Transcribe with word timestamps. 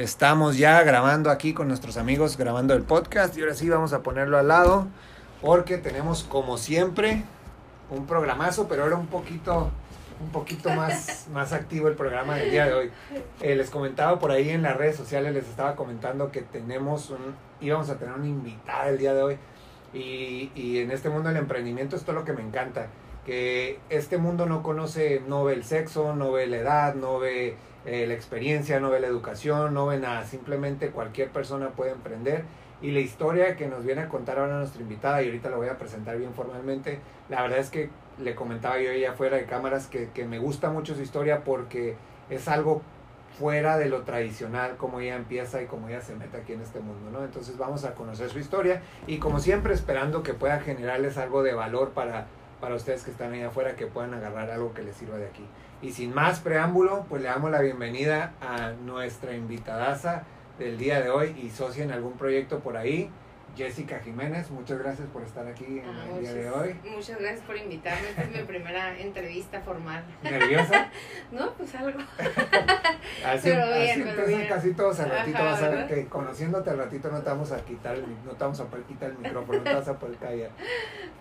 Estamos 0.00 0.56
ya 0.56 0.82
grabando 0.82 1.30
aquí 1.30 1.52
con 1.52 1.68
nuestros 1.68 1.98
amigos, 1.98 2.38
grabando 2.38 2.72
el 2.72 2.80
podcast 2.80 3.36
y 3.36 3.42
ahora 3.42 3.52
sí 3.52 3.68
vamos 3.68 3.92
a 3.92 4.02
ponerlo 4.02 4.38
al 4.38 4.48
lado 4.48 4.86
porque 5.42 5.76
tenemos 5.76 6.22
como 6.24 6.56
siempre 6.56 7.22
un 7.90 8.06
programazo, 8.06 8.66
pero 8.66 8.84
ahora 8.84 8.96
un 8.96 9.08
poquito 9.08 9.70
un 10.22 10.30
poquito 10.30 10.70
más, 10.70 11.26
más 11.34 11.52
activo 11.52 11.88
el 11.88 11.96
programa 11.96 12.36
del 12.36 12.50
día 12.50 12.64
de 12.64 12.72
hoy. 12.72 12.90
Eh, 13.42 13.54
les 13.54 13.68
comentaba 13.68 14.18
por 14.18 14.30
ahí 14.30 14.48
en 14.48 14.62
las 14.62 14.74
redes 14.74 14.96
sociales, 14.96 15.34
les 15.34 15.46
estaba 15.46 15.76
comentando 15.76 16.32
que 16.32 16.40
tenemos 16.40 17.10
un, 17.10 17.34
íbamos 17.60 17.90
a 17.90 17.98
tener 17.98 18.14
una 18.14 18.26
invitada 18.26 18.88
el 18.88 18.96
día 18.96 19.12
de 19.12 19.22
hoy. 19.22 19.36
Y, 19.92 20.50
y 20.54 20.78
en 20.78 20.92
este 20.92 21.10
mundo 21.10 21.28
del 21.28 21.36
emprendimiento 21.36 21.96
esto 21.96 22.12
es 22.12 22.14
lo 22.14 22.24
que 22.24 22.32
me 22.32 22.40
encanta, 22.40 22.86
que 23.26 23.78
este 23.90 24.16
mundo 24.16 24.46
no 24.46 24.62
conoce, 24.62 25.22
no 25.28 25.44
ve 25.44 25.52
el 25.52 25.64
sexo, 25.64 26.16
no 26.16 26.32
ve 26.32 26.46
la 26.46 26.56
edad, 26.56 26.94
no 26.94 27.18
ve 27.18 27.58
eh, 27.86 28.06
la 28.06 28.14
experiencia, 28.14 28.80
no 28.80 28.90
ve 28.90 29.00
la 29.00 29.06
educación, 29.06 29.74
no 29.74 29.86
ve 29.86 29.98
nada, 29.98 30.24
simplemente 30.24 30.90
cualquier 30.90 31.30
persona 31.30 31.70
puede 31.70 31.92
emprender. 31.92 32.44
Y 32.82 32.92
la 32.92 33.00
historia 33.00 33.56
que 33.56 33.66
nos 33.66 33.84
viene 33.84 34.02
a 34.02 34.08
contar 34.08 34.38
ahora 34.38 34.56
nuestra 34.58 34.80
invitada, 34.80 35.22
y 35.22 35.26
ahorita 35.26 35.50
la 35.50 35.56
voy 35.56 35.68
a 35.68 35.76
presentar 35.78 36.16
bien 36.16 36.32
formalmente, 36.32 36.98
la 37.28 37.42
verdad 37.42 37.58
es 37.58 37.70
que 37.70 37.90
le 38.18 38.34
comentaba 38.34 38.78
yo 38.80 38.90
ella 38.90 39.12
fuera 39.12 39.36
de 39.36 39.44
cámaras 39.44 39.86
que, 39.86 40.10
que 40.10 40.24
me 40.24 40.38
gusta 40.38 40.70
mucho 40.70 40.94
su 40.94 41.02
historia 41.02 41.44
porque 41.44 41.96
es 42.30 42.48
algo 42.48 42.82
fuera 43.38 43.78
de 43.78 43.88
lo 43.88 44.02
tradicional, 44.02 44.76
como 44.76 45.00
ella 45.00 45.16
empieza 45.16 45.62
y 45.62 45.66
como 45.66 45.88
ella 45.88 46.00
se 46.00 46.14
mete 46.14 46.36
aquí 46.36 46.52
en 46.52 46.60
este 46.60 46.80
mundo, 46.80 47.10
¿no? 47.10 47.24
Entonces 47.24 47.56
vamos 47.56 47.84
a 47.84 47.94
conocer 47.94 48.28
su 48.28 48.38
historia 48.38 48.82
y 49.06 49.18
como 49.18 49.38
siempre 49.38 49.72
esperando 49.72 50.22
que 50.22 50.34
pueda 50.34 50.60
generarles 50.60 51.16
algo 51.16 51.42
de 51.42 51.54
valor 51.54 51.90
para, 51.90 52.26
para 52.60 52.74
ustedes 52.74 53.02
que 53.02 53.10
están 53.10 53.32
ahí 53.32 53.42
afuera, 53.42 53.76
que 53.76 53.86
puedan 53.86 54.14
agarrar 54.14 54.50
algo 54.50 54.74
que 54.74 54.82
les 54.82 54.96
sirva 54.96 55.16
de 55.16 55.26
aquí. 55.26 55.46
Y 55.82 55.92
sin 55.92 56.14
más 56.14 56.40
preámbulo, 56.40 57.06
pues 57.08 57.22
le 57.22 57.28
damos 57.28 57.50
la 57.50 57.60
bienvenida 57.60 58.34
a 58.42 58.72
nuestra 58.84 59.34
invitadaza 59.34 60.24
del 60.58 60.76
día 60.76 61.00
de 61.00 61.08
hoy 61.08 61.34
y 61.42 61.48
socia 61.50 61.84
en 61.84 61.90
algún 61.90 62.12
proyecto 62.18 62.58
por 62.58 62.76
ahí, 62.76 63.10
Jessica 63.56 63.98
Jiménez, 64.00 64.50
muchas 64.50 64.78
gracias 64.78 65.08
por 65.08 65.22
estar 65.22 65.46
aquí 65.46 65.64
en 65.80 65.84
Ah, 65.84 66.04
el 66.04 66.20
día 66.20 66.30
muchas- 66.30 66.34
de 66.34 66.50
hoy. 66.50 66.80
Muchas 66.94 67.18
gracias 67.20 67.40
por 67.42 67.56
invitarme. 67.56 68.08
Esta 68.10 68.22
es 68.22 68.30
mi 68.30 68.42
primera 68.44 68.98
entrevista 68.98 69.60
formal. 69.60 70.04
¿Nerviosa? 70.22 70.88
No, 71.32 71.52
pues 71.54 71.72
algo. 71.76 71.98
Así, 73.24 73.50
Pero 73.50 73.66
bien, 73.66 73.90
así 73.90 74.00
pero 74.02 74.10
empiezan 74.10 74.26
bien. 74.38 74.48
casi 74.48 74.72
todos 74.72 74.98
al 75.00 75.10
ratito, 75.10 75.38
Ajá, 75.38 75.44
vas 75.52 75.62
a 75.62 75.68
ver 75.68 75.86
que 75.86 76.06
conociéndote 76.06 76.70
al 76.70 76.78
ratito 76.78 77.10
no 77.10 77.20
te 77.20 77.30
vamos 77.30 77.52
a 77.52 77.64
quitar 77.64 77.94
el, 77.96 78.04
no 78.24 78.32
te 78.32 78.44
vamos 78.44 78.58
a 78.60 78.64
poder 78.66 78.84
quitar 78.86 79.10
el 79.10 79.18
micrófono, 79.18 79.58
no 79.58 79.64
te 79.64 79.74
vas 79.74 79.88
a 79.88 79.98
poder 79.98 80.16
callar. 80.16 80.50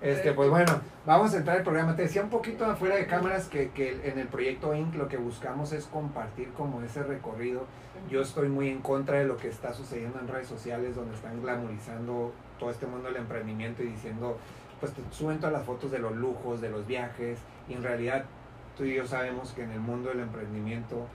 Este, 0.02 0.32
pues 0.34 0.50
bueno, 0.50 0.82
vamos 1.06 1.34
a 1.34 1.38
entrar 1.38 1.58
al 1.58 1.64
programa. 1.64 1.96
Te 1.96 2.04
decía 2.04 2.24
un 2.24 2.30
poquito 2.30 2.66
afuera 2.66 2.96
de 2.96 3.06
cámaras 3.06 3.48
que, 3.48 3.70
que 3.72 4.00
en 4.10 4.18
el 4.18 4.28
proyecto 4.28 4.74
Inc. 4.74 4.96
lo 4.96 5.08
que 5.08 5.18
buscamos 5.18 5.72
es 5.74 5.86
compartir 5.86 6.50
como 6.54 6.82
ese 6.82 7.04
recorrido. 7.04 7.66
Yo 8.10 8.22
estoy 8.22 8.50
muy 8.50 8.70
en 8.70 8.82
contra 8.82 9.18
de 9.20 9.26
lo 9.26 9.38
que 9.38 9.48
está 9.50 9.74
sucediendo 9.74 10.20
en 10.20 10.28
redes 10.28 10.48
sociales 10.48 10.96
donde 10.96 11.16
están 11.16 11.42
glamorizando 11.42 12.32
todo 12.60 12.72
este 12.72 12.86
mundo 12.88 13.08
del 13.08 13.18
emprendimiento 13.18 13.84
y 13.84 13.88
diciendo, 13.88 14.38
pues 14.80 14.94
te 14.94 15.02
suben 15.12 15.38
todas 15.38 15.54
las 15.54 15.64
fotos 15.66 15.92
de 15.92 16.00
los 16.00 16.16
lujos, 16.16 16.62
de 16.62 16.70
los 16.70 16.86
viajes, 16.88 17.40
y 17.68 17.74
en 17.74 17.84
realidad 17.84 18.26
tú 18.78 18.84
y 18.86 18.96
yo 18.96 19.06
sabemos 19.06 19.52
que 19.52 19.64
en 19.64 19.72
el 19.72 19.80
mundo 19.80 20.10
del 20.10 20.22
emprendimiento 20.22 21.06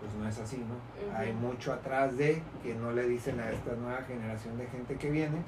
pues 0.00 0.12
no 0.14 0.28
es 0.28 0.38
así, 0.38 0.58
¿no? 0.58 1.16
Hay 1.16 1.32
mucho 1.32 1.72
atrás 1.72 2.16
de 2.18 2.42
que 2.62 2.74
no 2.74 2.92
le 2.92 3.06
dicen 3.08 3.40
a 3.40 3.50
esta 3.50 3.72
nueva 3.74 4.02
generación 4.02 4.58
de 4.58 4.66
gente 4.66 4.96
que 4.96 5.10
viene 5.10 5.38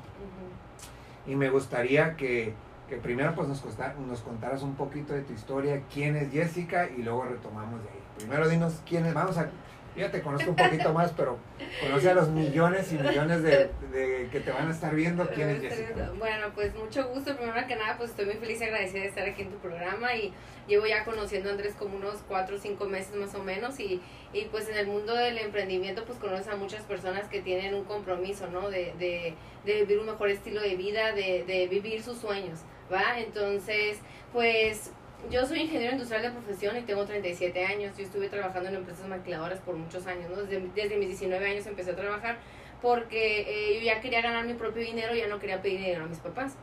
y 1.26 1.34
me 1.36 1.50
gustaría 1.50 2.16
que, 2.16 2.54
que 2.88 2.96
primero 2.96 3.34
pues 3.34 3.48
nos, 3.48 3.60
costa- 3.60 3.94
nos 4.08 4.20
contaras 4.20 4.62
un 4.62 4.74
poquito 4.76 5.12
de 5.12 5.22
tu 5.22 5.32
historia, 5.32 5.82
quién 5.92 6.16
es 6.16 6.30
Jessica 6.30 6.88
y 6.88 7.02
luego 7.02 7.24
retomamos 7.24 7.82
de 7.82 7.88
ahí. 7.90 8.00
Primero 8.18 8.48
dinos 8.48 8.80
quién 8.88 9.04
es, 9.04 9.12
vamos 9.12 9.36
a, 9.36 9.48
yo 9.96 10.10
te 10.10 10.20
conozco 10.22 10.50
un 10.50 10.56
poquito 10.56 10.92
más, 10.92 11.12
pero 11.16 11.38
conoce 11.80 12.10
a 12.10 12.14
los 12.14 12.28
millones 12.28 12.92
y 12.92 12.98
millones 12.98 13.42
de, 13.42 13.70
de 13.92 14.28
que 14.30 14.40
te 14.40 14.50
van 14.50 14.68
a 14.68 14.70
estar 14.70 14.94
viendo 14.94 15.28
quién 15.30 15.50
es 15.50 15.62
Jessica. 15.62 16.12
Bueno, 16.18 16.48
pues 16.54 16.74
mucho 16.74 17.08
gusto. 17.08 17.36
Primero 17.36 17.66
que 17.66 17.76
nada, 17.76 17.96
pues 17.96 18.10
estoy 18.10 18.26
muy 18.26 18.34
feliz 18.34 18.60
y 18.60 18.64
agradecida 18.64 19.00
de 19.00 19.08
estar 19.08 19.26
aquí 19.26 19.42
en 19.42 19.50
tu 19.50 19.58
programa 19.58 20.14
y 20.14 20.32
llevo 20.68 20.86
ya 20.86 21.04
conociendo 21.04 21.48
a 21.48 21.52
Andrés 21.52 21.74
como 21.78 21.96
unos 21.96 22.16
cuatro 22.28 22.56
o 22.56 22.58
cinco 22.58 22.86
meses 22.86 23.14
más 23.14 23.34
o 23.34 23.42
menos 23.42 23.78
y, 23.80 24.00
y 24.32 24.44
pues 24.46 24.68
en 24.68 24.76
el 24.76 24.86
mundo 24.86 25.14
del 25.14 25.38
emprendimiento 25.38 26.04
pues 26.04 26.18
conoces 26.18 26.48
a 26.48 26.56
muchas 26.56 26.82
personas 26.82 27.28
que 27.28 27.40
tienen 27.40 27.74
un 27.74 27.84
compromiso, 27.84 28.48
¿no? 28.48 28.68
De, 28.68 28.92
de, 28.98 29.34
de 29.64 29.74
vivir 29.80 29.98
un 29.98 30.06
mejor 30.06 30.28
estilo 30.28 30.60
de 30.60 30.76
vida, 30.76 31.12
de, 31.12 31.44
de 31.46 31.68
vivir 31.68 32.02
sus 32.02 32.18
sueños, 32.18 32.60
¿va? 32.92 33.18
Entonces, 33.20 33.98
pues 34.32 34.92
yo 35.30 35.46
soy 35.46 35.60
ingeniero 35.60 35.92
industrial 35.92 36.22
de 36.22 36.30
profesión 36.30 36.76
y 36.76 36.82
tengo 36.82 37.04
37 37.04 37.64
años. 37.64 37.96
Yo 37.96 38.04
estuve 38.04 38.28
trabajando 38.28 38.68
en 38.68 38.76
empresas 38.76 39.06
maquiladoras 39.08 39.58
por 39.60 39.74
muchos 39.76 40.06
años, 40.06 40.30
¿no? 40.30 40.42
Desde, 40.42 40.60
desde 40.74 40.96
mis 40.96 41.08
19 41.08 41.50
años 41.50 41.66
empecé 41.66 41.90
a 41.92 41.96
trabajar 41.96 42.38
porque 42.82 43.40
eh, 43.40 43.78
yo 43.78 43.86
ya 43.86 44.00
quería 44.00 44.20
ganar 44.20 44.46
mi 44.46 44.54
propio 44.54 44.82
dinero, 44.82 45.14
ya 45.14 45.26
no 45.26 45.38
quería 45.38 45.62
pedir 45.62 45.80
dinero 45.80 46.04
a 46.04 46.08
mis 46.08 46.18
papás. 46.18 46.54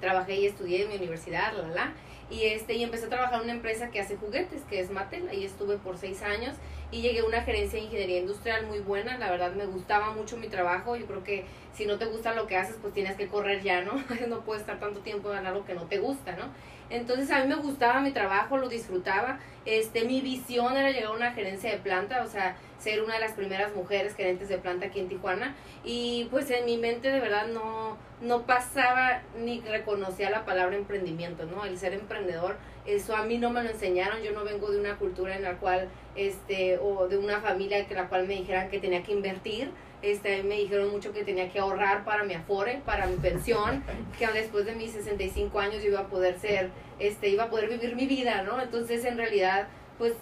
Trabajé 0.00 0.36
y 0.36 0.46
estudié 0.46 0.82
en 0.82 0.88
mi 0.88 0.96
universidad, 0.96 1.52
la, 1.52 1.68
la. 1.68 1.92
Y, 2.30 2.46
este, 2.46 2.74
y 2.74 2.82
empecé 2.82 3.06
a 3.06 3.08
trabajar 3.10 3.34
en 3.40 3.44
una 3.44 3.52
empresa 3.52 3.90
que 3.90 4.00
hace 4.00 4.16
juguetes, 4.16 4.62
que 4.62 4.80
es 4.80 4.90
Mattel. 4.90 5.28
Ahí 5.28 5.44
estuve 5.44 5.76
por 5.76 5.98
seis 5.98 6.22
años 6.22 6.56
y 6.90 7.02
llegué 7.02 7.20
a 7.20 7.24
una 7.24 7.42
gerencia 7.42 7.78
de 7.78 7.84
ingeniería 7.84 8.20
industrial 8.20 8.66
muy 8.66 8.80
buena. 8.80 9.18
La 9.18 9.30
verdad 9.30 9.52
me 9.52 9.66
gustaba 9.66 10.12
mucho 10.12 10.38
mi 10.38 10.48
trabajo. 10.48 10.96
Yo 10.96 11.06
creo 11.06 11.22
que 11.22 11.44
si 11.74 11.84
no 11.84 11.98
te 11.98 12.06
gusta 12.06 12.34
lo 12.34 12.46
que 12.46 12.56
haces, 12.56 12.76
pues 12.80 12.94
tienes 12.94 13.16
que 13.16 13.28
correr 13.28 13.62
ya, 13.62 13.82
¿no? 13.82 14.02
no 14.28 14.40
puedes 14.40 14.62
estar 14.62 14.80
tanto 14.80 15.00
tiempo 15.00 15.32
en 15.34 15.46
algo 15.46 15.64
que 15.66 15.74
no 15.74 15.82
te 15.82 15.98
gusta, 15.98 16.32
¿no? 16.32 16.46
Entonces 16.92 17.30
a 17.30 17.40
mí 17.40 17.48
me 17.48 17.56
gustaba 17.56 18.00
mi 18.00 18.12
trabajo, 18.12 18.58
lo 18.58 18.68
disfrutaba. 18.68 19.40
Este, 19.64 20.04
mi 20.04 20.20
visión 20.20 20.76
era 20.76 20.90
llegar 20.90 21.12
a 21.12 21.16
una 21.16 21.32
gerencia 21.32 21.70
de 21.70 21.78
planta, 21.78 22.22
o 22.22 22.28
sea, 22.28 22.56
ser 22.78 23.02
una 23.02 23.14
de 23.14 23.20
las 23.20 23.32
primeras 23.32 23.74
mujeres 23.74 24.14
gerentes 24.14 24.50
de 24.50 24.58
planta 24.58 24.86
aquí 24.86 25.00
en 25.00 25.08
Tijuana. 25.08 25.54
Y 25.84 26.28
pues 26.30 26.50
en 26.50 26.66
mi 26.66 26.76
mente 26.76 27.10
de 27.10 27.20
verdad 27.20 27.46
no, 27.46 27.96
no 28.20 28.42
pasaba 28.42 29.22
ni 29.38 29.60
reconocía 29.60 30.28
la 30.28 30.44
palabra 30.44 30.76
emprendimiento, 30.76 31.46
¿no? 31.46 31.64
El 31.64 31.78
ser 31.78 31.94
emprendedor, 31.94 32.56
eso 32.84 33.16
a 33.16 33.22
mí 33.22 33.38
no 33.38 33.48
me 33.48 33.62
lo 33.62 33.70
enseñaron. 33.70 34.22
Yo 34.22 34.32
no 34.32 34.44
vengo 34.44 34.70
de 34.70 34.78
una 34.78 34.96
cultura 34.96 35.34
en 35.34 35.44
la 35.44 35.54
cual, 35.54 35.88
este, 36.14 36.78
o 36.78 37.08
de 37.08 37.16
una 37.16 37.40
familia 37.40 37.86
que 37.86 37.94
la 37.94 38.08
cual 38.08 38.26
me 38.26 38.34
dijeran 38.34 38.68
que 38.68 38.80
tenía 38.80 39.02
que 39.02 39.12
invertir. 39.12 39.70
Este, 40.02 40.42
me 40.42 40.56
dijeron 40.56 40.90
mucho 40.90 41.12
que 41.12 41.24
tenía 41.24 41.50
que 41.50 41.60
ahorrar 41.60 42.04
para 42.04 42.24
mi 42.24 42.34
afore, 42.34 42.82
para 42.84 43.06
mi 43.06 43.16
pensión, 43.16 43.84
que 44.18 44.26
después 44.26 44.66
de 44.66 44.74
mis 44.74 44.92
65 44.92 45.58
años 45.60 45.82
yo 45.82 45.90
iba 45.90 46.00
a 46.00 46.08
poder 46.08 46.38
ser, 46.38 46.70
este, 46.98 47.28
iba 47.28 47.44
a 47.44 47.50
poder 47.50 47.68
vivir 47.68 47.94
mi 47.94 48.06
vida, 48.06 48.42
¿no? 48.42 48.60
Entonces, 48.60 49.04
en 49.04 49.16
realidad, 49.16 49.68
pues 49.98 50.14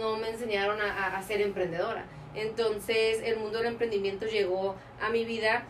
no 0.00 0.16
me 0.16 0.30
enseñaron 0.30 0.80
a 0.80 1.22
ser 1.22 1.40
emprendedora. 1.40 2.04
Entonces, 2.34 3.20
el 3.24 3.38
mundo 3.38 3.58
del 3.58 3.68
emprendimiento 3.68 4.26
llegó 4.26 4.76
a 5.00 5.10
mi 5.10 5.24
vida 5.24 5.64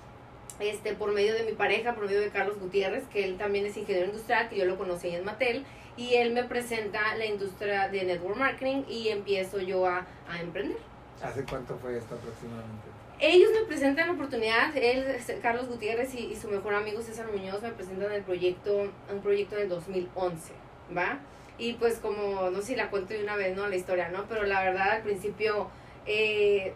este, 0.61 0.95
por 0.95 1.13
medio 1.13 1.35
de 1.35 1.45
mi 1.45 1.53
pareja, 1.53 1.95
por 1.95 2.07
medio 2.07 2.21
de 2.21 2.31
Carlos 2.31 2.59
Gutiérrez, 2.59 3.05
que 3.09 3.25
él 3.25 3.37
también 3.39 3.67
es 3.67 3.77
ingeniero 3.77 4.09
industrial, 4.09 4.49
que 4.49 4.57
yo 4.57 4.65
lo 4.65 4.77
conocí 4.77 5.09
en 5.09 5.25
Mattel, 5.25 5.65
y 5.97 6.15
él 6.15 6.33
me 6.33 6.45
presenta 6.45 7.15
la 7.17 7.27
industria 7.27 7.89
de 7.89 8.05
network 8.05 8.37
marketing 8.37 8.83
y 8.89 9.09
empiezo 9.09 9.61
yo 9.61 9.87
a, 9.87 10.07
a 10.29 10.41
emprender. 10.41 10.79
¿Hace 11.23 11.45
cuánto 11.45 11.77
fue 11.79 11.97
esto 11.97 12.15
aproximadamente? 12.15 12.88
Ellos 13.21 13.51
me 13.53 13.67
presentan 13.67 14.07
la 14.07 14.13
oportunidad, 14.15 14.77
él, 14.77 15.05
este, 15.09 15.39
Carlos 15.41 15.67
Gutiérrez 15.69 16.15
y, 16.15 16.27
y 16.27 16.37
su 16.37 16.49
mejor 16.49 16.75
amigo 16.75 17.03
César 17.03 17.27
Muñoz 17.33 17.61
me 17.63 17.73
presentan 17.73 18.13
el 18.13 18.23
proyecto, 18.23 18.93
un 19.13 19.21
proyecto 19.21 19.57
del 19.57 19.69
2011, 19.69 20.53
¿va? 20.97 21.19
Y 21.59 21.73
pues 21.73 21.99
como, 21.99 22.51
no 22.51 22.61
sé 22.61 22.69
si 22.69 22.77
la 22.77 22.91
cuento 22.91 23.15
de 23.15 23.25
una 23.25 23.35
vez, 23.35 23.57
¿no? 23.57 23.67
La 23.67 23.75
historia, 23.75 24.09
¿no? 24.09 24.27
Pero 24.29 24.45
la 24.45 24.63
verdad 24.63 24.91
al 24.93 25.03
principio, 25.03 25.69
eh, 26.07 26.75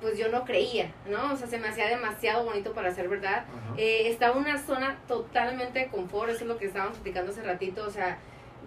pues 0.00 0.18
yo 0.18 0.28
no 0.30 0.44
creía, 0.44 0.92
¿no? 1.08 1.32
O 1.32 1.36
sea, 1.36 1.46
se 1.46 1.58
me 1.58 1.68
hacía 1.68 1.86
demasiado 1.88 2.44
bonito 2.44 2.72
para 2.72 2.92
ser 2.92 3.08
verdad. 3.08 3.44
Eh, 3.76 4.08
estaba 4.08 4.36
en 4.36 4.42
una 4.42 4.58
zona 4.58 4.98
totalmente 5.06 5.78
de 5.78 5.86
confort, 5.86 6.30
eso 6.30 6.42
es 6.42 6.48
lo 6.48 6.58
que 6.58 6.66
estábamos 6.66 6.98
platicando 6.98 7.30
hace 7.30 7.42
ratito, 7.42 7.86
o 7.86 7.90
sea, 7.90 8.18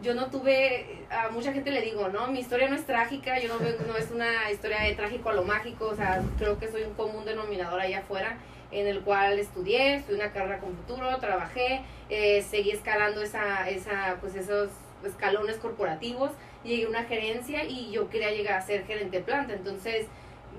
yo 0.01 0.13
no 0.13 0.27
tuve, 0.27 1.05
a 1.09 1.29
mucha 1.29 1.53
gente 1.53 1.71
le 1.71 1.81
digo, 1.81 2.09
no, 2.09 2.27
mi 2.27 2.39
historia 2.39 2.69
no 2.69 2.75
es 2.75 2.85
trágica, 2.85 3.39
yo 3.39 3.49
no 3.49 3.59
veo, 3.59 3.75
no 3.87 3.95
es 3.95 4.11
una 4.11 4.51
historia 4.51 4.81
de 4.81 4.93
trágico 4.93 5.29
a 5.29 5.33
lo 5.33 5.43
mágico, 5.43 5.87
o 5.87 5.95
sea, 5.95 6.21
creo 6.37 6.59
que 6.59 6.69
soy 6.69 6.83
un 6.83 6.93
común 6.93 7.25
denominador 7.25 7.79
allá 7.79 7.99
afuera, 7.99 8.37
en 8.71 8.87
el 8.87 9.01
cual 9.01 9.39
estudié, 9.39 9.95
estudié 9.95 10.19
una 10.19 10.31
carrera 10.31 10.59
con 10.59 10.75
futuro, 10.75 11.17
trabajé, 11.19 11.81
eh, 12.09 12.43
seguí 12.43 12.71
escalando 12.71 13.21
esa, 13.21 13.69
esa, 13.69 14.17
pues 14.21 14.35
esos 14.35 14.69
escalones 15.03 15.57
corporativos, 15.57 16.31
llegué 16.63 16.85
a 16.85 16.89
una 16.89 17.03
gerencia 17.03 17.63
y 17.63 17.91
yo 17.91 18.09
quería 18.09 18.31
llegar 18.31 18.55
a 18.55 18.61
ser 18.61 18.85
gerente 18.85 19.17
de 19.17 19.23
planta, 19.23 19.53
entonces 19.53 20.05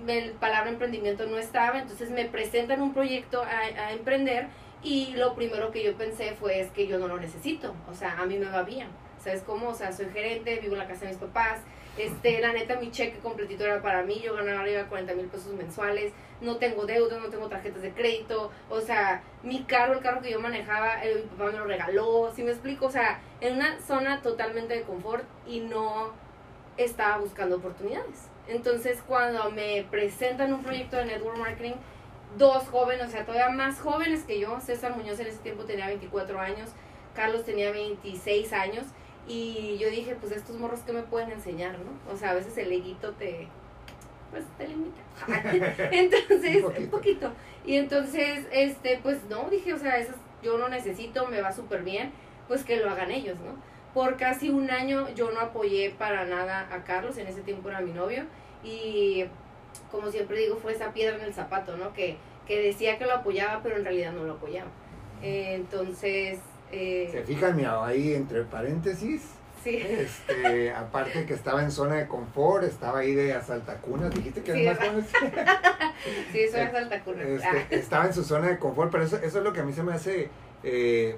el 0.06 0.32
palabra 0.32 0.70
emprendimiento 0.70 1.26
no 1.26 1.38
estaba, 1.38 1.78
entonces 1.78 2.10
me 2.10 2.24
presentan 2.24 2.80
un 2.82 2.94
proyecto 2.94 3.42
a, 3.42 3.82
a 3.86 3.92
emprender 3.92 4.46
y 4.82 5.14
lo 5.16 5.34
primero 5.34 5.70
que 5.70 5.82
yo 5.82 5.94
pensé 5.94 6.34
fue 6.38 6.60
es 6.60 6.70
que 6.70 6.86
yo 6.86 6.98
no 6.98 7.08
lo 7.08 7.18
necesito, 7.18 7.74
o 7.90 7.94
sea, 7.94 8.18
a 8.18 8.26
mí 8.26 8.38
me 8.38 8.46
va 8.46 8.62
bien, 8.62 8.88
¿sabes 9.28 9.42
cómo? 9.42 9.68
O 9.68 9.74
sea, 9.74 9.92
soy 9.92 10.06
gerente, 10.06 10.58
vivo 10.60 10.72
en 10.72 10.78
la 10.78 10.88
casa 10.88 11.02
de 11.02 11.08
mis 11.08 11.18
papás, 11.18 11.60
este, 11.98 12.40
la 12.40 12.52
neta 12.52 12.80
mi 12.80 12.90
cheque 12.90 13.18
completito 13.18 13.64
era 13.64 13.82
para 13.82 14.02
mí, 14.02 14.20
yo 14.24 14.34
ganaba 14.34 14.60
arriba 14.60 14.84
de 14.84 14.86
40 14.86 15.14
mil 15.14 15.26
pesos 15.26 15.52
mensuales, 15.52 16.12
no 16.40 16.56
tengo 16.56 16.86
deuda, 16.86 17.18
no 17.18 17.28
tengo 17.28 17.48
tarjetas 17.48 17.82
de 17.82 17.92
crédito, 17.92 18.50
o 18.70 18.80
sea, 18.80 19.22
mi 19.42 19.64
carro, 19.64 19.94
el 19.94 20.00
carro 20.00 20.22
que 20.22 20.30
yo 20.30 20.40
manejaba, 20.40 21.04
eh, 21.04 21.16
mi 21.16 21.36
papá 21.36 21.50
me 21.50 21.58
lo 21.58 21.66
regaló, 21.66 22.32
si 22.34 22.42
me 22.42 22.52
explico? 22.52 22.86
O 22.86 22.90
sea, 22.90 23.20
en 23.42 23.56
una 23.56 23.78
zona 23.80 24.22
totalmente 24.22 24.74
de 24.74 24.82
confort 24.82 25.24
y 25.46 25.60
no 25.60 26.12
estaba 26.78 27.18
buscando 27.18 27.56
oportunidades. 27.56 28.28
Entonces, 28.46 29.02
cuando 29.06 29.50
me 29.50 29.84
presentan 29.90 30.54
un 30.54 30.62
proyecto 30.62 30.96
de 30.96 31.04
network 31.04 31.36
marketing, 31.36 31.74
dos 32.38 32.66
jóvenes, 32.68 33.08
o 33.08 33.10
sea, 33.10 33.26
todavía 33.26 33.50
más 33.50 33.78
jóvenes 33.80 34.24
que 34.24 34.40
yo, 34.40 34.58
César 34.60 34.96
Muñoz 34.96 35.20
en 35.20 35.26
ese 35.26 35.38
tiempo 35.38 35.64
tenía 35.64 35.86
24 35.88 36.40
años, 36.40 36.70
Carlos 37.14 37.44
tenía 37.44 37.72
26 37.72 38.52
años, 38.52 38.86
y 39.28 39.76
yo 39.78 39.90
dije, 39.90 40.16
pues 40.18 40.32
estos 40.32 40.56
morros 40.56 40.80
que 40.80 40.92
me 40.92 41.02
pueden 41.02 41.30
enseñar, 41.30 41.76
¿no? 41.78 42.12
O 42.12 42.16
sea, 42.16 42.30
a 42.30 42.34
veces 42.34 42.56
el 42.56 42.70
leguito 42.70 43.12
te, 43.12 43.46
pues 44.30 44.44
te 44.56 44.68
limita. 44.68 45.00
entonces, 45.92 46.64
un 46.64 46.88
poquito. 46.88 47.30
Y 47.64 47.76
entonces, 47.76 48.46
este, 48.50 48.98
pues 49.02 49.24
no, 49.28 49.48
dije, 49.50 49.74
o 49.74 49.78
sea, 49.78 49.98
eso 49.98 50.14
yo 50.42 50.56
no 50.56 50.68
necesito, 50.68 51.26
me 51.26 51.42
va 51.42 51.52
súper 51.52 51.82
bien, 51.82 52.12
pues 52.46 52.64
que 52.64 52.76
lo 52.76 52.90
hagan 52.90 53.10
ellos, 53.10 53.38
¿no? 53.40 53.52
Por 53.92 54.16
casi 54.16 54.48
un 54.48 54.70
año 54.70 55.08
yo 55.14 55.30
no 55.30 55.40
apoyé 55.40 55.90
para 55.90 56.24
nada 56.24 56.68
a 56.72 56.84
Carlos, 56.84 57.18
en 57.18 57.26
ese 57.26 57.42
tiempo 57.42 57.68
era 57.68 57.80
mi 57.80 57.92
novio, 57.92 58.24
y 58.64 59.24
como 59.90 60.10
siempre 60.10 60.38
digo, 60.38 60.56
fue 60.56 60.72
esa 60.72 60.92
piedra 60.92 61.16
en 61.16 61.22
el 61.24 61.34
zapato, 61.34 61.76
¿no? 61.76 61.92
Que, 61.92 62.16
que 62.46 62.60
decía 62.60 62.98
que 62.98 63.04
lo 63.04 63.12
apoyaba, 63.12 63.60
pero 63.62 63.76
en 63.76 63.84
realidad 63.84 64.12
no 64.12 64.24
lo 64.24 64.34
apoyaba. 64.34 64.70
entonces... 65.22 66.40
Eh, 66.72 67.08
¿Se 67.10 67.22
fijan, 67.22 67.58
ahí 67.64 68.14
entre 68.14 68.42
paréntesis? 68.44 69.22
Sí. 69.62 69.76
Este, 69.76 70.70
aparte 70.76 71.26
que 71.26 71.34
estaba 71.34 71.62
en 71.62 71.70
zona 71.70 71.96
de 71.96 72.06
confort, 72.06 72.64
estaba 72.64 73.00
ahí 73.00 73.14
de 73.14 73.34
asaltacunas, 73.34 74.14
dijiste 74.14 74.42
que 74.42 74.66
era 74.66 74.74
más 74.74 75.04
Sí, 76.32 76.48
soy 76.50 76.60
asaltacunas. 76.60 77.26
Este, 77.26 77.46
ah. 77.46 77.66
Estaba 77.70 78.06
en 78.06 78.14
su 78.14 78.22
zona 78.22 78.48
de 78.48 78.58
confort, 78.58 78.90
pero 78.90 79.04
eso, 79.04 79.16
eso 79.16 79.38
es 79.38 79.44
lo 79.44 79.52
que 79.52 79.60
a 79.60 79.64
mí 79.64 79.72
se 79.72 79.82
me 79.82 79.92
hace 79.92 80.28
eh, 80.62 81.16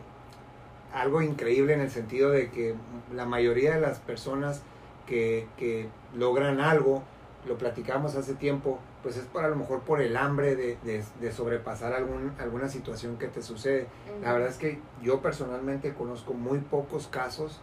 algo 0.95 1.23
increíble 1.23 1.75
en 1.75 1.81
el 1.81 1.91
sentido 1.91 2.31
de 2.31 2.51
que 2.51 2.75
la 3.15 3.27
mayoría 3.27 3.75
de 3.75 3.81
las 3.81 3.99
personas 3.99 4.63
que, 5.07 5.47
que 5.57 5.89
logran 6.15 6.61
algo, 6.61 7.03
lo 7.47 7.59
platicamos 7.59 8.15
hace 8.17 8.35
tiempo, 8.35 8.79
pues 9.03 9.17
es 9.17 9.25
por 9.25 9.45
a 9.45 9.49
lo 9.49 9.57
mejor 9.57 9.81
por 9.81 10.01
el 10.01 10.17
hambre 10.17 10.57
de, 10.57 10.77
de, 11.21 11.33
sobrepasar 11.33 11.93
algún, 11.95 12.33
alguna 12.39 12.69
situación 12.69 13.17
que 13.17 13.29
te 13.29 13.43
sucede. 13.43 13.87
La 14.23 14.33
verdad 14.33 14.49
es 14.49 14.57
que 14.57 14.79
yo 15.03 15.21
personalmente 15.21 15.95
conozco 15.95 16.35
muy 16.35 16.59
pocos 16.59 17.07
casos 17.09 17.61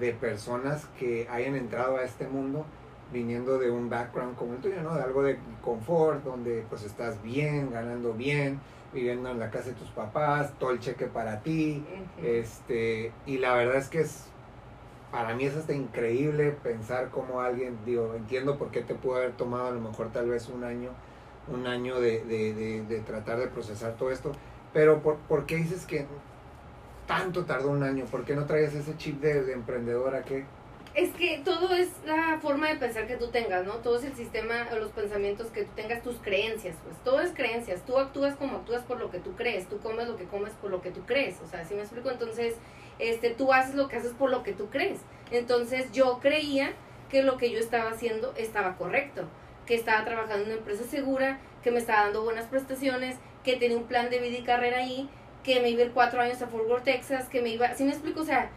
de 0.00 0.12
personas 0.12 0.86
que 0.98 1.28
hayan 1.30 1.54
entrado 1.54 1.96
a 1.96 2.04
este 2.04 2.28
mundo 2.28 2.66
viniendo 3.12 3.58
de 3.58 3.70
un 3.70 3.88
background 3.88 4.36
como 4.36 4.54
el 4.54 4.58
tuyo, 4.58 4.82
¿no? 4.82 4.94
De 4.94 5.02
algo 5.02 5.22
de 5.22 5.38
confort, 5.62 6.24
donde 6.24 6.64
pues 6.68 6.82
estás 6.82 7.22
bien, 7.22 7.70
ganando 7.70 8.12
bien, 8.14 8.60
viviendo 8.92 9.30
en 9.30 9.38
la 9.38 9.50
casa 9.50 9.70
de 9.70 9.74
tus 9.74 9.90
papás, 9.90 10.52
todo 10.58 10.70
el 10.70 10.80
cheque 10.80 11.06
para 11.06 11.40
ti, 11.40 11.84
este, 12.22 13.12
y 13.26 13.38
la 13.38 13.54
verdad 13.54 13.76
es 13.76 13.88
que 13.88 14.00
es, 14.00 14.26
para 15.10 15.34
mí 15.34 15.44
es 15.44 15.56
hasta 15.56 15.72
increíble 15.72 16.52
pensar 16.62 17.10
cómo 17.10 17.40
alguien, 17.40 17.78
digo, 17.84 18.14
entiendo 18.14 18.58
por 18.58 18.70
qué 18.70 18.82
te 18.82 18.94
pudo 18.94 19.16
haber 19.16 19.32
tomado 19.32 19.68
a 19.68 19.70
lo 19.70 19.80
mejor 19.80 20.12
tal 20.12 20.28
vez 20.28 20.48
un 20.48 20.64
año, 20.64 20.90
un 21.48 21.66
año 21.66 22.00
de, 22.00 22.24
de, 22.24 22.82
de, 22.82 23.00
tratar 23.00 23.38
de 23.38 23.46
procesar 23.46 23.96
todo 23.96 24.10
esto, 24.10 24.32
pero 24.72 25.00
¿por, 25.02 25.16
¿por, 25.16 25.46
qué 25.46 25.56
dices 25.56 25.86
que 25.86 26.06
tanto 27.06 27.44
tardó 27.44 27.70
un 27.70 27.82
año? 27.82 28.04
¿Por 28.06 28.24
qué 28.24 28.34
no 28.34 28.46
traías 28.46 28.74
ese 28.74 28.96
chip 28.96 29.20
de, 29.20 29.42
de 29.44 29.52
emprendedora 29.52 30.22
que 30.22 30.44
es 30.96 31.10
que 31.10 31.42
todo 31.44 31.74
es 31.74 31.90
la 32.06 32.38
forma 32.40 32.68
de 32.68 32.76
pensar 32.76 33.06
que 33.06 33.18
tú 33.18 33.28
tengas, 33.28 33.66
¿no? 33.66 33.74
Todo 33.74 33.98
es 33.98 34.04
el 34.04 34.14
sistema, 34.14 34.66
los 34.80 34.92
pensamientos 34.92 35.48
que 35.48 35.64
tú 35.64 35.70
tengas, 35.76 36.02
tus 36.02 36.16
creencias, 36.16 36.74
pues 36.82 36.96
todo 37.04 37.20
es 37.20 37.32
creencias. 37.32 37.82
Tú 37.84 37.98
actúas 37.98 38.34
como 38.36 38.56
actúas 38.56 38.82
por 38.82 38.98
lo 38.98 39.10
que 39.10 39.18
tú 39.18 39.36
crees, 39.36 39.68
tú 39.68 39.78
comes 39.80 40.08
lo 40.08 40.16
que 40.16 40.24
comes 40.24 40.54
por 40.54 40.70
lo 40.70 40.80
que 40.80 40.90
tú 40.90 41.02
crees, 41.04 41.38
o 41.42 41.46
sea, 41.46 41.66
si 41.66 41.74
me 41.74 41.82
explico, 41.82 42.10
entonces, 42.10 42.54
este, 42.98 43.30
tú 43.30 43.52
haces 43.52 43.74
lo 43.74 43.88
que 43.88 43.96
haces 43.96 44.12
por 44.12 44.30
lo 44.30 44.42
que 44.42 44.52
tú 44.52 44.68
crees. 44.70 45.00
Entonces, 45.30 45.90
yo 45.92 46.18
creía 46.20 46.72
que 47.10 47.22
lo 47.22 47.36
que 47.36 47.50
yo 47.50 47.58
estaba 47.58 47.90
haciendo 47.90 48.34
estaba 48.36 48.76
correcto, 48.76 49.24
que 49.66 49.74
estaba 49.74 50.04
trabajando 50.04 50.44
en 50.44 50.50
una 50.50 50.58
empresa 50.58 50.84
segura, 50.84 51.38
que 51.62 51.70
me 51.70 51.78
estaba 51.78 52.04
dando 52.04 52.22
buenas 52.22 52.46
prestaciones, 52.46 53.16
que 53.44 53.56
tenía 53.56 53.76
un 53.76 53.84
plan 53.84 54.10
de 54.10 54.18
vida 54.18 54.38
y 54.38 54.42
carrera 54.42 54.78
ahí, 54.78 55.08
que 55.44 55.60
me 55.60 55.70
iba 55.70 55.82
a 55.82 55.86
ir 55.86 55.92
cuatro 55.92 56.20
años 56.20 56.42
a 56.42 56.48
Fort 56.48 56.68
Worth, 56.68 56.84
Texas, 56.84 57.28
que 57.28 57.40
me 57.40 57.50
iba, 57.50 57.74
si 57.74 57.84
me 57.84 57.90
explico, 57.90 58.20
o 58.20 58.24
sea, 58.24 58.50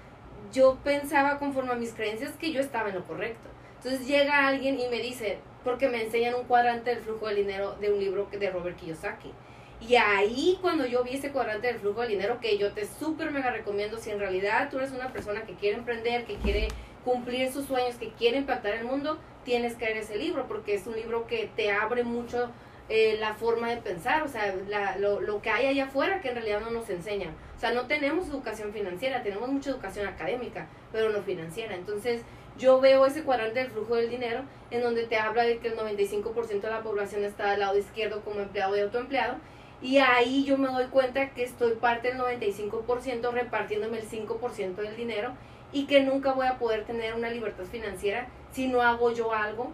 yo 0.51 0.77
pensaba 0.83 1.37
conforme 1.37 1.71
a 1.71 1.75
mis 1.75 1.93
creencias 1.93 2.31
que 2.33 2.51
yo 2.51 2.59
estaba 2.59 2.89
en 2.89 2.95
lo 2.95 3.03
correcto. 3.03 3.49
Entonces 3.77 4.07
llega 4.07 4.47
alguien 4.47 4.79
y 4.79 4.87
me 4.89 4.99
dice, 4.99 5.37
porque 5.63 5.89
me 5.89 6.03
enseñan 6.03 6.35
un 6.35 6.45
cuadrante 6.45 6.89
del 6.89 6.99
flujo 6.99 7.27
del 7.27 7.37
dinero 7.37 7.75
de 7.75 7.91
un 7.91 7.99
libro 7.99 8.27
de 8.31 8.49
Robert 8.49 8.77
Kiyosaki. 8.77 9.31
Y 9.81 9.95
ahí 9.95 10.57
cuando 10.61 10.85
yo 10.85 11.03
vi 11.03 11.15
ese 11.15 11.31
cuadrante 11.31 11.67
del 11.67 11.79
flujo 11.79 12.01
del 12.01 12.09
dinero, 12.09 12.39
que 12.41 12.57
yo 12.57 12.73
te 12.73 12.85
súper 12.85 13.31
mega 13.31 13.51
recomiendo, 13.51 13.97
si 13.97 14.09
en 14.09 14.19
realidad 14.19 14.69
tú 14.69 14.77
eres 14.77 14.91
una 14.91 15.11
persona 15.13 15.43
que 15.43 15.53
quiere 15.53 15.77
emprender, 15.77 16.25
que 16.25 16.35
quiere 16.35 16.67
cumplir 17.05 17.51
sus 17.51 17.65
sueños, 17.65 17.95
que 17.95 18.09
quiere 18.09 18.37
impactar 18.37 18.73
el 18.73 18.83
mundo, 18.83 19.17
tienes 19.45 19.75
que 19.75 19.85
leer 19.85 19.97
ese 19.97 20.17
libro, 20.17 20.47
porque 20.47 20.73
es 20.73 20.85
un 20.85 20.95
libro 20.95 21.27
que 21.27 21.49
te 21.55 21.71
abre 21.71 22.03
mucho 22.03 22.49
eh, 22.89 23.17
la 23.19 23.35
forma 23.35 23.69
de 23.69 23.77
pensar, 23.77 24.23
o 24.23 24.27
sea, 24.27 24.53
lo, 24.97 25.21
lo, 25.21 25.41
que 25.41 25.49
hay 25.49 25.67
allá 25.67 25.85
afuera 25.85 26.21
que 26.21 26.29
en 26.29 26.35
realidad 26.35 26.59
no 26.59 26.71
nos 26.71 26.89
enseñan. 26.89 27.35
O 27.55 27.59
sea, 27.59 27.71
no 27.71 27.85
tenemos 27.85 28.27
educación 28.27 28.73
financiera, 28.73 29.21
tenemos 29.21 29.47
mucha 29.47 29.69
educación 29.69 30.07
académica, 30.07 30.67
pero 30.91 31.09
no 31.09 31.21
financiera. 31.21 31.75
Entonces, 31.75 32.21
yo 32.57 32.81
veo 32.81 33.05
ese 33.05 33.23
cuadrante 33.23 33.59
del 33.59 33.71
flujo 33.71 33.95
del 33.95 34.09
dinero 34.09 34.41
en 34.71 34.81
donde 34.81 35.03
te 35.03 35.17
habla 35.17 35.43
de 35.43 35.59
que 35.59 35.69
el 35.69 35.77
95% 35.77 36.61
de 36.61 36.69
la 36.69 36.81
población 36.81 37.23
está 37.23 37.51
al 37.51 37.59
lado 37.59 37.77
izquierdo 37.77 38.21
como 38.21 38.41
empleado 38.41 38.75
y 38.75 38.81
autoempleado. 38.81 39.37
Y 39.81 39.97
ahí 39.97 40.43
yo 40.43 40.57
me 40.57 40.67
doy 40.67 40.85
cuenta 40.85 41.29
que 41.29 41.43
estoy 41.43 41.73
parte 41.73 42.09
del 42.09 42.19
95% 42.19 43.31
repartiéndome 43.31 43.99
el 43.99 44.09
5% 44.09 44.75
del 44.75 44.95
dinero 44.97 45.33
y 45.71 45.85
que 45.85 46.01
nunca 46.01 46.33
voy 46.33 46.47
a 46.47 46.57
poder 46.57 46.85
tener 46.85 47.13
una 47.13 47.29
libertad 47.29 47.65
financiera 47.65 48.27
si 48.51 48.67
no 48.67 48.81
hago 48.81 49.11
yo 49.11 49.33
algo 49.33 49.71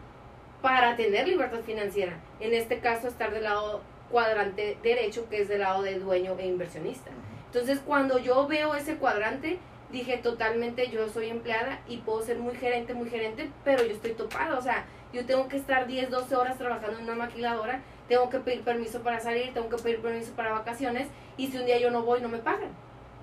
para 0.62 0.96
tener 0.96 1.28
libertad 1.28 1.62
financiera. 1.66 2.20
En 2.40 2.54
este 2.54 2.80
caso, 2.80 3.08
estar 3.08 3.32
del 3.32 3.44
lado 3.44 3.82
cuadrante 4.12 4.78
derecho, 4.84 5.28
que 5.30 5.42
es 5.42 5.48
del 5.48 5.62
lado 5.62 5.82
de 5.82 6.00
dueño 6.00 6.36
e 6.38 6.48
inversionista. 6.48 7.12
Entonces, 7.48 7.80
cuando 7.86 8.20
yo 8.20 8.48
veo 8.48 8.76
ese 8.76 8.98
cuadrante, 8.98 9.60
dije 9.92 10.18
totalmente, 10.18 10.90
yo 10.90 11.08
soy 11.10 11.30
empleada 11.30 11.80
y 11.88 11.98
puedo 11.98 12.22
ser 12.22 12.38
muy 12.40 12.56
gerente, 12.56 12.94
muy 12.94 13.10
gerente, 13.10 13.50
pero 13.64 13.84
yo 13.84 13.94
estoy 13.94 14.12
topada. 14.12 14.58
O 14.58 14.62
sea, 14.62 14.86
yo 15.14 15.26
tengo 15.26 15.48
que 15.48 15.58
estar 15.58 15.88
10, 15.88 16.10
12 16.10 16.36
horas 16.36 16.58
trabajando 16.58 16.98
en 16.98 17.06
una 17.06 17.16
maquiladora, 17.16 17.82
tengo 18.08 18.30
que 18.30 18.40
pedir 18.40 18.62
permiso 18.62 19.02
para 19.02 19.20
salir, 19.20 19.54
tengo 19.54 19.70
que 19.70 19.78
pedir 19.78 20.02
permiso 20.02 20.34
para 20.34 20.52
vacaciones, 20.52 21.08
y 21.38 21.48
si 21.48 21.58
un 21.58 21.66
día 21.66 21.80
yo 21.80 21.92
no 21.92 22.04
voy, 22.04 22.22
no 22.22 22.30
me 22.30 22.38
pagan. 22.40 22.70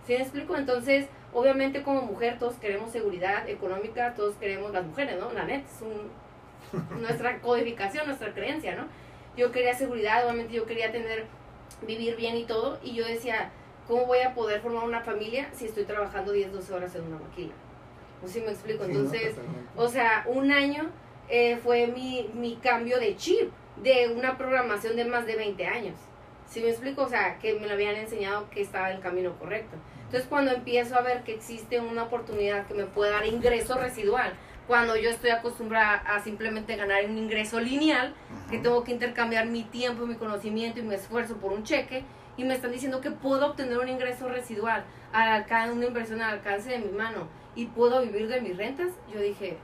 ¿Sí 0.06 0.14
me 0.14 0.22
explico? 0.22 0.56
Entonces, 0.56 1.06
obviamente 1.32 1.82
como 1.82 2.02
mujer 2.02 2.38
todos 2.38 2.54
queremos 2.56 2.90
seguridad 2.90 3.48
económica, 3.48 4.14
todos 4.14 4.34
queremos 4.36 4.72
las 4.72 4.84
mujeres, 4.84 5.18
¿no? 5.18 5.32
La 5.32 5.44
net 5.44 5.64
es 5.64 5.82
un 5.82 6.10
nuestra 7.00 7.40
codificación, 7.40 8.06
nuestra 8.06 8.32
creencia, 8.32 8.74
¿no? 8.74 8.86
Yo 9.36 9.52
quería 9.52 9.74
seguridad, 9.74 10.24
obviamente 10.24 10.54
yo 10.54 10.66
quería 10.66 10.92
tener, 10.92 11.24
vivir 11.86 12.16
bien 12.16 12.36
y 12.36 12.44
todo, 12.44 12.78
y 12.82 12.94
yo 12.94 13.06
decía, 13.06 13.50
¿cómo 13.86 14.06
voy 14.06 14.20
a 14.20 14.34
poder 14.34 14.60
formar 14.60 14.84
una 14.84 15.00
familia 15.00 15.48
si 15.52 15.66
estoy 15.66 15.84
trabajando 15.84 16.32
10, 16.32 16.52
12 16.52 16.74
horas 16.74 16.94
en 16.94 17.04
una 17.04 17.18
maquila? 17.18 17.52
¿O 18.24 18.28
si 18.28 18.40
me 18.40 18.50
explico? 18.50 18.84
Entonces, 18.84 19.34
o 19.76 19.88
sea, 19.88 20.24
un 20.26 20.52
año 20.52 20.90
eh, 21.28 21.56
fue 21.56 21.86
mi, 21.88 22.30
mi 22.34 22.56
cambio 22.56 22.98
de 23.00 23.16
chip, 23.16 23.50
de 23.76 24.12
una 24.14 24.36
programación 24.36 24.96
de 24.96 25.04
más 25.04 25.26
de 25.26 25.36
20 25.36 25.66
años. 25.66 25.96
¿Sí 26.46 26.60
me 26.60 26.68
explico? 26.68 27.02
O 27.02 27.08
sea, 27.08 27.38
que 27.38 27.54
me 27.54 27.66
lo 27.66 27.72
habían 27.72 27.96
enseñado 27.96 28.50
que 28.50 28.60
estaba 28.60 28.90
en 28.90 28.96
el 28.96 29.02
camino 29.02 29.38
correcto. 29.38 29.76
Entonces, 30.04 30.28
cuando 30.28 30.52
empiezo 30.52 30.96
a 30.96 31.00
ver 31.00 31.22
que 31.22 31.32
existe 31.32 31.80
una 31.80 32.02
oportunidad 32.02 32.66
que 32.66 32.74
me 32.74 32.84
puede 32.84 33.12
dar 33.12 33.24
ingreso 33.24 33.78
residual, 33.78 34.34
cuando 34.66 34.96
yo 34.96 35.10
estoy 35.10 35.30
acostumbrada 35.30 35.94
a 35.94 36.20
simplemente 36.20 36.76
ganar 36.76 37.04
un 37.06 37.16
ingreso 37.16 37.58
lineal, 37.58 38.14
que 38.50 38.58
tengo 38.58 38.84
que 38.84 38.92
intercambiar 38.92 39.46
mi 39.46 39.64
tiempo, 39.64 40.06
mi 40.06 40.14
conocimiento 40.16 40.80
y 40.80 40.82
mi 40.82 40.94
esfuerzo 40.94 41.36
por 41.36 41.52
un 41.52 41.64
cheque, 41.64 42.04
y 42.36 42.44
me 42.44 42.54
están 42.54 42.72
diciendo 42.72 43.00
que 43.00 43.10
puedo 43.10 43.46
obtener 43.46 43.78
un 43.78 43.88
ingreso 43.88 44.28
residual, 44.28 44.84
al 45.12 45.44
una 45.72 45.86
inversión 45.86 46.22
al 46.22 46.34
alcance 46.34 46.70
de 46.70 46.78
mi 46.78 46.92
mano, 46.92 47.28
y 47.54 47.66
puedo 47.66 48.02
vivir 48.02 48.28
de 48.28 48.40
mis 48.40 48.56
rentas, 48.56 48.92
yo 49.12 49.20
dije, 49.20 49.56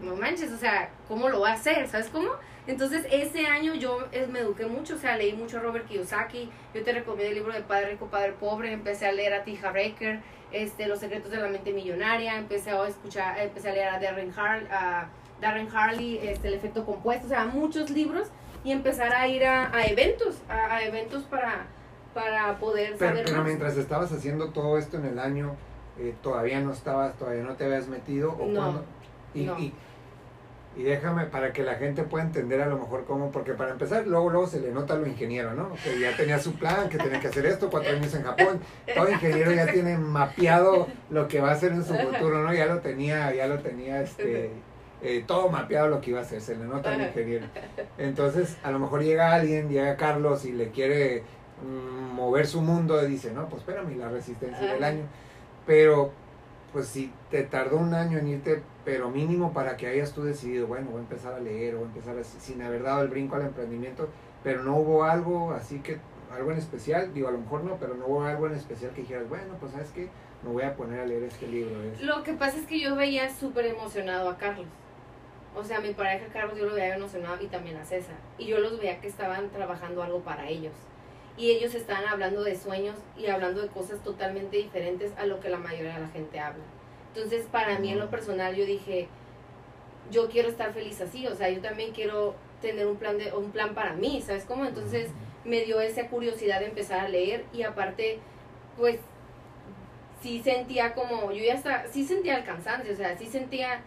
no 0.00 0.16
manches, 0.16 0.52
o 0.52 0.56
sea, 0.56 0.90
¿cómo 1.08 1.28
lo 1.28 1.40
voy 1.40 1.50
a 1.50 1.54
hacer? 1.54 1.86
¿Sabes 1.88 2.08
cómo? 2.08 2.30
Entonces, 2.66 3.06
ese 3.10 3.46
año 3.46 3.74
yo 3.74 4.06
eh, 4.12 4.28
me 4.30 4.40
eduqué 4.40 4.66
mucho, 4.66 4.94
o 4.94 4.98
sea, 4.98 5.16
leí 5.16 5.32
mucho 5.32 5.58
a 5.58 5.60
Robert 5.60 5.86
Kiyosaki, 5.86 6.48
yo 6.74 6.84
te 6.84 6.92
recomiendo 6.92 7.30
el 7.30 7.34
libro 7.34 7.52
de 7.52 7.62
Padre 7.62 7.90
Rico, 7.90 8.06
Padre 8.06 8.34
Pobre, 8.38 8.72
empecé 8.72 9.06
a 9.06 9.12
leer 9.12 9.34
a 9.34 9.42
Tija 9.42 9.72
Raker, 9.72 10.20
este, 10.52 10.86
Los 10.86 11.00
secretos 11.00 11.30
de 11.30 11.38
la 11.38 11.48
mente 11.48 11.72
millonaria, 11.72 12.36
empecé 12.36 12.70
a 12.70 12.86
escuchar, 12.86 13.38
empecé 13.40 13.70
a 13.70 13.72
leer 13.72 13.88
a 13.88 13.98
Darren, 13.98 14.32
a 14.38 15.08
Darren 15.40 15.68
Harley, 15.74 16.18
este, 16.22 16.48
El 16.48 16.54
efecto 16.54 16.84
compuesto, 16.84 17.26
o 17.26 17.28
sea, 17.28 17.46
muchos 17.46 17.90
libros 17.90 18.28
y 18.62 18.70
empezar 18.70 19.12
a 19.12 19.26
ir 19.26 19.44
a, 19.44 19.84
eventos, 19.86 20.36
a, 20.48 20.84
eventos 20.84 21.24
para, 21.24 21.66
para 22.14 22.58
poder 22.58 22.94
pero, 22.96 23.10
saber 23.10 23.24
Pero 23.24 23.42
mientras 23.42 23.76
estabas 23.76 24.12
haciendo 24.12 24.50
todo 24.50 24.78
esto 24.78 24.98
en 24.98 25.06
el 25.06 25.18
año, 25.18 25.56
eh, 25.98 26.14
todavía 26.22 26.60
no 26.60 26.72
estabas, 26.72 27.16
todavía 27.18 27.42
no 27.42 27.56
te 27.56 27.64
habías 27.64 27.88
metido 27.88 28.32
o 28.32 28.46
no, 28.46 28.82
y, 29.34 29.40
y 29.40 29.74
déjame 30.76 31.26
para 31.26 31.52
que 31.52 31.62
la 31.62 31.74
gente 31.74 32.02
pueda 32.02 32.24
entender 32.24 32.62
a 32.62 32.66
lo 32.66 32.78
mejor 32.78 33.04
cómo, 33.04 33.30
porque 33.30 33.52
para 33.52 33.72
empezar, 33.72 34.06
luego, 34.06 34.30
luego 34.30 34.46
se 34.46 34.60
le 34.60 34.70
nota 34.70 34.94
a 34.94 34.96
lo 34.96 35.06
ingeniero, 35.06 35.52
¿no? 35.52 35.74
Que 35.84 36.00
ya 36.00 36.16
tenía 36.16 36.38
su 36.38 36.54
plan, 36.54 36.88
que 36.88 36.96
tenía 36.96 37.20
que 37.20 37.28
hacer 37.28 37.44
esto, 37.44 37.68
cuatro 37.70 37.90
años 37.90 38.14
en 38.14 38.22
Japón. 38.22 38.60
Todo 38.94 39.10
ingeniero 39.10 39.52
ya 39.52 39.66
tiene 39.66 39.98
mapeado 39.98 40.88
lo 41.10 41.28
que 41.28 41.40
va 41.40 41.50
a 41.50 41.52
hacer 41.52 41.72
en 41.72 41.84
su 41.84 41.94
futuro, 41.94 42.42
¿no? 42.42 42.54
Ya 42.54 42.66
lo 42.66 42.80
tenía, 42.80 43.34
ya 43.34 43.46
lo 43.46 43.58
tenía, 43.58 44.00
este, 44.00 44.50
eh, 45.02 45.24
todo 45.26 45.50
mapeado 45.50 45.88
lo 45.88 46.00
que 46.00 46.10
iba 46.10 46.20
a 46.20 46.22
hacer, 46.22 46.40
se 46.40 46.56
le 46.56 46.64
nota 46.64 46.94
al 46.94 47.02
ingeniero. 47.02 47.46
Entonces, 47.98 48.56
a 48.62 48.70
lo 48.70 48.78
mejor 48.78 49.02
llega 49.02 49.34
alguien, 49.34 49.68
llega 49.68 49.96
Carlos 49.96 50.44
y 50.46 50.52
le 50.52 50.70
quiere 50.70 51.22
mm, 51.62 52.14
mover 52.14 52.46
su 52.46 52.62
mundo 52.62 53.02
y 53.04 53.10
dice, 53.10 53.32
no, 53.32 53.46
pues 53.48 53.60
espérame, 53.60 53.98
la 53.98 54.08
resistencia 54.08 54.72
del 54.72 54.82
año. 54.82 55.02
Pero, 55.66 56.12
pues 56.72 56.88
si 56.88 57.12
te 57.30 57.42
tardó 57.42 57.76
un 57.76 57.94
año 57.94 58.18
en 58.18 58.28
irte, 58.28 58.62
pero 58.84 59.10
mínimo 59.10 59.52
para 59.52 59.76
que 59.76 59.86
hayas 59.86 60.12
tú 60.12 60.22
decidido, 60.22 60.66
bueno, 60.66 60.90
voy 60.90 61.00
a 61.00 61.02
empezar 61.02 61.34
a 61.34 61.40
leer 61.40 61.74
o 61.74 61.78
voy 61.78 61.86
a 61.86 61.88
empezar 61.88 62.18
a, 62.18 62.24
sin 62.24 62.62
haber 62.62 62.82
dado 62.82 63.02
el 63.02 63.08
brinco 63.08 63.36
al 63.36 63.42
emprendimiento, 63.42 64.08
pero 64.42 64.62
no 64.62 64.76
hubo 64.76 65.04
algo 65.04 65.52
así 65.52 65.80
que, 65.80 65.98
algo 66.32 66.50
en 66.50 66.58
especial, 66.58 67.12
digo, 67.12 67.28
a 67.28 67.32
lo 67.32 67.38
mejor 67.38 67.62
no, 67.64 67.76
pero 67.76 67.94
no 67.94 68.06
hubo 68.06 68.24
algo 68.24 68.46
en 68.46 68.54
especial 68.54 68.92
que 68.92 69.02
dijeras, 69.02 69.28
bueno, 69.28 69.54
pues 69.60 69.72
sabes 69.72 69.90
que 69.90 70.08
me 70.42 70.50
voy 70.50 70.62
a 70.62 70.74
poner 70.74 71.00
a 71.00 71.06
leer 71.06 71.24
este 71.24 71.46
libro. 71.46 71.74
Lo 72.00 72.22
que 72.22 72.32
pasa 72.32 72.58
es 72.58 72.66
que 72.66 72.80
yo 72.80 72.96
veía 72.96 73.28
súper 73.32 73.66
emocionado 73.66 74.30
a 74.30 74.38
Carlos. 74.38 74.66
O 75.54 75.62
sea, 75.62 75.80
mi 75.80 75.92
pareja 75.92 76.26
Carlos 76.32 76.58
yo 76.58 76.64
lo 76.64 76.74
veía 76.74 76.96
emocionado 76.96 77.36
y 77.42 77.46
también 77.46 77.76
a 77.76 77.84
César. 77.84 78.16
Y 78.38 78.46
yo 78.46 78.58
los 78.58 78.78
veía 78.78 79.00
que 79.00 79.08
estaban 79.08 79.50
trabajando 79.50 80.02
algo 80.02 80.20
para 80.20 80.48
ellos. 80.48 80.72
Y 81.36 81.50
ellos 81.50 81.74
estaban 81.74 82.06
hablando 82.06 82.44
de 82.44 82.56
sueños 82.56 82.96
y 83.16 83.26
hablando 83.26 83.62
de 83.62 83.68
cosas 83.68 84.02
totalmente 84.02 84.58
diferentes 84.58 85.12
a 85.16 85.26
lo 85.26 85.40
que 85.40 85.48
la 85.48 85.58
mayoría 85.58 85.94
de 85.94 86.00
la 86.00 86.08
gente 86.08 86.38
habla. 86.38 86.62
Entonces, 87.14 87.46
para 87.50 87.78
mí 87.78 87.90
en 87.90 87.98
lo 87.98 88.10
personal, 88.10 88.54
yo 88.54 88.66
dije, 88.66 89.08
yo 90.10 90.28
quiero 90.28 90.48
estar 90.48 90.72
feliz 90.72 91.00
así. 91.00 91.26
O 91.26 91.34
sea, 91.34 91.48
yo 91.50 91.60
también 91.60 91.92
quiero 91.92 92.34
tener 92.60 92.86
un 92.86 92.96
plan, 92.96 93.18
de, 93.18 93.32
un 93.32 93.50
plan 93.50 93.74
para 93.74 93.94
mí, 93.94 94.22
¿sabes 94.24 94.44
cómo? 94.44 94.64
Entonces, 94.64 95.10
me 95.44 95.64
dio 95.64 95.80
esa 95.80 96.08
curiosidad 96.08 96.60
de 96.60 96.66
empezar 96.66 97.00
a 97.00 97.08
leer 97.08 97.44
y 97.52 97.62
aparte, 97.62 98.18
pues, 98.76 98.98
sí 100.22 100.40
sentía 100.42 100.94
como, 100.94 101.32
yo 101.32 101.44
ya 101.44 101.54
estaba, 101.54 101.86
sí 101.88 102.04
sentía 102.04 102.36
el 102.36 102.44
cansancio, 102.44 102.92
o 102.92 102.96
sea, 102.96 103.18
sí 103.18 103.26
sentía 103.26 103.82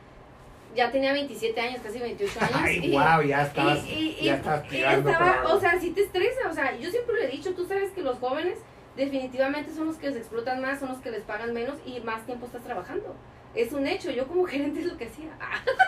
ya 0.75 0.91
tenía 0.91 1.13
27 1.13 1.59
años, 1.59 1.81
casi 1.81 1.99
28 1.99 2.39
años. 2.39 2.51
Ay, 2.53 2.79
y, 2.83 2.91
wow, 2.91 3.21
ya 3.25 3.43
estabas, 3.43 3.79
ya 4.21 4.35
estabas 4.35 4.73
estaba, 4.73 5.53
O 5.53 5.59
sea, 5.59 5.79
sí 5.79 5.91
te 5.91 6.01
estresa, 6.01 6.49
o 6.49 6.53
sea, 6.53 6.77
yo 6.77 6.91
siempre 6.91 7.15
le 7.15 7.25
he 7.25 7.31
dicho, 7.31 7.53
tú 7.53 7.65
sabes 7.65 7.91
que 7.91 8.01
los 8.01 8.17
jóvenes 8.19 8.59
definitivamente 8.95 9.73
son 9.73 9.87
los 9.87 9.97
que 9.97 10.07
les 10.07 10.17
explotan 10.17 10.61
más, 10.61 10.79
son 10.79 10.89
los 10.89 10.99
que 10.99 11.11
les 11.11 11.23
pagan 11.23 11.53
menos 11.53 11.77
y 11.85 11.99
más 12.01 12.25
tiempo 12.25 12.45
estás 12.45 12.63
trabajando. 12.63 13.15
Es 13.53 13.71
un 13.71 13.87
hecho, 13.87 14.11
yo 14.11 14.27
como 14.27 14.43
gerente 14.45 14.81
es 14.81 14.85
lo 14.85 14.97
que 14.97 15.05
hacía. 15.05 15.31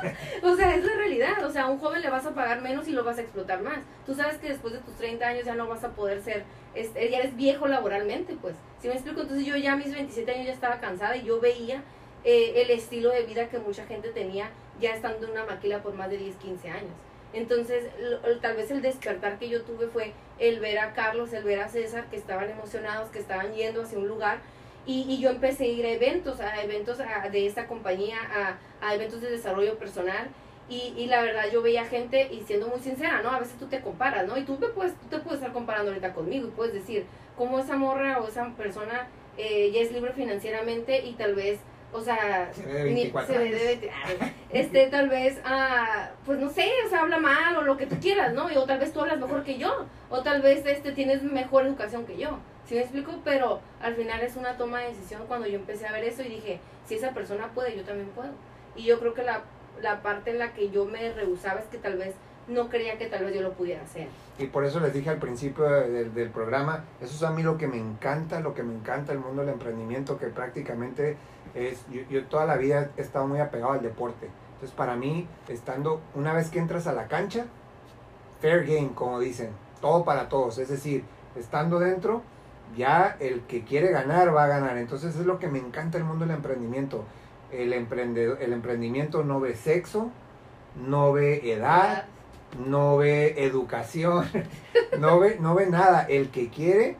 o 0.43 0.55
sea, 0.55 0.75
es 0.75 0.83
la 0.83 0.93
realidad, 0.95 1.43
o 1.45 1.49
sea, 1.49 1.63
a 1.63 1.69
un 1.69 1.79
joven 1.79 2.01
le 2.01 2.09
vas 2.09 2.25
a 2.25 2.33
pagar 2.33 2.61
menos 2.61 2.87
y 2.87 2.91
lo 2.91 3.03
vas 3.03 3.17
a 3.17 3.21
explotar 3.21 3.61
más. 3.61 3.79
Tú 4.05 4.15
sabes 4.15 4.37
que 4.37 4.49
después 4.49 4.73
de 4.73 4.79
tus 4.79 4.95
30 4.95 5.27
años 5.27 5.45
ya 5.45 5.55
no 5.55 5.67
vas 5.67 5.83
a 5.83 5.89
poder 5.89 6.21
ser, 6.21 6.43
este, 6.75 7.09
ya 7.09 7.19
eres 7.19 7.35
viejo 7.35 7.67
laboralmente, 7.67 8.37
pues. 8.41 8.55
Si 8.79 8.87
me 8.87 8.93
explico, 8.93 9.21
entonces 9.21 9.45
yo 9.45 9.57
ya 9.57 9.73
a 9.73 9.75
mis 9.75 9.93
27 9.93 10.31
años 10.31 10.47
ya 10.47 10.53
estaba 10.53 10.79
cansada 10.79 11.17
y 11.17 11.23
yo 11.23 11.39
veía 11.39 11.83
eh, 12.23 12.61
el 12.61 12.71
estilo 12.71 13.09
de 13.09 13.23
vida 13.23 13.49
que 13.49 13.59
mucha 13.59 13.85
gente 13.85 14.09
tenía 14.09 14.49
ya 14.79 14.93
estando 14.93 15.25
en 15.25 15.31
una 15.31 15.45
maquila 15.45 15.81
por 15.81 15.93
más 15.93 16.09
de 16.09 16.17
10, 16.17 16.35
15 16.37 16.69
años. 16.69 16.91
Entonces, 17.33 17.85
tal 18.41 18.55
vez 18.55 18.71
el 18.71 18.81
despertar 18.81 19.37
que 19.37 19.49
yo 19.49 19.61
tuve 19.63 19.87
fue 19.87 20.13
el 20.39 20.59
ver 20.59 20.79
a 20.79 20.93
Carlos, 20.93 21.33
el 21.33 21.43
ver 21.43 21.59
a 21.59 21.67
César, 21.67 22.05
que 22.09 22.15
estaban 22.15 22.49
emocionados, 22.49 23.09
que 23.09 23.19
estaban 23.19 23.53
yendo 23.53 23.83
hacia 23.83 23.97
un 23.97 24.07
lugar. 24.07 24.39
Y, 24.85 25.05
y 25.09 25.19
yo 25.19 25.29
empecé 25.29 25.65
a 25.65 25.67
ir 25.67 25.85
a 25.85 25.89
eventos, 25.89 26.39
a 26.39 26.63
eventos 26.63 26.97
de 26.97 27.45
esta 27.45 27.67
compañía, 27.67 28.17
a, 28.21 28.87
a, 28.87 28.95
eventos 28.95 29.19
de 29.21 29.29
desarrollo 29.29 29.77
personal. 29.77 30.29
Y, 30.69 30.93
y, 30.97 31.07
la 31.07 31.21
verdad, 31.21 31.45
yo 31.51 31.61
veía 31.61 31.85
gente, 31.85 32.29
y 32.31 32.41
siendo 32.43 32.67
muy 32.67 32.79
sincera, 32.79 33.21
¿no? 33.21 33.31
A 33.31 33.39
veces 33.39 33.57
tú 33.57 33.67
te 33.67 33.81
comparas, 33.81 34.27
¿no? 34.27 34.37
Y 34.37 34.43
tú, 34.43 34.57
me 34.59 34.67
puedes, 34.67 34.93
tú 34.95 35.07
te 35.07 35.19
puedes 35.19 35.39
estar 35.39 35.53
comparando 35.53 35.91
ahorita 35.91 36.13
conmigo 36.13 36.47
y 36.47 36.51
puedes 36.51 36.73
decir, 36.73 37.05
cómo 37.37 37.59
esa 37.59 37.77
morra 37.77 38.19
o 38.19 38.27
esa 38.27 38.49
persona 38.55 39.07
eh, 39.37 39.71
ya 39.71 39.81
es 39.81 39.91
libre 39.91 40.11
financieramente 40.13 41.05
y 41.05 41.13
tal 41.13 41.35
vez 41.35 41.59
o 41.93 42.01
sea, 42.01 42.51
se 42.53 42.65
ve 42.65 42.83
de 42.83 43.11
se 43.27 43.91
este, 44.49 44.87
tal 44.87 45.09
vez, 45.09 45.39
ah, 45.45 46.09
pues 46.25 46.39
no 46.39 46.49
sé, 46.49 46.69
o 46.85 46.89
sea, 46.89 47.01
habla 47.01 47.17
mal 47.17 47.55
o 47.57 47.61
lo 47.61 47.77
que 47.77 47.85
tú 47.85 47.95
quieras, 47.99 48.33
¿no? 48.33 48.45
o 48.45 48.65
tal 48.65 48.79
vez 48.79 48.91
tú 48.93 49.01
hablas 49.01 49.19
mejor 49.19 49.43
que 49.43 49.57
yo, 49.57 49.85
o 50.09 50.21
tal 50.21 50.41
vez 50.41 50.65
este, 50.65 50.91
tienes 50.91 51.23
mejor 51.23 51.65
educación 51.65 52.05
que 52.05 52.17
yo, 52.17 52.39
¿sí 52.67 52.75
me 52.75 52.81
explico? 52.81 53.13
Pero 53.23 53.61
al 53.81 53.95
final 53.95 54.21
es 54.21 54.35
una 54.35 54.57
toma 54.57 54.81
de 54.81 54.89
decisión 54.89 55.23
cuando 55.27 55.47
yo 55.47 55.55
empecé 55.55 55.87
a 55.87 55.91
ver 55.91 56.03
eso 56.03 56.23
y 56.23 56.29
dije, 56.29 56.59
si 56.87 56.95
esa 56.95 57.11
persona 57.11 57.49
puede, 57.53 57.75
yo 57.75 57.83
también 57.83 58.09
puedo. 58.09 58.31
Y 58.75 58.83
yo 58.83 58.99
creo 58.99 59.13
que 59.13 59.23
la, 59.23 59.41
la 59.81 60.01
parte 60.01 60.31
en 60.31 60.39
la 60.39 60.53
que 60.53 60.69
yo 60.69 60.85
me 60.85 61.11
rehusaba 61.13 61.59
es 61.59 61.65
que 61.65 61.77
tal 61.77 61.97
vez 61.97 62.13
no 62.47 62.69
creía 62.69 62.97
que 62.97 63.07
tal 63.07 63.25
vez 63.25 63.35
yo 63.35 63.41
lo 63.41 63.53
pudiera 63.53 63.81
hacer. 63.81 64.07
Y 64.39 64.45
por 64.47 64.63
eso 64.63 64.79
les 64.79 64.93
dije 64.93 65.09
al 65.09 65.17
principio 65.17 65.65
del, 65.65 66.13
del 66.13 66.29
programa, 66.29 66.85
eso 67.01 67.13
es 67.13 67.23
a 67.23 67.31
mí 67.31 67.43
lo 67.43 67.57
que 67.57 67.67
me 67.67 67.77
encanta, 67.77 68.39
lo 68.39 68.53
que 68.53 68.63
me 68.63 68.73
encanta 68.73 69.11
el 69.11 69.19
mundo 69.19 69.41
del 69.41 69.53
emprendimiento, 69.53 70.17
que 70.17 70.27
prácticamente 70.27 71.17
es, 71.57 71.85
yo, 72.09 72.25
toda 72.25 72.45
la 72.45 72.55
vida 72.55 72.91
he 72.97 73.01
estado 73.01 73.27
muy 73.27 73.39
apegado 73.39 73.73
al 73.73 73.81
deporte. 73.81 74.29
Entonces 74.53 74.75
para 74.75 74.95
mí, 74.95 75.27
estando, 75.47 76.01
una 76.15 76.33
vez 76.33 76.49
que 76.49 76.59
entras 76.59 76.87
a 76.87 76.93
la 76.93 77.07
cancha, 77.07 77.45
fair 78.41 78.65
game, 78.65 78.91
como 78.93 79.19
dicen, 79.19 79.49
todo 79.81 80.03
para 80.03 80.29
todos. 80.29 80.57
Es 80.57 80.69
decir, 80.69 81.03
estando 81.35 81.79
dentro, 81.79 82.21
ya 82.75 83.17
el 83.19 83.41
que 83.41 83.63
quiere 83.63 83.91
ganar 83.91 84.35
va 84.35 84.45
a 84.45 84.47
ganar. 84.47 84.77
Entonces 84.77 85.15
es 85.15 85.25
lo 85.25 85.39
que 85.39 85.47
me 85.47 85.59
encanta 85.59 85.97
el 85.97 86.03
mundo 86.03 86.25
del 86.25 86.35
emprendimiento. 86.35 87.05
El, 87.51 87.73
emprendedor, 87.73 88.41
el 88.41 88.53
emprendimiento 88.53 89.23
no 89.23 89.39
ve 89.39 89.55
sexo, 89.55 90.11
no 90.75 91.13
ve 91.13 91.51
edad, 91.51 92.05
no 92.67 92.97
ve 92.97 93.45
educación, 93.45 94.25
no 94.99 95.19
ve, 95.19 95.37
no 95.39 95.55
ve 95.55 95.67
nada. 95.67 96.01
El 96.03 96.29
que 96.29 96.49
quiere 96.49 96.97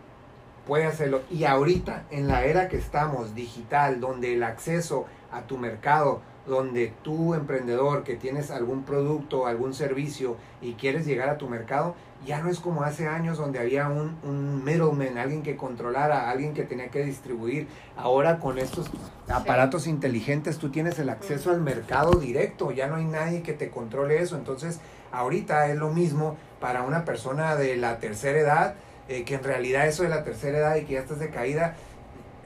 puede 0.67 0.85
hacerlo. 0.85 1.21
Y 1.31 1.45
ahorita, 1.45 2.03
en 2.11 2.27
la 2.27 2.45
era 2.45 2.67
que 2.67 2.77
estamos, 2.77 3.33
digital, 3.33 3.99
donde 3.99 4.33
el 4.33 4.43
acceso 4.43 5.05
a 5.31 5.41
tu 5.41 5.57
mercado, 5.57 6.21
donde 6.45 6.93
tú 7.03 7.33
emprendedor 7.33 8.03
que 8.03 8.15
tienes 8.15 8.51
algún 8.51 8.83
producto, 8.83 9.47
algún 9.47 9.73
servicio 9.73 10.37
y 10.61 10.73
quieres 10.73 11.05
llegar 11.05 11.29
a 11.29 11.37
tu 11.37 11.49
mercado, 11.49 11.95
ya 12.25 12.41
no 12.41 12.49
es 12.49 12.59
como 12.59 12.83
hace 12.83 13.07
años 13.07 13.37
donde 13.37 13.59
había 13.59 13.89
un, 13.89 14.17
un 14.23 14.63
middleman, 14.63 15.17
alguien 15.17 15.43
que 15.43 15.55
controlara, 15.55 16.29
alguien 16.29 16.53
que 16.53 16.63
tenía 16.63 16.89
que 16.89 17.03
distribuir. 17.03 17.67
Ahora 17.95 18.39
con 18.39 18.57
estos 18.57 18.89
aparatos 19.27 19.87
inteligentes 19.87 20.57
tú 20.57 20.69
tienes 20.69 20.99
el 20.99 21.09
acceso 21.09 21.51
al 21.51 21.61
mercado 21.61 22.19
directo, 22.19 22.71
ya 22.71 22.87
no 22.87 22.95
hay 22.95 23.05
nadie 23.05 23.43
que 23.43 23.53
te 23.53 23.69
controle 23.69 24.21
eso. 24.21 24.37
Entonces, 24.37 24.79
ahorita 25.11 25.67
es 25.67 25.77
lo 25.77 25.89
mismo 25.89 26.37
para 26.59 26.83
una 26.83 27.05
persona 27.05 27.55
de 27.55 27.77
la 27.77 27.99
tercera 27.99 28.39
edad 28.39 28.75
eh, 29.09 29.23
que 29.23 29.35
en 29.35 29.43
realidad 29.43 29.87
eso 29.87 30.03
de 30.03 30.09
la 30.09 30.23
tercera 30.23 30.57
edad 30.57 30.75
y 30.75 30.85
que 30.85 30.93
ya 30.93 30.99
estás 30.99 31.19
de 31.19 31.29
caída, 31.29 31.75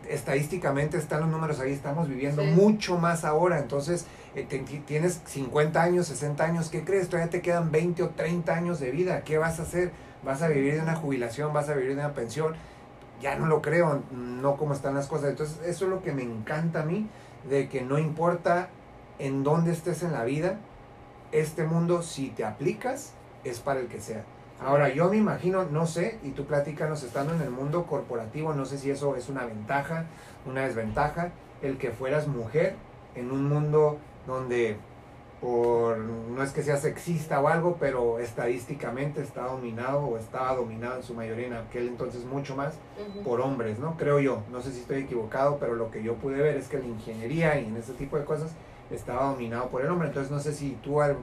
estadísticamente 0.09 0.97
están 0.97 1.21
los 1.21 1.29
números 1.29 1.59
ahí, 1.59 1.71
estamos 1.71 2.07
viviendo 2.07 2.43
mucho 2.43 2.97
más 2.97 3.23
ahora, 3.23 3.59
entonces 3.59 4.05
eh, 4.35 4.45
tienes 4.85 5.21
50 5.25 5.81
años, 5.81 6.07
60 6.07 6.43
años, 6.43 6.69
¿qué 6.69 6.83
crees? 6.83 7.07
Todavía 7.07 7.29
te 7.29 7.41
quedan 7.41 7.71
20 7.71 8.03
o 8.03 8.09
30 8.09 8.53
años 8.53 8.79
de 8.79 8.91
vida, 8.91 9.21
¿qué 9.23 9.37
vas 9.37 9.59
a 9.59 9.63
hacer? 9.63 9.91
¿Vas 10.23 10.41
a 10.41 10.47
vivir 10.47 10.75
de 10.75 10.81
una 10.81 10.95
jubilación? 10.95 11.53
¿Vas 11.53 11.69
a 11.69 11.73
vivir 11.73 11.95
de 11.95 12.05
una 12.05 12.13
pensión? 12.13 12.53
Ya 13.21 13.35
no 13.35 13.47
lo 13.47 13.61
creo, 13.61 14.03
no 14.11 14.55
como 14.57 14.73
están 14.73 14.93
las 14.93 15.07
cosas. 15.07 15.29
Entonces 15.29 15.59
eso 15.65 15.85
es 15.85 15.91
lo 15.91 16.01
que 16.01 16.11
me 16.11 16.23
encanta 16.23 16.81
a 16.81 16.85
mí, 16.85 17.09
de 17.49 17.69
que 17.69 17.81
no 17.81 17.97
importa 17.97 18.69
en 19.19 19.43
dónde 19.43 19.71
estés 19.71 20.03
en 20.03 20.11
la 20.11 20.23
vida, 20.23 20.59
este 21.31 21.63
mundo 21.63 22.01
si 22.01 22.29
te 22.29 22.43
aplicas 22.43 23.13
es 23.43 23.59
para 23.59 23.79
el 23.79 23.87
que 23.87 23.99
sea. 23.99 24.23
Ahora, 24.63 24.89
yo 24.89 25.09
me 25.09 25.17
imagino, 25.17 25.65
no 25.65 25.87
sé, 25.87 26.19
y 26.21 26.31
tú 26.31 26.45
platícanos, 26.45 27.01
estando 27.01 27.33
en 27.33 27.41
el 27.41 27.49
mundo 27.49 27.87
corporativo, 27.87 28.53
no 28.53 28.65
sé 28.65 28.77
si 28.77 28.91
eso 28.91 29.15
es 29.15 29.27
una 29.27 29.43
ventaja, 29.45 30.05
una 30.45 30.61
desventaja, 30.61 31.31
el 31.63 31.79
que 31.79 31.89
fueras 31.89 32.27
mujer 32.27 32.75
en 33.15 33.31
un 33.31 33.49
mundo 33.49 33.97
donde, 34.27 34.77
por, 35.41 35.97
no 35.97 36.43
es 36.43 36.51
que 36.51 36.61
sea 36.61 36.77
sexista 36.77 37.41
o 37.41 37.47
algo, 37.47 37.77
pero 37.79 38.19
estadísticamente 38.19 39.23
está 39.23 39.45
dominado 39.45 40.01
o 40.01 40.19
estaba 40.19 40.55
dominado 40.55 40.97
en 40.97 41.03
su 41.03 41.15
mayoría 41.15 41.47
en 41.47 41.53
aquel 41.53 41.87
entonces 41.87 42.23
mucho 42.23 42.55
más 42.55 42.75
por 43.23 43.41
hombres, 43.41 43.79
¿no? 43.79 43.97
Creo 43.97 44.19
yo, 44.19 44.43
no 44.51 44.61
sé 44.61 44.71
si 44.73 44.81
estoy 44.81 45.01
equivocado, 45.01 45.57
pero 45.59 45.73
lo 45.73 45.89
que 45.89 46.03
yo 46.03 46.13
pude 46.17 46.39
ver 46.39 46.55
es 46.55 46.67
que 46.67 46.77
la 46.77 46.85
ingeniería 46.85 47.59
y 47.59 47.65
en 47.65 47.77
ese 47.77 47.93
tipo 47.93 48.15
de 48.15 48.25
cosas 48.25 48.51
estaba 48.91 49.25
dominado 49.31 49.69
por 49.69 49.81
el 49.81 49.89
hombre, 49.89 50.09
entonces 50.09 50.31
no 50.31 50.39
sé 50.39 50.53
si 50.53 50.77
tú 50.83 51.01
al 51.01 51.17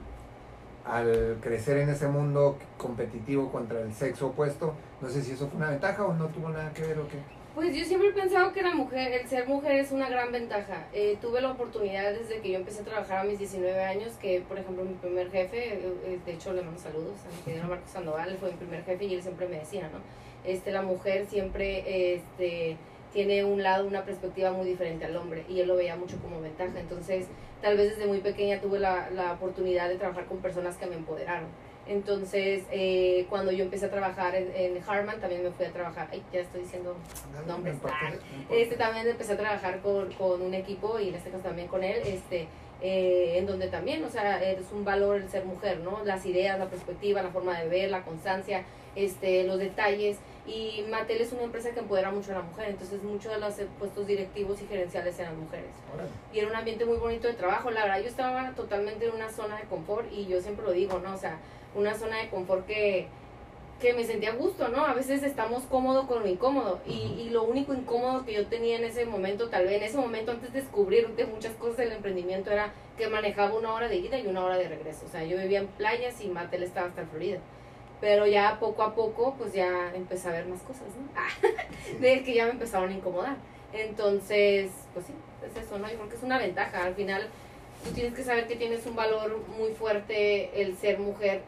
al 0.89 1.37
crecer 1.41 1.77
en 1.77 1.89
ese 1.89 2.07
mundo 2.07 2.57
competitivo 2.77 3.51
contra 3.51 3.81
el 3.81 3.93
sexo 3.93 4.27
opuesto, 4.27 4.73
no 5.01 5.09
sé 5.09 5.21
si 5.21 5.33
eso 5.33 5.47
fue 5.47 5.57
una 5.57 5.69
ventaja 5.69 6.03
o 6.05 6.13
no 6.13 6.27
tuvo 6.27 6.49
nada 6.49 6.71
que 6.73 6.81
ver 6.81 6.99
o 6.99 7.07
qué. 7.07 7.17
Pues 7.55 7.75
yo 7.75 7.83
siempre 7.83 8.09
he 8.09 8.13
pensado 8.13 8.53
que 8.53 8.61
la 8.61 8.73
mujer, 8.73 9.11
el 9.11 9.27
ser 9.27 9.47
mujer 9.47 9.79
es 9.79 9.91
una 9.91 10.07
gran 10.07 10.31
ventaja. 10.31 10.87
Eh, 10.93 11.17
tuve 11.19 11.41
la 11.41 11.51
oportunidad 11.51 12.13
desde 12.13 12.39
que 12.41 12.51
yo 12.51 12.59
empecé 12.59 12.81
a 12.81 12.85
trabajar 12.85 13.19
a 13.19 13.23
mis 13.23 13.39
19 13.39 13.83
años, 13.83 14.13
que 14.21 14.41
por 14.47 14.57
ejemplo 14.57 14.85
mi 14.85 14.93
primer 14.93 15.29
jefe, 15.29 15.73
eh, 15.73 16.19
de 16.25 16.33
hecho 16.33 16.53
le 16.53 16.61
mando 16.61 16.79
saludos 16.79 17.17
a 17.25 17.49
mi 17.49 17.55
Marcos 17.57 17.89
Sandoval, 17.89 18.37
fue 18.39 18.51
mi 18.51 18.57
primer 18.57 18.83
jefe 18.85 19.05
y 19.05 19.15
él 19.15 19.21
siempre 19.21 19.47
me 19.47 19.59
decía, 19.59 19.89
¿no? 19.91 19.99
Este, 20.49 20.71
la 20.71 20.83
mujer 20.83 21.25
siempre 21.27 22.15
este, 22.15 22.77
tiene 23.13 23.43
un 23.43 23.63
lado, 23.63 23.87
una 23.87 24.03
perspectiva 24.03 24.51
muy 24.51 24.67
diferente 24.67 25.05
al 25.05 25.15
hombre 25.15 25.45
y 25.49 25.59
él 25.59 25.67
lo 25.67 25.75
veía 25.75 25.95
mucho 25.95 26.17
como 26.19 26.41
ventaja. 26.41 26.79
Entonces, 26.79 27.27
tal 27.61 27.77
vez 27.77 27.95
desde 27.95 28.07
muy 28.07 28.19
pequeña 28.19 28.61
tuve 28.61 28.79
la, 28.79 29.09
la 29.09 29.33
oportunidad 29.33 29.89
de 29.89 29.95
trabajar 29.95 30.25
con 30.25 30.37
personas 30.37 30.77
que 30.77 30.85
me 30.85 30.95
empoderaron. 30.95 31.49
Entonces, 31.89 32.65
eh, 32.71 33.25
cuando 33.29 33.51
yo 33.51 33.63
empecé 33.63 33.87
a 33.87 33.89
trabajar 33.89 34.35
en, 34.35 34.51
en, 34.55 34.79
Harman, 34.87 35.19
también 35.19 35.43
me 35.43 35.49
fui 35.49 35.65
a 35.65 35.71
trabajar, 35.71 36.07
ay, 36.11 36.21
ya 36.31 36.41
estoy 36.41 36.61
diciendo 36.61 36.95
nombres, 37.47 37.77
este, 38.51 38.75
también 38.75 39.07
empecé 39.07 39.33
a 39.33 39.37
trabajar 39.37 39.79
con, 39.81 40.13
con, 40.13 40.39
un 40.43 40.53
equipo 40.53 40.99
y 40.99 41.09
en 41.09 41.15
este 41.15 41.31
caso 41.31 41.45
también 41.45 41.67
con 41.67 41.83
él, 41.83 41.99
este, 42.05 42.47
eh, 42.81 43.39
en 43.39 43.47
donde 43.47 43.69
también, 43.69 44.03
o 44.03 44.09
sea, 44.09 44.39
es 44.39 44.71
un 44.71 44.85
valor 44.85 45.15
el 45.17 45.29
ser 45.29 45.45
mujer, 45.45 45.79
¿no? 45.79 46.03
Las 46.05 46.27
ideas, 46.27 46.59
la 46.59 46.69
perspectiva, 46.69 47.23
la 47.23 47.29
forma 47.29 47.59
de 47.59 47.67
ver, 47.67 47.89
la 47.89 48.03
constancia, 48.03 48.65
este, 48.95 49.43
los 49.45 49.57
detalles. 49.57 50.17
Y 50.49 50.83
Mattel 50.89 51.21
es 51.21 51.31
una 51.31 51.43
empresa 51.43 51.71
que 51.71 51.79
empodera 51.79 52.09
mucho 52.09 52.31
a 52.31 52.35
la 52.35 52.41
mujer, 52.41 52.69
entonces 52.69 53.03
muchos 53.03 53.31
de 53.31 53.39
los 53.39 53.53
puestos 53.77 54.07
directivos 54.07 54.59
y 54.61 54.65
gerenciales 54.65 55.19
eran 55.19 55.39
mujeres. 55.39 55.69
Y 56.33 56.39
era 56.39 56.47
un 56.47 56.55
ambiente 56.55 56.85
muy 56.85 56.97
bonito 56.97 57.27
de 57.27 57.35
trabajo. 57.35 57.69
La 57.69 57.83
verdad, 57.83 58.01
yo 58.01 58.07
estaba 58.07 58.51
totalmente 58.55 59.05
en 59.05 59.13
una 59.13 59.29
zona 59.29 59.57
de 59.57 59.63
confort 59.65 60.11
y 60.11 60.25
yo 60.25 60.41
siempre 60.41 60.65
lo 60.65 60.71
digo, 60.71 60.97
¿no? 60.99 61.13
O 61.13 61.17
sea, 61.17 61.37
una 61.75 61.93
zona 61.93 62.17
de 62.17 62.29
confort 62.29 62.65
que, 62.65 63.05
que 63.79 63.93
me 63.93 64.03
sentía 64.05 64.31
a 64.31 64.35
gusto, 64.35 64.69
¿no? 64.69 64.85
A 64.85 64.95
veces 64.95 65.21
estamos 65.21 65.63
cómodos 65.65 66.07
con 66.07 66.23
lo 66.23 66.27
incómodo 66.27 66.79
y, 66.87 67.15
y, 67.19 67.29
lo 67.29 67.43
único 67.43 67.75
incómodo 67.75 68.25
que 68.25 68.33
yo 68.33 68.47
tenía 68.47 68.77
en 68.77 68.85
ese 68.85 69.05
momento, 69.05 69.49
tal 69.49 69.65
vez 69.65 69.73
en 69.73 69.83
ese 69.83 69.97
momento 69.97 70.31
antes 70.31 70.51
de 70.51 70.61
descubrir 70.61 71.09
de 71.09 71.25
muchas 71.27 71.53
cosas 71.53 71.77
del 71.77 71.91
emprendimiento 71.91 72.49
era 72.49 72.73
que 72.97 73.07
manejaba 73.07 73.53
una 73.55 73.71
hora 73.71 73.87
de 73.87 73.97
ida 73.97 74.17
y 74.17 74.25
una 74.25 74.43
hora 74.43 74.57
de 74.57 74.67
regreso. 74.67 75.05
O 75.05 75.09
sea, 75.09 75.23
yo 75.23 75.37
vivía 75.37 75.59
en 75.59 75.67
playas 75.67 76.19
y 76.21 76.27
Mattel 76.27 76.63
estaba 76.63 76.87
hasta 76.87 77.01
en 77.01 77.09
Florida. 77.09 77.39
Pero 78.01 78.25
ya 78.27 78.57
poco 78.59 78.83
a 78.83 78.95
poco, 78.95 79.35
pues 79.37 79.53
ya 79.53 79.93
empecé 79.93 80.29
a 80.29 80.31
ver 80.31 80.45
más 80.45 80.61
cosas, 80.61 80.87
¿no? 80.87 81.09
Ah, 81.15 81.27
de 81.99 82.23
que 82.23 82.33
ya 82.33 82.45
me 82.45 82.51
empezaron 82.51 82.89
a 82.89 82.93
incomodar. 82.93 83.35
Entonces, 83.73 84.71
pues 84.93 85.05
sí, 85.05 85.13
es 85.45 85.63
eso, 85.63 85.77
¿no? 85.77 85.89
Yo 85.89 85.95
creo 85.95 86.09
que 86.09 86.15
es 86.15 86.23
una 86.23 86.37
ventaja. 86.37 86.83
Al 86.85 86.95
final, 86.95 87.27
tú 87.83 87.91
tienes 87.91 88.13
que 88.13 88.23
saber 88.23 88.47
que 88.47 88.55
tienes 88.55 88.85
un 88.85 88.95
valor 88.95 89.39
muy 89.57 89.73
fuerte 89.73 90.61
el 90.61 90.77
ser 90.77 90.99
mujer 90.99 91.41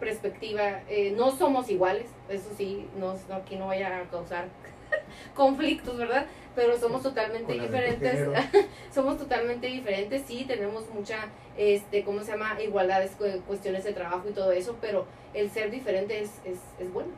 perspectiva. 0.00 0.80
Eh, 0.88 1.12
no 1.16 1.30
somos 1.30 1.70
iguales, 1.70 2.06
eso 2.28 2.50
sí, 2.56 2.88
no, 2.96 3.14
aquí 3.34 3.56
no 3.56 3.68
vaya 3.68 3.98
a 3.98 4.02
causar 4.10 4.46
conflictos, 5.34 5.96
¿verdad? 5.96 6.26
Pero 6.54 6.78
somos 6.78 7.02
totalmente 7.02 7.52
diferentes. 7.52 8.28
somos 8.94 9.18
totalmente 9.18 9.66
diferentes, 9.66 10.22
sí, 10.26 10.44
tenemos 10.46 10.84
mucha, 10.94 11.16
este, 11.56 12.04
¿cómo 12.04 12.20
se 12.22 12.32
llama? 12.32 12.60
Igualdades, 12.62 13.12
cuestiones 13.46 13.84
de 13.84 13.92
trabajo 13.92 14.28
y 14.28 14.32
todo 14.32 14.52
eso, 14.52 14.76
pero 14.80 15.06
el 15.34 15.50
ser 15.50 15.70
diferente 15.70 16.20
es, 16.20 16.30
es, 16.44 16.58
es 16.78 16.92
bueno. 16.92 17.10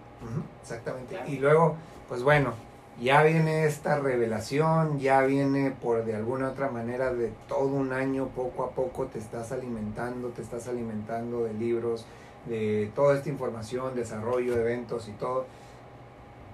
exactamente. 0.63 1.19
Y 1.27 1.39
luego, 1.39 1.77
pues 2.09 2.23
bueno, 2.23 2.55
ya 3.01 3.25
viene 3.25 3.65
esta 3.65 3.99
revelación, 3.99 5.01
ya 5.01 5.23
viene 5.23 5.73
por 5.73 6.05
de 6.05 6.15
alguna 6.15 6.51
otra 6.51 6.71
manera 6.71 7.13
de 7.13 7.33
todo 7.49 7.67
un 7.67 7.93
año, 7.93 8.29
poco 8.29 8.63
a 8.63 8.71
poco 8.71 9.07
te 9.07 9.19
estás 9.19 9.51
alimentando, 9.51 10.29
te 10.29 10.43
estás 10.43 10.69
alimentando 10.69 11.43
de 11.43 11.55
libros, 11.55 12.07
de 12.47 12.91
toda 12.95 13.17
esta 13.17 13.29
información, 13.29 13.97
desarrollo, 13.97 14.57
eventos 14.57 15.09
y 15.09 15.13
todo. 15.13 15.47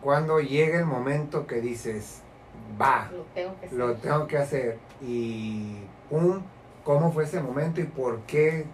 Cuando 0.02 0.40
llega 0.40 0.78
el 0.78 0.87
momento 0.87 1.47
que 1.47 1.61
dices, 1.61 2.23
va, 2.80 3.11
lo 3.12 3.23
tengo 3.35 3.59
que 3.61 3.66
hacer, 3.66 3.78
lo 3.78 3.95
tengo 3.95 4.26
que 4.26 4.38
hacer 4.38 4.78
y 5.02 5.76
pum, 6.09 6.42
¿cómo 6.85 7.12
fue 7.12 7.25
ese 7.25 7.40
momento 7.40 7.80
y 7.80 7.85
por 7.85 8.21
qué 8.21 8.64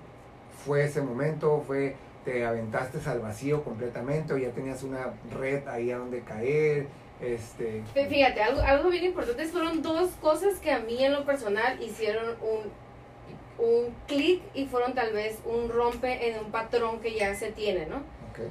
fue 0.64 0.84
ese 0.84 1.02
momento? 1.02 1.62
¿Fue 1.66 1.96
te 2.24 2.44
aventaste 2.44 2.98
al 3.08 3.20
vacío 3.20 3.62
completamente 3.62 4.34
o 4.34 4.36
ya 4.36 4.50
tenías 4.50 4.82
una 4.82 5.14
red 5.38 5.66
ahí 5.68 5.92
a 5.92 5.98
donde 5.98 6.20
caer? 6.22 6.88
Este... 7.20 7.82
Fíjate, 7.94 8.42
algo, 8.42 8.60
algo 8.60 8.90
bien 8.90 9.04
importante 9.04 9.46
fueron 9.46 9.80
dos 9.80 10.10
cosas 10.20 10.58
que 10.58 10.70
a 10.70 10.80
mí 10.80 11.02
en 11.02 11.12
lo 11.12 11.24
personal 11.24 11.80
hicieron 11.80 12.36
un, 12.42 13.64
un 13.64 13.94
clic 14.06 14.42
y 14.54 14.66
fueron 14.66 14.94
tal 14.94 15.12
vez 15.12 15.38
un 15.46 15.70
rompe 15.70 16.28
en 16.28 16.44
un 16.44 16.50
patrón 16.50 17.00
que 17.00 17.14
ya 17.14 17.34
se 17.34 17.52
tiene, 17.52 17.86
¿no? 17.86 18.02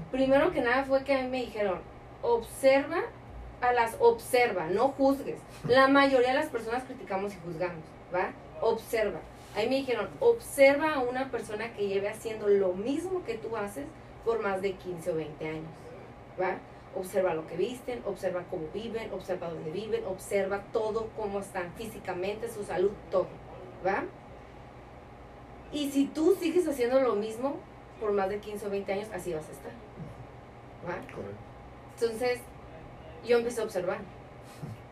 Primero 0.09 0.51
que 0.51 0.61
nada 0.61 0.83
fue 0.83 1.03
que 1.03 1.13
a 1.13 1.21
mí 1.21 1.27
me 1.27 1.41
dijeron, 1.41 1.79
observa 2.25 3.03
a 3.61 3.71
las, 3.71 3.95
observa, 3.99 4.67
no 4.67 4.89
juzgues. 4.89 5.39
La 5.67 5.87
mayoría 5.87 6.29
de 6.29 6.35
las 6.35 6.47
personas 6.49 6.83
criticamos 6.83 7.33
y 7.33 7.37
juzgamos, 7.45 7.83
¿va? 8.13 8.31
Observa. 8.61 9.19
Ahí 9.55 9.69
me 9.69 9.75
dijeron, 9.75 10.09
observa 10.19 10.95
a 10.95 10.99
una 10.99 11.31
persona 11.31 11.73
que 11.73 11.87
lleve 11.87 12.09
haciendo 12.09 12.47
lo 12.47 12.73
mismo 12.73 13.23
que 13.23 13.35
tú 13.35 13.55
haces 13.55 13.85
por 14.25 14.41
más 14.41 14.61
de 14.61 14.73
15 14.73 15.11
o 15.11 15.15
20 15.15 15.47
años, 15.47 15.71
¿va? 16.39 16.57
Observa 16.95 17.33
lo 17.33 17.45
que 17.47 17.55
visten, 17.55 18.01
observa 18.05 18.43
cómo 18.49 18.67
viven, 18.73 19.13
observa 19.13 19.49
dónde 19.49 19.71
viven, 19.71 20.03
observa 20.05 20.63
todo, 20.73 21.09
cómo 21.15 21.39
están 21.39 21.71
físicamente, 21.73 22.49
su 22.49 22.63
salud, 22.63 22.91
todo, 23.11 23.27
¿va? 23.85 24.03
Y 25.71 25.91
si 25.91 26.05
tú 26.05 26.35
sigues 26.39 26.67
haciendo 26.67 26.99
lo 27.01 27.15
mismo 27.15 27.57
por 27.99 28.11
más 28.11 28.29
de 28.29 28.39
15 28.39 28.67
o 28.67 28.69
20 28.69 28.93
años, 28.93 29.07
así 29.13 29.33
vas 29.33 29.47
a 29.47 29.51
estar, 29.51 29.71
¿va? 30.87 30.95
Entonces, 31.99 32.39
yo 33.25 33.37
empecé 33.37 33.61
a 33.61 33.63
observar 33.63 33.99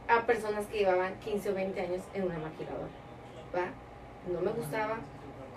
a 0.08 0.26
personas 0.26 0.66
que 0.68 0.80
llevaban 0.80 1.20
15 1.20 1.50
o 1.52 1.54
20 1.54 1.82
años 1.82 2.02
en 2.13 2.24
una 2.24 2.38
maquiladora, 2.39 2.88
¿va? 3.56 3.68
no 4.32 4.39
me 4.39 4.52
gustaba 4.52 5.00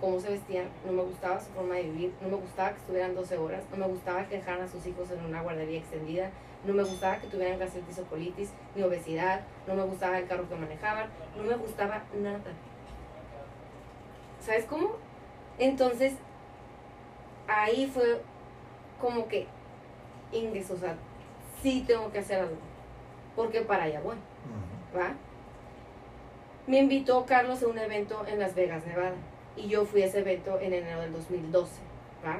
cómo 0.01 0.21
se 0.21 0.31
vestían, 0.31 0.69
no 0.85 0.93
me 0.93 1.03
gustaba 1.03 1.41
su 1.41 1.51
forma 1.53 1.77
de 1.77 1.85
vivir, 1.85 2.13
no 2.21 2.29
me 2.29 2.37
gustaba 2.37 2.71
que 2.71 2.79
estuvieran 2.79 3.15
12 3.15 3.39
horas, 3.39 3.65
no 3.71 3.77
me 3.77 3.87
gustaba 3.87 4.27
que 4.27 4.37
dejaran 4.37 4.63
a 4.63 4.69
sus 4.69 4.85
hijos 4.87 5.11
en 5.11 5.25
una 5.25 5.41
guardería 5.43 5.79
extendida, 5.79 6.31
no 6.67 6.75
me 6.75 6.83
gustaba 6.83 7.19
que 7.19 7.29
tuvieran 7.29 7.59
gastritis 7.59 7.99
o 8.01 8.05
colitis, 8.05 8.51
ni 8.75 8.83
obesidad, 8.83 9.43
no 9.67 9.75
me 9.75 9.85
gustaba 9.85 10.19
el 10.19 10.27
carro 10.27 10.49
que 10.49 10.57
manejaban, 10.57 11.09
no 11.37 11.45
me 11.45 11.57
gustaba 11.57 12.03
nada. 12.21 12.41
¿Sabes 14.41 14.65
cómo? 14.67 14.97
Entonces, 15.59 16.15
ahí 17.49 17.87
fue 17.87 18.21
como 19.01 19.29
que, 19.29 19.47
ingreso, 20.33 20.75
o 20.75 20.77
sea, 20.77 20.97
sí 21.67 21.85
tengo 21.85 22.13
que 22.13 22.21
hacer 22.21 22.43
algo, 22.43 22.55
porque 23.35 23.63
para 23.63 23.85
allá 23.85 24.01
voy, 24.01 24.15
¿va? 24.97 25.15
me 26.69 26.79
invitó 26.79 27.27
Carlos 27.27 27.61
a 27.65 27.67
un 27.67 27.77
evento 27.77 28.25
en 28.29 28.39
Las 28.39 28.55
Vegas, 28.55 28.87
Nevada. 28.87 29.17
Y 29.57 29.67
yo 29.67 29.85
fui 29.85 30.03
a 30.03 30.07
ese 30.07 30.21
evento 30.21 30.61
en 30.61 30.73
enero 30.75 31.01
del 31.01 31.13
2012. 31.13 31.81
¿va? 32.25 32.39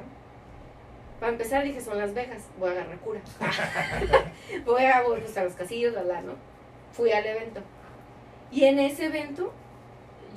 Para 1.19 1.31
empezar 1.33 1.65
dije, 1.65 1.81
son 1.81 1.97
Las 1.97 2.13
Vegas, 2.13 2.43
voy 2.57 2.69
a 2.69 2.71
agarrar 2.71 2.99
cura. 2.99 3.19
voy 4.65 4.85
a, 4.85 5.03
los 5.03 5.55
casillos, 5.55 5.93
la, 5.93 6.03
la, 6.03 6.21
¿no? 6.21 6.33
Fui 6.93 7.11
al 7.11 7.25
evento. 7.25 7.59
Y 8.49 8.63
en 8.63 8.79
ese 8.79 9.07
evento 9.07 9.51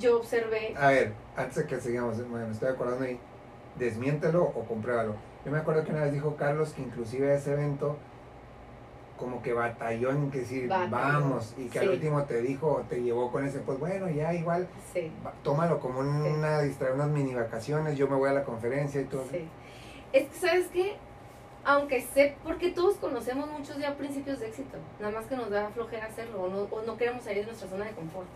yo 0.01 0.17
observé... 0.17 0.73
A 0.77 0.89
ver, 0.89 1.13
antes 1.37 1.55
de 1.55 1.65
que 1.65 1.79
sigamos, 1.79 2.17
me 2.17 2.51
estoy 2.51 2.69
acordando 2.69 3.05
ahí, 3.05 3.17
desmiéntelo 3.77 4.43
o 4.43 4.65
compruébalo. 4.65 5.15
Yo 5.45 5.51
me 5.51 5.59
acuerdo 5.59 5.85
que 5.85 5.91
una 5.91 6.03
vez 6.03 6.11
dijo 6.11 6.35
Carlos 6.35 6.73
que 6.73 6.81
inclusive 6.81 7.33
ese 7.33 7.53
evento 7.53 7.97
como 9.21 9.39
que 9.43 9.53
batalló 9.53 10.09
en 10.09 10.31
decir 10.31 10.67
vamos 10.67 11.53
y 11.55 11.65
que 11.65 11.77
al 11.77 11.89
último 11.89 12.23
te 12.23 12.41
dijo 12.41 12.83
te 12.89 13.03
llevó 13.03 13.31
con 13.31 13.45
ese 13.45 13.59
pues 13.59 13.77
bueno 13.77 14.09
ya 14.09 14.33
igual 14.33 14.67
tómalo 15.43 15.79
como 15.79 15.99
una 15.99 16.61
distracción 16.61 17.01
unas 17.01 17.11
mini 17.11 17.35
vacaciones 17.35 17.95
yo 17.99 18.07
me 18.07 18.15
voy 18.15 18.31
a 18.31 18.33
la 18.33 18.43
conferencia 18.43 18.99
y 18.99 19.05
todo 19.05 19.23
es 20.11 20.27
que 20.27 20.39
sabes 20.39 20.65
qué 20.73 20.97
aunque 21.63 22.01
sé 22.01 22.35
porque 22.43 22.71
todos 22.71 22.95
conocemos 22.95 23.47
muchos 23.51 23.77
ya 23.77 23.95
principios 23.95 24.39
de 24.39 24.47
éxito 24.47 24.79
nada 24.99 25.13
más 25.13 25.27
que 25.27 25.35
nos 25.35 25.51
da 25.51 25.69
flojera 25.69 26.07
hacerlo 26.07 26.41
o 26.41 26.49
no, 26.49 26.61
o 26.63 26.81
no 26.81 26.97
queremos 26.97 27.23
salir 27.23 27.41
de 27.41 27.51
nuestra 27.51 27.69
zona 27.69 27.85
de 27.85 27.91
confort. 27.91 28.27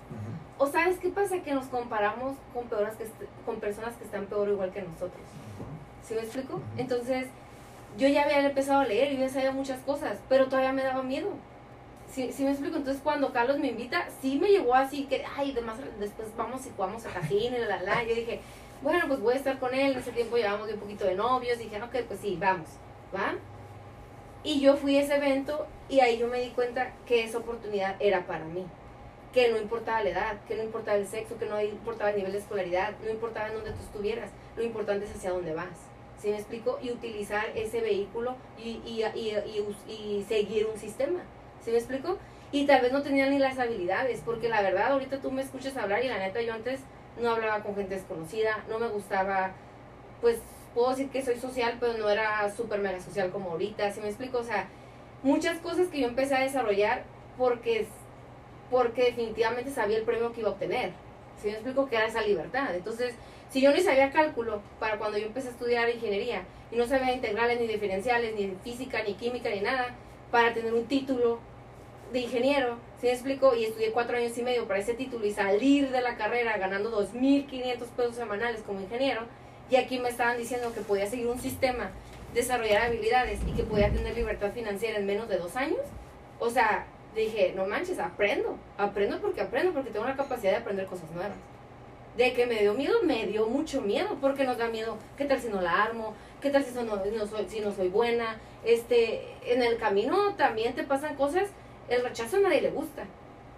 O 0.59 0.67
sabes 0.67 0.99
qué 0.99 1.09
pasa 1.09 1.39
que 1.39 1.51
nos 1.51 1.65
comparamos 1.65 2.37
con 2.53 2.65
peoras 2.65 2.95
que 2.95 3.07
con 3.43 3.55
personas 3.59 3.95
que 3.95 4.05
están 4.05 4.27
peor 4.27 4.49
igual 4.49 4.71
que 4.71 4.83
nosotros. 4.83 5.23
¿sí 6.03 6.13
me 6.13 6.21
explico? 6.21 6.61
entonces 6.77 7.25
yo 7.97 8.07
ya 8.07 8.23
había 8.23 8.45
empezado 8.45 8.81
a 8.81 8.85
leer 8.85 9.13
y 9.13 9.17
ya 9.17 9.29
sabía 9.29 9.51
muchas 9.51 9.79
cosas, 9.81 10.19
pero 10.27 10.47
todavía 10.47 10.73
me 10.73 10.83
daba 10.83 11.03
miedo. 11.03 11.29
Sí 12.11 12.31
me 12.39 12.51
explico. 12.51 12.77
Entonces, 12.77 13.01
cuando 13.03 13.33
Carlos 13.33 13.59
me 13.59 13.67
invita, 13.67 14.07
sí 14.21 14.39
me 14.39 14.47
llegó 14.47 14.73
así 14.73 15.03
que, 15.05 15.25
ay, 15.37 15.51
demás, 15.51 15.77
después 15.99 16.29
vamos 16.37 16.65
y 16.65 16.71
jugamos 16.75 17.05
a 17.05 17.09
Tajín 17.09 17.53
y 17.53 17.57
la, 17.57 17.81
la, 17.81 18.03
Yo 18.03 18.15
dije, 18.15 18.39
bueno, 18.81 19.05
pues 19.07 19.19
voy 19.19 19.33
a 19.33 19.37
estar 19.37 19.59
con 19.59 19.73
él. 19.73 19.91
En 19.91 19.97
ese 19.99 20.11
tiempo 20.11 20.37
llevamos 20.37 20.71
un 20.71 20.79
poquito 20.79 21.05
de 21.05 21.15
novios. 21.15 21.57
Dije, 21.57 21.81
ok, 21.81 21.95
pues 22.07 22.19
sí, 22.21 22.37
vamos, 22.39 22.69
¿va? 23.13 23.33
Y 24.43 24.61
yo 24.61 24.77
fui 24.77 24.95
a 24.97 25.01
ese 25.01 25.15
evento 25.15 25.67
y 25.89 25.99
ahí 25.99 26.17
yo 26.17 26.27
me 26.27 26.39
di 26.39 26.49
cuenta 26.51 26.93
que 27.05 27.23
esa 27.23 27.39
oportunidad 27.39 27.95
era 27.99 28.25
para 28.25 28.45
mí. 28.45 28.65
Que 29.33 29.49
no 29.51 29.57
importaba 29.57 30.03
la 30.03 30.09
edad, 30.11 30.37
que 30.47 30.55
no 30.55 30.63
importaba 30.63 30.97
el 30.97 31.07
sexo, 31.07 31.37
que 31.37 31.47
no 31.47 31.61
importaba 31.61 32.11
el 32.11 32.17
nivel 32.17 32.31
de 32.31 32.37
escolaridad, 32.37 32.93
no 33.03 33.09
importaba 33.09 33.47
en 33.47 33.55
dónde 33.55 33.71
tú 33.71 33.81
estuvieras. 33.81 34.29
Lo 34.55 34.63
importante 34.63 35.05
es 35.05 35.15
hacia 35.15 35.31
dónde 35.31 35.53
vas. 35.53 35.84
¿Sí 36.25 36.31
me 36.31 36.37
explico? 36.37 36.79
Y 36.81 36.89
utilizar 36.89 37.45
ese 37.53 37.81
vehículo 37.81 38.35
y, 38.57 38.81
y, 38.83 39.03
y, 39.13 39.31
y, 39.87 40.25
seguir 40.27 40.65
un 40.65 40.79
sistema, 40.79 41.19
¿sí 41.63 41.69
me 41.69 41.77
explico? 41.77 42.17
Y 42.51 42.65
tal 42.65 42.81
vez 42.81 42.91
no 42.91 43.03
tenía 43.03 43.29
ni 43.29 43.37
las 43.37 43.59
habilidades, 43.59 44.23
porque 44.25 44.49
la 44.49 44.63
verdad, 44.63 44.93
ahorita 44.93 45.21
tú 45.21 45.31
me 45.31 45.43
escuchas 45.43 45.77
hablar 45.77 46.03
y 46.03 46.07
la 46.07 46.17
neta 46.17 46.41
yo 46.41 46.53
antes 46.53 46.79
no 47.21 47.29
hablaba 47.29 47.61
con 47.61 47.75
gente 47.75 47.93
desconocida, 47.93 48.65
no 48.67 48.79
me 48.79 48.87
gustaba, 48.87 49.51
pues 50.19 50.39
puedo 50.73 50.89
decir 50.89 51.09
que 51.09 51.21
soy 51.21 51.37
social, 51.37 51.77
pero 51.79 51.93
no 51.93 52.09
era 52.09 52.49
súper 52.55 52.79
mega 52.79 52.99
social 52.99 53.29
como 53.29 53.51
ahorita, 53.51 53.91
¿sí 53.91 54.01
me 54.01 54.07
explico? 54.07 54.39
O 54.39 54.43
sea, 54.43 54.67
muchas 55.21 55.59
cosas 55.59 55.89
que 55.89 55.99
yo 55.99 56.07
empecé 56.07 56.33
a 56.33 56.41
desarrollar 56.41 57.03
porque, 57.37 57.85
porque 58.71 59.03
definitivamente 59.03 59.69
sabía 59.69 59.97
el 59.97 60.05
premio 60.05 60.33
que 60.33 60.39
iba 60.39 60.49
a 60.49 60.53
obtener, 60.53 60.91
¿sí 61.39 61.49
me 61.49 61.53
explico? 61.53 61.87
Que 61.87 61.97
era 61.97 62.07
esa 62.07 62.23
libertad. 62.23 62.73
Entonces, 62.73 63.13
si 63.49 63.61
yo 63.61 63.71
ni 63.71 63.81
sabía 63.81 64.11
cálculo 64.11 64.61
para 64.79 64.97
cuando 64.97 65.17
yo 65.17 65.27
empecé 65.27 65.47
a 65.47 65.51
estudiar 65.51 65.89
ingeniería 65.89 66.43
y 66.71 66.75
no 66.75 66.85
sabía 66.85 67.13
integrales 67.13 67.59
ni 67.59 67.67
diferenciales, 67.67 68.35
ni 68.35 68.55
física, 68.63 69.03
ni 69.03 69.13
química, 69.13 69.49
ni 69.49 69.61
nada, 69.61 69.95
para 70.31 70.53
tener 70.53 70.73
un 70.73 70.85
título 70.85 71.39
de 72.11 72.19
ingeniero, 72.19 72.77
¿sí 72.99 73.07
me 73.07 73.13
explico? 73.13 73.55
Y 73.55 73.65
estudié 73.65 73.91
cuatro 73.91 74.17
años 74.17 74.37
y 74.37 74.43
medio 74.43 74.67
para 74.67 74.79
ese 74.79 74.93
título 74.93 75.25
y 75.25 75.31
salir 75.31 75.91
de 75.91 76.01
la 76.01 76.17
carrera 76.17 76.57
ganando 76.57 76.91
2.500 76.91 77.77
pesos 77.95 78.15
semanales 78.15 78.61
como 78.61 78.81
ingeniero. 78.81 79.21
Y 79.69 79.77
aquí 79.77 79.99
me 79.99 80.09
estaban 80.09 80.37
diciendo 80.37 80.73
que 80.73 80.81
podía 80.81 81.07
seguir 81.07 81.27
un 81.27 81.39
sistema, 81.39 81.91
desarrollar 82.33 82.83
habilidades 82.83 83.39
y 83.47 83.51
que 83.53 83.63
podía 83.63 83.91
tener 83.91 84.15
libertad 84.15 84.51
financiera 84.51 84.99
en 84.99 85.05
menos 85.05 85.27
de 85.27 85.37
dos 85.37 85.55
años. 85.55 85.79
O 86.39 86.49
sea, 86.49 86.85
dije, 87.15 87.53
no 87.55 87.65
manches, 87.65 87.97
aprendo, 87.99 88.57
aprendo 88.77 89.19
porque 89.19 89.41
aprendo, 89.41 89.73
porque 89.73 89.89
tengo 89.89 90.05
la 90.05 90.15
capacidad 90.15 90.51
de 90.51 90.57
aprender 90.57 90.85
cosas 90.85 91.09
nuevas. 91.11 91.37
De 92.17 92.33
que 92.33 92.45
me 92.45 92.61
dio 92.61 92.73
miedo, 92.73 93.03
me 93.03 93.27
dio 93.27 93.47
mucho 93.47 93.81
miedo, 93.81 94.17
porque 94.21 94.45
nos 94.45 94.57
da 94.57 94.69
miedo, 94.69 94.97
¿qué 95.17 95.25
tal 95.25 95.39
si 95.39 95.49
no 95.49 95.61
la 95.61 95.83
armo? 95.83 96.13
¿Qué 96.41 96.49
tal 96.49 96.63
si 96.63 96.73
no, 96.73 96.83
no 96.83 97.27
soy, 97.27 97.45
si 97.49 97.59
no 97.59 97.71
soy 97.73 97.89
buena? 97.89 98.39
Este, 98.63 99.21
en 99.45 99.61
el 99.61 99.77
camino 99.77 100.35
también 100.35 100.75
te 100.75 100.83
pasan 100.83 101.15
cosas, 101.15 101.49
el 101.89 102.03
rechazo 102.03 102.37
a 102.37 102.41
nadie 102.41 102.61
le 102.61 102.71
gusta. 102.71 103.05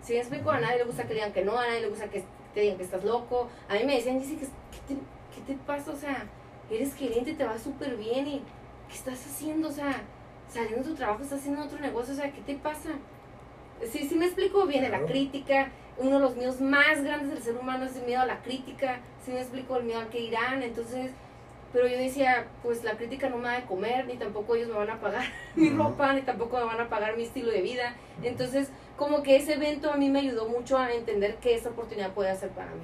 Si 0.02 0.13
me 0.13 0.20
explico, 0.20 0.50
a 0.52 0.60
nadie 0.60 0.78
le 0.78 0.84
gusta 0.86 1.08
que 1.08 1.13
digan 1.13 1.34
que 1.34 1.43
no, 1.43 1.58
a 1.60 1.67
nadie 1.67 1.82
le 1.82 1.89
gusta 1.89 2.10
que 2.10 2.24
te 2.54 2.62
digan 2.62 2.78
que 2.78 2.84
estás 2.84 3.04
loco. 3.04 3.50
A 3.70 3.76
mí 3.76 3.84
me 3.84 3.96
decían, 3.96 4.20
dice, 4.20 4.38
¿qué 4.38 4.48
te, 4.88 5.00
¿qué 5.36 5.41
te 5.46 5.54
pasa? 5.65 5.91
O 5.91 5.96
sea, 5.96 6.26
eres 6.72 6.96
gerente, 6.96 7.34
te 7.34 7.46
va 7.46 7.58
súper 7.58 7.96
bien 7.98 8.28
y 8.28 8.41
¿qué 8.88 8.96
estás 8.96 9.26
haciendo? 9.26 9.67
O 9.70 9.72
sea, 9.72 10.02
saliendo 10.50 10.84
de 10.84 10.89
tu 10.89 10.96
trabajo, 10.96 11.24
estás 11.24 11.39
haciendo 11.39 11.63
otro 11.63 11.80
negocio, 11.80 12.13
o 12.13 12.17
sea, 12.17 12.32
¿qué 12.32 12.41
te 12.41 12.56
pasa? 12.56 12.89
Sí, 13.91 14.08
sí 14.08 14.15
me 14.15 14.26
explico, 14.26 14.65
viene 14.65 14.89
la 14.89 15.02
crítica, 15.02 15.70
uno 16.00 16.16
de 16.16 16.20
los 16.20 16.36
miedos 16.36 16.62
más 16.62 17.04
grandes 17.04 17.30
del 17.34 17.44
ser 17.44 17.58
humano 17.58 17.86
es 17.86 17.96
el 17.96 18.06
miedo 18.06 18.22
a 18.22 18.26
la 18.26 18.42
crítica, 18.42 19.00
sí 19.26 19.32
me 19.32 19.42
explico, 19.42 19.78
el 19.78 19.84
miedo 19.84 20.00
al 20.00 20.10
que 20.10 20.20
irán, 20.20 20.62
entonces, 20.62 21.12
pero 21.74 21.88
yo 21.88 21.98
decía, 21.98 22.48
pues 22.64 22.84
la 22.84 22.98
crítica 22.98 23.30
no 23.30 23.38
me 23.38 23.46
va 23.46 23.58
a 23.58 23.66
comer, 23.66 24.06
ni 24.06 24.16
tampoco 24.16 24.56
ellos 24.56 24.70
me 24.70 24.76
van 24.76 24.90
a 24.90 25.00
pagar 25.00 25.26
mi 25.56 25.70
ropa, 25.70 26.14
ni 26.14 26.22
tampoco 26.22 26.58
me 26.58 26.66
van 26.66 26.82
a 26.82 26.90
pagar 26.90 27.18
mi 27.18 27.24
estilo 27.24 27.52
de 27.52 27.62
vida, 27.62 27.96
entonces, 28.24 28.70
como 28.98 29.24
que 29.24 29.36
ese 29.36 29.54
evento 29.54 29.92
a 29.92 29.98
mí 29.98 30.10
me 30.10 30.20
ayudó 30.20 30.48
mucho 30.48 30.78
a 30.78 30.92
entender 30.94 31.36
que 31.36 31.56
esa 31.56 31.70
oportunidad 31.70 32.12
puede 32.12 32.36
ser 32.36 32.50
para 32.50 32.72
mí, 32.72 32.84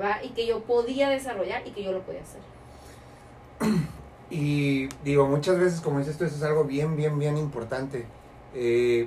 ¿va? 0.00 0.22
Y 0.22 0.30
que 0.30 0.46
yo 0.46 0.60
podía 0.60 1.08
desarrollar 1.08 1.66
y 1.66 1.70
que 1.70 1.82
yo 1.82 1.92
lo 1.92 2.00
podía 2.00 2.22
hacer. 2.22 2.40
Y 4.34 4.88
digo, 5.04 5.28
muchas 5.28 5.58
veces, 5.58 5.82
como 5.82 5.98
dices 5.98 6.16
tú, 6.16 6.24
eso 6.24 6.36
es 6.36 6.42
algo 6.42 6.64
bien, 6.64 6.96
bien, 6.96 7.18
bien 7.18 7.36
importante. 7.36 8.06
Eh, 8.54 9.06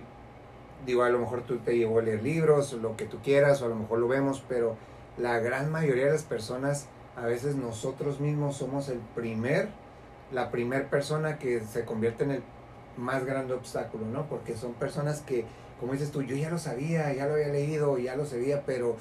digo, 0.85 1.03
a 1.03 1.09
lo 1.09 1.19
mejor 1.19 1.41
tú 1.43 1.57
te 1.57 1.77
llevó 1.77 1.99
a 1.99 2.01
leer 2.01 2.23
libros, 2.23 2.73
lo 2.73 2.95
que 2.95 3.05
tú 3.05 3.19
quieras, 3.23 3.61
o 3.61 3.65
a 3.65 3.69
lo 3.69 3.75
mejor 3.75 3.99
lo 3.99 4.07
vemos, 4.07 4.43
pero 4.47 4.75
la 5.17 5.39
gran 5.39 5.71
mayoría 5.71 6.05
de 6.05 6.11
las 6.11 6.23
personas, 6.23 6.87
a 7.15 7.25
veces 7.25 7.55
nosotros 7.55 8.19
mismos 8.19 8.57
somos 8.57 8.89
el 8.89 8.99
primer, 9.15 9.69
la 10.31 10.51
primer 10.51 10.87
persona 10.87 11.37
que 11.37 11.61
se 11.61 11.85
convierte 11.85 12.23
en 12.23 12.31
el 12.31 12.43
más 12.97 13.25
grande 13.25 13.53
obstáculo, 13.53 14.05
¿no? 14.05 14.27
Porque 14.27 14.55
son 14.55 14.73
personas 14.73 15.21
que, 15.21 15.45
como 15.79 15.93
dices 15.93 16.11
tú, 16.11 16.21
yo 16.21 16.35
ya 16.35 16.49
lo 16.49 16.57
sabía, 16.57 17.13
ya 17.13 17.25
lo 17.25 17.33
había 17.33 17.49
leído, 17.49 17.97
ya 17.97 18.15
lo 18.15 18.25
sabía, 18.25 18.63
pero 18.65 18.95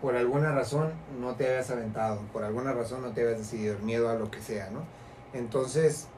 por 0.00 0.14
alguna 0.14 0.52
razón 0.52 0.92
no 1.20 1.34
te 1.34 1.46
habías 1.48 1.70
aventado, 1.70 2.20
por 2.32 2.44
alguna 2.44 2.72
razón 2.72 3.02
no 3.02 3.10
te 3.10 3.22
habías 3.22 3.38
decidido, 3.38 3.78
miedo 3.80 4.08
a 4.08 4.14
lo 4.14 4.30
que 4.30 4.40
sea, 4.40 4.70
¿no? 4.70 4.82
Entonces, 5.32 6.08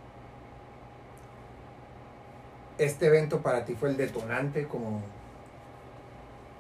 este 2.81 3.07
evento 3.07 3.43
para 3.43 3.65
ti 3.67 3.75
fue 3.75 3.91
el 3.91 3.97
detonante 3.99 4.67
como, 4.67 5.03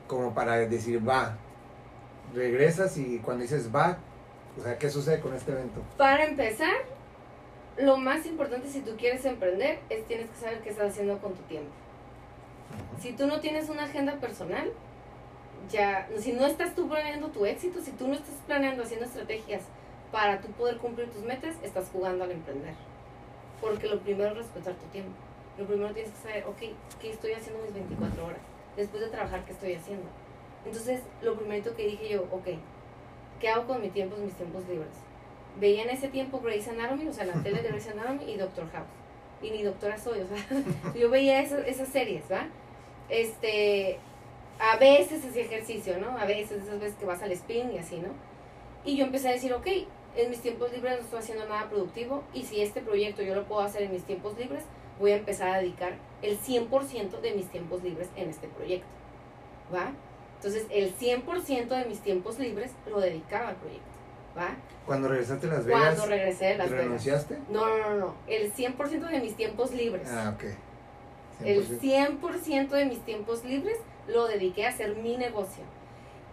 como 0.06 0.34
para 0.34 0.56
decir, 0.56 1.06
va, 1.06 1.38
regresas 2.34 2.96
y 2.98 3.18
cuando 3.18 3.42
dices 3.42 3.74
va, 3.74 3.96
o 4.58 4.62
sea, 4.62 4.78
¿qué 4.78 4.90
sucede 4.90 5.20
con 5.20 5.34
este 5.34 5.52
evento? 5.52 5.80
Para 5.96 6.24
empezar, 6.24 6.74
lo 7.78 7.96
más 7.96 8.26
importante 8.26 8.68
si 8.68 8.80
tú 8.80 8.96
quieres 8.98 9.24
emprender 9.24 9.80
es 9.88 10.06
tienes 10.06 10.28
que 10.28 10.36
saber 10.36 10.60
qué 10.60 10.70
estás 10.70 10.90
haciendo 10.90 11.18
con 11.18 11.32
tu 11.32 11.42
tiempo. 11.44 11.70
Si 13.00 13.12
tú 13.12 13.26
no 13.26 13.40
tienes 13.40 13.70
una 13.70 13.84
agenda 13.84 14.16
personal, 14.16 14.70
ya, 15.70 16.06
si 16.18 16.32
no 16.32 16.46
estás 16.46 16.74
tú 16.74 16.86
planeando 16.88 17.28
tu 17.28 17.46
éxito, 17.46 17.80
si 17.80 17.92
tú 17.92 18.08
no 18.08 18.14
estás 18.14 18.34
planeando 18.46 18.82
haciendo 18.82 19.06
estrategias 19.06 19.62
para 20.12 20.40
tú 20.40 20.48
poder 20.48 20.76
cumplir 20.76 21.08
tus 21.10 21.22
metas, 21.22 21.56
estás 21.62 21.88
jugando 21.90 22.24
al 22.24 22.32
emprender. 22.32 22.74
Porque 23.60 23.88
lo 23.88 24.00
primero 24.00 24.32
es 24.32 24.36
respetar 24.36 24.74
tu 24.74 24.86
tiempo. 24.86 25.12
Lo 25.60 25.66
primero 25.66 25.92
tienes 25.92 26.10
que 26.12 26.22
saber, 26.22 26.44
ok, 26.46 26.56
¿qué 27.02 27.10
estoy 27.10 27.32
haciendo 27.32 27.62
mis 27.62 27.74
24 27.74 28.24
horas? 28.24 28.40
Después 28.78 29.02
de 29.02 29.10
trabajar, 29.10 29.44
¿qué 29.44 29.52
estoy 29.52 29.74
haciendo? 29.74 30.06
Entonces, 30.64 31.02
lo 31.20 31.36
primero 31.36 31.76
que 31.76 31.86
dije 31.86 32.08
yo, 32.08 32.22
ok, 32.32 32.48
¿qué 33.38 33.48
hago 33.50 33.66
con 33.66 33.82
mi 33.82 33.90
tiempo, 33.90 34.16
mis 34.16 34.32
tiempos 34.32 34.66
libres? 34.66 34.88
Veía 35.58 35.82
en 35.82 35.90
ese 35.90 36.08
tiempo 36.08 36.40
Grey's 36.40 36.66
Anatomy, 36.66 37.08
o 37.08 37.12
sea, 37.12 37.26
la 37.26 37.42
tele 37.42 37.60
de 37.60 37.68
Grey's 37.68 37.88
Anatomy 37.92 38.32
y 38.32 38.38
Doctor 38.38 38.70
House. 38.70 38.88
Y 39.42 39.50
ni 39.50 39.62
doctora 39.62 39.98
soy, 39.98 40.20
o 40.20 40.26
sea, 40.26 40.38
yo 40.98 41.10
veía 41.10 41.42
esas, 41.42 41.66
esas 41.66 41.88
series, 41.88 42.24
¿va? 42.32 42.46
Este, 43.10 43.98
a 44.58 44.78
veces 44.78 45.22
ese 45.22 45.42
ejercicio, 45.42 45.98
¿no? 45.98 46.16
A 46.16 46.24
veces, 46.24 46.62
esas 46.62 46.80
veces 46.80 46.96
que 46.98 47.04
vas 47.04 47.22
al 47.22 47.32
spin 47.32 47.70
y 47.72 47.78
así, 47.78 47.98
¿no? 47.98 48.08
Y 48.86 48.96
yo 48.96 49.04
empecé 49.04 49.28
a 49.28 49.32
decir, 49.32 49.52
ok, 49.52 49.66
en 50.16 50.30
mis 50.30 50.40
tiempos 50.40 50.72
libres 50.72 50.96
no 50.96 51.04
estoy 51.04 51.18
haciendo 51.18 51.46
nada 51.46 51.68
productivo 51.68 52.24
y 52.32 52.44
si 52.44 52.62
este 52.62 52.80
proyecto 52.80 53.22
yo 53.22 53.34
lo 53.34 53.44
puedo 53.44 53.60
hacer 53.60 53.82
en 53.82 53.92
mis 53.92 54.04
tiempos 54.04 54.38
libres, 54.38 54.64
voy 55.00 55.12
a 55.12 55.16
empezar 55.16 55.48
a 55.48 55.58
dedicar 55.58 55.94
el 56.22 56.38
100% 56.38 57.20
de 57.20 57.32
mis 57.32 57.50
tiempos 57.50 57.82
libres 57.82 58.08
en 58.14 58.30
este 58.30 58.46
proyecto. 58.46 58.86
¿Va? 59.74 59.92
Entonces, 60.36 60.66
el 60.70 60.96
100% 60.96 61.68
de 61.68 61.84
mis 61.86 62.00
tiempos 62.00 62.38
libres 62.38 62.70
lo 62.88 63.00
dedicaba 63.00 63.48
al 63.48 63.56
proyecto. 63.56 63.88
¿Va? 64.36 64.50
Cuando 64.86 65.08
regresaste 65.08 65.48
a 65.48 65.50
Las 65.50 65.66
Vegas. 65.66 65.82
Cuando 65.82 66.06
regresé 66.06 66.44
de 66.46 66.58
Las 66.58 66.70
¿Renunciaste? 66.70 67.38
No, 67.48 67.66
no, 67.66 67.78
no, 67.78 67.96
no. 67.96 68.14
El 68.28 68.52
100% 68.52 69.08
de 69.08 69.20
mis 69.20 69.34
tiempos 69.34 69.72
libres. 69.72 70.08
Ah, 70.08 70.34
ok. 70.36 70.44
El 71.44 71.80
100% 71.80 72.68
de 72.68 72.84
mis 72.84 73.00
tiempos 73.04 73.44
libres 73.44 73.78
lo 74.06 74.28
dediqué 74.28 74.66
a 74.66 74.68
hacer 74.68 74.94
mi 74.96 75.16
negocio 75.16 75.64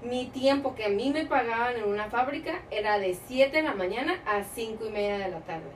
mi 0.01 0.27
tiempo 0.27 0.75
que 0.75 0.85
a 0.85 0.89
mí 0.89 1.11
me 1.11 1.25
pagaban 1.25 1.75
en 1.77 1.85
una 1.85 2.09
fábrica 2.09 2.61
era 2.69 2.99
de 2.99 3.17
7 3.27 3.55
de 3.55 3.63
la 3.63 3.73
mañana 3.73 4.21
a 4.25 4.43
5 4.43 4.85
y 4.85 4.91
media 4.91 5.17
de 5.17 5.29
la 5.29 5.39
tarde. 5.39 5.71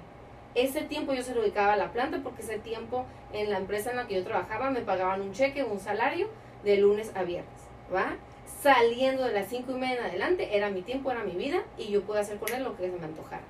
Ese 0.53 0.81
tiempo 0.81 1.13
yo 1.13 1.23
se 1.23 1.33
lo 1.33 1.41
dedicaba 1.41 1.73
a 1.73 1.77
la 1.77 1.91
planta 1.91 2.19
porque 2.23 2.41
ese 2.41 2.59
tiempo 2.59 3.05
en 3.31 3.49
la 3.49 3.57
empresa 3.57 3.91
en 3.91 3.97
la 3.97 4.07
que 4.07 4.15
yo 4.15 4.23
trabajaba 4.23 4.69
me 4.69 4.81
pagaban 4.81 5.21
un 5.21 5.31
cheque, 5.31 5.63
un 5.63 5.79
salario 5.79 6.27
de 6.63 6.77
lunes 6.77 7.11
a 7.15 7.23
viernes, 7.23 7.61
¿va? 7.93 8.17
Saliendo 8.61 9.23
de 9.23 9.31
las 9.31 9.47
5 9.47 9.71
y 9.71 9.75
media 9.75 9.99
en 9.99 10.05
adelante 10.05 10.55
era 10.55 10.69
mi 10.69 10.81
tiempo, 10.81 11.09
era 11.09 11.23
mi 11.23 11.31
vida 11.31 11.63
y 11.77 11.89
yo 11.89 12.03
podía 12.03 12.21
hacer 12.21 12.37
con 12.37 12.53
él 12.53 12.63
lo 12.63 12.75
que 12.75 12.91
se 12.91 12.97
me 12.97 13.05
antojara. 13.05 13.43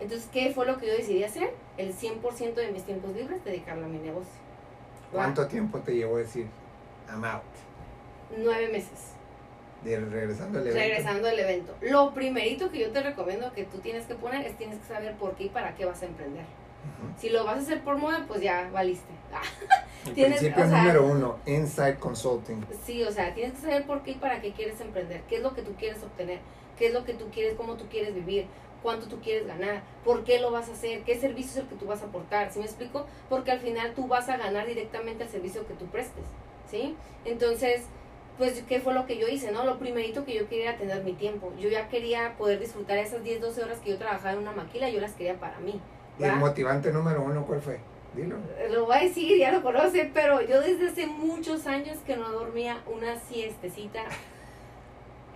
Entonces, 0.00 0.28
¿qué 0.32 0.50
fue 0.50 0.64
lo 0.64 0.78
que 0.78 0.86
yo 0.86 0.92
decidí 0.92 1.24
hacer? 1.24 1.52
El 1.76 1.94
100% 1.94 2.54
de 2.54 2.72
mis 2.72 2.84
tiempos 2.84 3.14
libres 3.14 3.44
dedicarlo 3.44 3.84
a 3.84 3.88
mi 3.88 3.98
negocio. 3.98 4.32
¿Cuánto 5.12 5.46
tiempo 5.46 5.78
te 5.80 5.94
llevó 5.94 6.16
a 6.16 6.20
decir, 6.20 6.46
I'm 7.08 7.24
out? 7.24 7.42
Nueve 8.36 8.68
meses 8.68 9.17
regresando 9.84 10.58
al 10.58 10.66
evento. 10.66 10.80
Regresando 10.80 11.28
al 11.28 11.38
evento. 11.38 11.74
Lo 11.80 12.12
primerito 12.14 12.70
que 12.70 12.80
yo 12.80 12.90
te 12.90 13.02
recomiendo 13.02 13.52
que 13.52 13.64
tú 13.64 13.78
tienes 13.78 14.06
que 14.06 14.14
poner 14.14 14.46
es 14.46 14.56
tienes 14.56 14.78
que 14.78 14.86
saber 14.86 15.14
por 15.16 15.34
qué 15.34 15.44
y 15.44 15.48
para 15.48 15.74
qué 15.74 15.84
vas 15.84 16.02
a 16.02 16.06
emprender. 16.06 16.44
Si 17.18 17.28
lo 17.28 17.44
vas 17.44 17.58
a 17.58 17.60
hacer 17.60 17.82
por 17.82 17.96
moda, 17.96 18.24
pues 18.26 18.40
ya 18.40 18.70
valiste. 18.72 19.12
El 20.06 20.14
principio 20.14 20.64
número 20.66 21.06
uno, 21.06 21.38
Inside 21.46 21.96
Consulting. 21.96 22.64
Sí, 22.84 23.02
o 23.02 23.12
sea, 23.12 23.34
tienes 23.34 23.54
que 23.54 23.60
saber 23.60 23.84
por 23.84 24.02
qué 24.02 24.12
y 24.12 24.14
para 24.14 24.40
qué 24.40 24.52
quieres 24.52 24.80
emprender, 24.80 25.22
qué 25.28 25.36
es 25.36 25.42
lo 25.42 25.54
que 25.54 25.62
tú 25.62 25.74
quieres 25.74 26.02
obtener, 26.02 26.38
qué 26.78 26.86
es 26.86 26.94
lo 26.94 27.04
que 27.04 27.14
tú 27.14 27.28
quieres, 27.30 27.54
cómo 27.56 27.74
tú 27.74 27.86
quieres 27.88 28.14
vivir, 28.14 28.46
cuánto 28.82 29.06
tú 29.06 29.20
quieres 29.20 29.46
ganar, 29.46 29.82
por 30.04 30.24
qué 30.24 30.40
lo 30.40 30.50
vas 30.50 30.68
a 30.68 30.72
hacer, 30.72 31.02
qué 31.02 31.18
servicio 31.18 31.50
es 31.50 31.56
el 31.58 31.66
que 31.66 31.74
tú 31.74 31.86
vas 31.86 32.02
a 32.02 32.06
aportar, 32.06 32.50
¿sí 32.52 32.58
me 32.58 32.64
explico? 32.64 33.06
Porque 33.28 33.50
al 33.50 33.60
final 33.60 33.92
tú 33.94 34.06
vas 34.06 34.28
a 34.28 34.36
ganar 34.36 34.66
directamente 34.66 35.24
el 35.24 35.28
servicio 35.28 35.66
que 35.66 35.74
tú 35.74 35.86
prestes, 35.86 36.24
¿sí? 36.70 36.96
Entonces, 37.24 37.82
pues, 38.38 38.62
¿qué 38.68 38.80
fue 38.80 38.94
lo 38.94 39.04
que 39.04 39.18
yo 39.18 39.28
hice? 39.28 39.50
no 39.50 39.64
Lo 39.64 39.78
primerito 39.78 40.24
que 40.24 40.34
yo 40.34 40.48
quería 40.48 40.70
era 40.70 40.78
tener 40.78 41.02
mi 41.02 41.12
tiempo. 41.12 41.52
Yo 41.58 41.68
ya 41.68 41.88
quería 41.88 42.36
poder 42.38 42.60
disfrutar 42.60 42.96
esas 42.96 43.22
10, 43.24 43.40
12 43.40 43.64
horas 43.64 43.78
que 43.80 43.90
yo 43.90 43.98
trabajaba 43.98 44.32
en 44.32 44.38
una 44.38 44.52
maquila, 44.52 44.88
yo 44.88 45.00
las 45.00 45.12
quería 45.12 45.34
para 45.38 45.58
mí. 45.58 45.80
¿Y 46.18 46.24
el 46.24 46.36
motivante 46.36 46.92
número 46.92 47.22
uno 47.22 47.44
cuál 47.46 47.60
fue? 47.60 47.80
Dilo. 48.14 48.36
Lo 48.70 48.86
voy 48.86 48.96
a 48.96 49.00
decir, 49.00 49.38
ya 49.38 49.52
lo 49.52 49.62
conoce, 49.62 50.10
pero 50.14 50.40
yo 50.40 50.60
desde 50.60 50.88
hace 50.88 51.06
muchos 51.06 51.66
años 51.66 51.98
que 52.06 52.16
no 52.16 52.30
dormía 52.30 52.78
una 52.86 53.18
siestecita. 53.18 54.04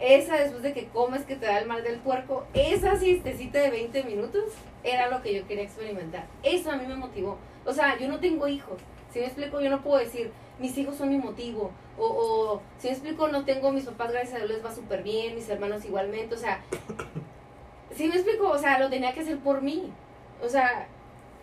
Esa 0.01 0.37
después 0.37 0.63
de 0.63 0.73
que 0.73 0.87
comes 0.87 1.25
que 1.25 1.37
te 1.37 1.47
da 1.47 1.59
el 1.59 1.67
mal 1.67 1.85
del 1.85 1.99
puerco, 1.99 2.47
esa 2.55 2.97
siestecita 2.97 3.61
de 3.61 3.71
20 3.71 4.03
minutos 4.05 4.45
era 4.83 5.09
lo 5.09 5.23
que 5.23 5.35
yo 5.35 5.47
quería 5.47 5.65
experimentar. 5.65 6.27
Eso 6.43 6.71
a 6.71 6.77
mí 6.77 6.87
me 6.87 6.97
motivó. 6.97 7.39
O 7.65 7.73
sea, 7.73 7.99
yo 7.99 8.09
no 8.09 8.19
tengo 8.19 8.49
hijos. 8.49 8.81
Si 9.13 9.21
me 9.21 9.27
explico, 9.27 9.61
yo 9.61 9.71
no 9.71 9.83
puedo 9.83 9.99
decir, 9.99 10.33
mis 10.63 10.79
hijos 10.79 10.97
son 10.97 11.11
mi 11.11 11.19
motivo. 11.19 11.73
O, 11.99 12.07
o 12.07 12.63
si 12.79 12.87
me 12.87 12.95
explico, 12.95 13.29
no 13.29 13.45
tengo 13.45 13.73
mis 13.73 13.85
papás, 13.85 14.13
gracias 14.13 14.35
a 14.35 14.39
Dios 14.39 14.51
les 14.51 14.65
va 14.65 14.75
súper 14.75 15.03
bien, 15.03 15.35
mis 15.35 15.49
hermanos 15.49 15.85
igualmente. 15.85 16.35
O 16.35 16.39
sea, 16.39 16.61
si 17.95 18.09
me 18.09 18.15
explico, 18.15 18.49
o 18.49 18.59
sea, 18.59 18.79
lo 18.79 18.89
tenía 18.89 19.13
que 19.13 19.21
hacer 19.21 19.39
por 19.39 19.61
mí. 19.61 19.93
O 20.43 20.49
sea, 20.49 20.87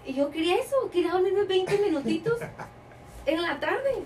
y 0.05 0.13
yo 0.13 0.31
quería 0.31 0.55
eso, 0.55 0.89
quería 0.91 1.11
dormirme 1.11 1.43
20 1.43 1.77
minutitos 1.79 2.39
en 3.25 3.41
la 3.41 3.59
tarde, 3.59 4.03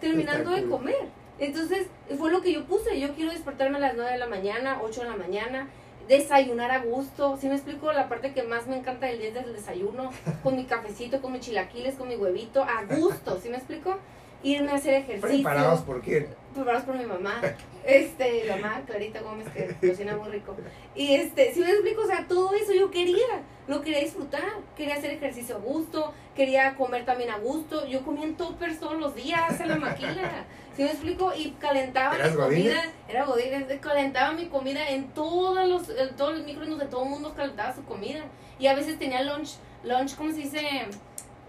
terminando 0.00 0.50
de 0.50 0.64
comer. 0.64 1.08
Entonces, 1.38 1.86
fue 2.18 2.30
lo 2.30 2.40
que 2.40 2.52
yo 2.52 2.64
puse. 2.64 2.98
Yo 2.98 3.14
quiero 3.14 3.30
despertarme 3.30 3.76
a 3.76 3.80
las 3.80 3.94
9 3.94 4.10
de 4.10 4.18
la 4.18 4.26
mañana, 4.26 4.80
8 4.82 5.02
de 5.02 5.08
la 5.10 5.16
mañana, 5.16 5.68
desayunar 6.08 6.70
a 6.70 6.80
gusto. 6.80 7.36
Si 7.36 7.46
me 7.48 7.54
explico, 7.54 7.92
la 7.92 8.08
parte 8.08 8.32
que 8.32 8.42
más 8.42 8.66
me 8.66 8.78
encanta 8.78 9.06
del 9.06 9.18
día 9.18 9.28
es 9.28 9.36
el 9.36 9.52
desayuno, 9.52 10.10
con 10.42 10.56
mi 10.56 10.64
cafecito, 10.64 11.20
con 11.20 11.32
mis 11.32 11.42
chilaquiles, 11.42 11.94
con 11.96 12.08
mi 12.08 12.16
huevito, 12.16 12.64
a 12.64 12.84
gusto. 12.96 13.38
¿Sí 13.40 13.50
me 13.50 13.58
explico? 13.58 13.98
Irme 14.42 14.70
a 14.72 14.74
hacer 14.76 14.94
ejercicio. 14.94 15.28
¿Preparados 15.28 15.80
por 15.80 16.00
quién? 16.00 16.28
Preparados 16.54 16.84
por 16.84 16.96
mi 16.96 17.06
mamá. 17.06 17.40
Este, 17.86 18.44
la 18.46 18.56
mamá 18.56 18.82
Clarita 18.84 19.20
Gómez, 19.20 19.46
que 19.50 19.88
cocina 19.88 20.16
muy 20.16 20.28
rico. 20.28 20.56
Y 20.96 21.14
este, 21.14 21.54
si 21.54 21.60
me 21.60 21.70
explico, 21.70 22.02
o 22.02 22.06
sea, 22.06 22.26
todo 22.26 22.52
eso 22.56 22.72
yo 22.72 22.90
quería, 22.90 23.44
lo 23.68 23.80
quería 23.80 24.00
disfrutar, 24.00 24.42
quería 24.76 24.96
hacer 24.96 25.12
ejercicio 25.12 25.54
a 25.54 25.58
gusto, 25.60 26.12
quería 26.34 26.74
comer 26.74 27.04
también 27.04 27.30
a 27.30 27.38
gusto. 27.38 27.86
Yo 27.86 28.02
comía 28.04 28.24
en 28.24 28.36
toppers 28.36 28.80
todos 28.80 28.98
los 28.98 29.14
días 29.14 29.60
en 29.60 29.68
la 29.68 29.76
maquila. 29.76 30.46
Si 30.76 30.82
me 30.82 30.90
explico? 30.90 31.32
Y 31.34 31.52
calentaba 31.52 32.18
mi 32.18 32.34
comida. 32.34 32.82
Era 33.08 33.24
godines, 33.24 33.64
calentaba 33.80 34.32
mi 34.32 34.46
comida 34.48 34.86
en 34.90 35.08
todos 35.14 35.66
los, 35.66 35.88
en 35.88 36.14
todos 36.16 36.36
los 36.36 36.44
microondas 36.44 36.80
de 36.80 36.86
todo 36.86 37.04
el 37.04 37.08
mundo 37.08 37.32
calentaba 37.34 37.74
su 37.74 37.82
comida. 37.84 38.24
Y 38.58 38.66
a 38.66 38.74
veces 38.74 38.98
tenía 38.98 39.22
lunch, 39.22 39.56
lunch, 39.84 40.14
¿cómo 40.16 40.32
se 40.32 40.40
dice? 40.40 40.60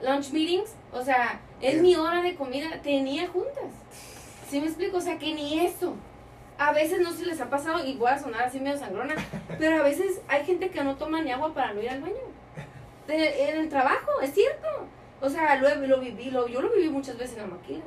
Lunch 0.04 0.32
meetings. 0.32 0.76
O 0.92 1.04
sea, 1.04 1.40
en 1.62 1.82
mi 1.82 1.96
hora 1.96 2.22
de 2.22 2.36
comida 2.36 2.82
tenía 2.82 3.28
juntas. 3.28 3.72
¿Sí 4.50 4.60
me 4.60 4.68
explico? 4.68 4.98
O 4.98 5.02
sea, 5.02 5.18
que 5.18 5.34
ni 5.34 5.60
eso 5.60 5.96
a 6.58 6.74
veces 6.74 7.00
no 7.02 7.12
se 7.12 7.26
les 7.26 7.40
ha 7.40 7.50
pasado, 7.50 7.86
y 7.86 7.96
voy 7.98 8.10
a 8.10 8.20
sonar 8.20 8.44
así 8.44 8.60
medio 8.60 8.78
sangrona, 8.78 9.16
pero 9.60 9.78
a 9.78 9.84
veces 9.84 10.22
hay 10.28 10.46
gente 10.46 10.70
que 10.70 10.84
no 10.84 10.96
toma 10.96 11.22
ni 11.22 11.32
agua 11.32 11.54
para 11.54 11.74
no 11.74 11.82
ir 11.82 11.90
al 11.90 12.02
baño. 12.02 12.16
en 13.08 13.58
el 13.58 13.70
trabajo, 13.70 14.22
es 14.22 14.34
cierto. 14.34 14.68
O 15.22 15.30
sea, 15.30 15.56
lo, 15.56 15.88
lo 15.88 16.00
viví, 16.00 16.30
lo, 16.30 16.48
yo 16.48 16.62
lo 16.62 16.70
viví 16.70 16.90
muchas 16.90 17.18
veces 17.18 17.38
en 17.38 17.44
la 17.44 17.56
maquila. 17.56 17.84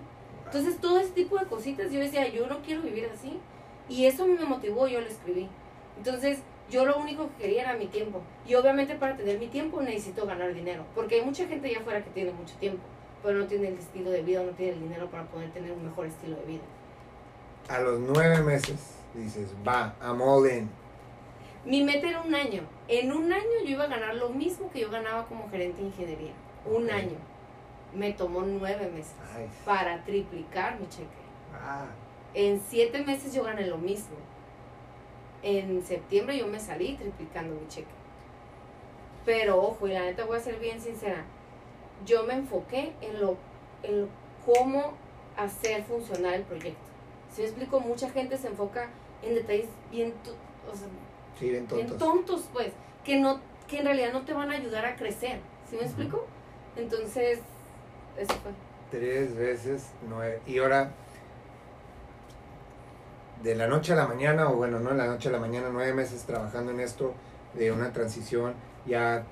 Entonces, 0.47 0.81
todo 0.81 0.99
ese 0.99 1.11
tipo 1.11 1.39
de 1.39 1.47
cositas, 1.47 1.93
yo 1.93 2.01
decía, 2.01 2.27
yo 2.29 2.47
no 2.47 2.61
quiero 2.63 2.83
vivir 2.83 3.09
así. 3.13 3.39
Y 3.89 4.07
eso 4.07 4.27
me 4.27 4.45
motivó, 4.45 4.89
yo 4.89 5.01
lo 5.01 5.07
escribí. 5.07 5.49
Entonces, 5.97 6.41
yo 6.71 6.87
lo 6.87 6.97
único 6.97 7.29
que 7.31 7.43
quería 7.45 7.63
era 7.63 7.75
mi 7.77 7.87
tiempo. 7.87 8.23
Y 8.47 8.55
obviamente 8.55 8.95
para 8.95 9.17
tener 9.17 9.39
mi 9.39 9.49
tiempo 9.49 9.83
necesito 9.83 10.27
ganar 10.27 10.55
dinero. 10.55 10.85
Porque 10.95 11.17
hay 11.17 11.25
mucha 11.25 11.47
gente 11.47 11.69
allá 11.69 11.81
afuera 11.81 12.05
que 12.05 12.11
tiene 12.11 12.33
mucho 12.33 12.55
tiempo, 12.57 12.83
pero 13.23 13.39
no 13.39 13.47
tiene 13.47 13.69
el 13.69 13.79
estilo 13.79 14.11
de 14.11 14.23
vida, 14.23 14.43
no 14.43 14.53
tiene 14.53 14.73
el 14.73 14.81
dinero 14.81 15.11
para 15.11 15.25
poder 15.25 15.51
tener 15.51 15.73
un 15.73 15.85
mejor 15.85 16.07
estilo 16.07 16.37
de 16.37 16.45
vida 16.45 16.63
a 17.71 17.81
los 17.81 18.01
nueve 18.01 18.43
meses 18.43 18.97
dices, 19.15 19.55
va, 19.67 19.95
I'm 20.03 20.21
all 20.21 20.47
in. 20.51 20.69
Mi 21.65 21.85
meta 21.85 22.09
era 22.09 22.21
un 22.23 22.35
año. 22.35 22.63
En 22.89 23.13
un 23.13 23.33
año 23.33 23.45
yo 23.65 23.71
iba 23.71 23.85
a 23.85 23.89
ganar 23.89 24.15
lo 24.17 24.31
mismo 24.31 24.71
que 24.71 24.81
yo 24.81 24.91
ganaba 24.91 25.27
como 25.27 25.49
gerente 25.51 25.81
de 25.81 25.89
ingeniería. 25.89 26.33
Un 26.65 26.91
año. 26.91 27.17
Me 27.95 28.13
tomó 28.13 28.43
nueve 28.43 28.91
meses 28.93 29.15
para 29.65 30.03
triplicar 30.05 30.81
mi 30.81 30.89
cheque. 30.89 31.07
Ah. 31.55 31.87
En 32.35 32.61
siete 32.69 33.05
meses 33.05 33.35
yo 33.35 33.45
gané 33.45 33.67
lo 33.67 33.79
mismo. 33.79 34.17
En 35.43 35.83
septiembre 35.85 36.39
yo 36.39 36.47
me 36.47 36.61
salí 36.61 36.95
triplicando 36.95 37.55
mi 37.55 37.67
cheque. 37.69 37.89
Pero 39.25 39.61
ojo, 39.63 39.87
y 39.87 39.93
la 39.93 40.03
neta 40.03 40.25
voy 40.25 40.37
a 40.37 40.41
ser 40.41 40.59
bien 40.59 40.81
sincera. 40.81 41.25
Yo 42.05 42.25
me 42.25 42.35
enfoqué 42.35 42.93
en 43.01 43.21
lo, 43.21 43.37
en 43.83 44.09
cómo 44.45 44.95
hacer 45.37 45.85
funcionar 45.85 46.35
el 46.35 46.43
proyecto. 46.43 46.81
Si 47.33 47.43
me 47.43 47.49
explico, 47.49 47.81
mucha 47.81 48.11
gente 48.11 48.37
se 48.37 48.49
enfoca 48.49 48.89
en 49.23 49.35
detalles 49.35 49.69
bien, 49.91 50.15
o 50.71 50.77
sea, 50.77 50.89
tontos. 51.69 51.99
tontos, 51.99 52.49
pues, 52.53 52.73
que, 53.05 53.19
no, 53.19 53.41
que 53.69 53.79
en 53.79 53.85
realidad 53.85 54.13
no 54.13 54.25
te 54.25 54.33
van 54.33 54.51
a 54.51 54.55
ayudar 54.55 54.85
a 54.85 54.97
crecer. 54.97 55.39
¿Sí 55.69 55.77
me 55.77 55.83
explico? 55.83 56.27
Entonces, 56.77 57.41
eso 58.17 58.35
fue. 58.35 58.53
Tres 58.91 59.37
veces 59.37 59.91
nueve. 60.09 60.41
Y 60.47 60.59
ahora, 60.59 60.91
de 63.43 63.55
la 63.55 63.67
noche 63.67 63.93
a 63.93 63.97
la 63.97 64.07
mañana, 64.07 64.49
o 64.49 64.57
bueno, 64.57 64.81
no 64.81 64.91
de 64.91 64.97
la 64.97 65.07
noche 65.07 65.29
a 65.29 65.33
la 65.33 65.39
mañana, 65.39 65.69
nueve 65.73 65.95
meses 65.95 66.25
trabajando 66.25 66.73
en 66.73 66.81
esto, 66.81 67.15
de 67.55 67.73
una 67.73 67.93
transición, 67.93 68.55
ya 68.87 69.25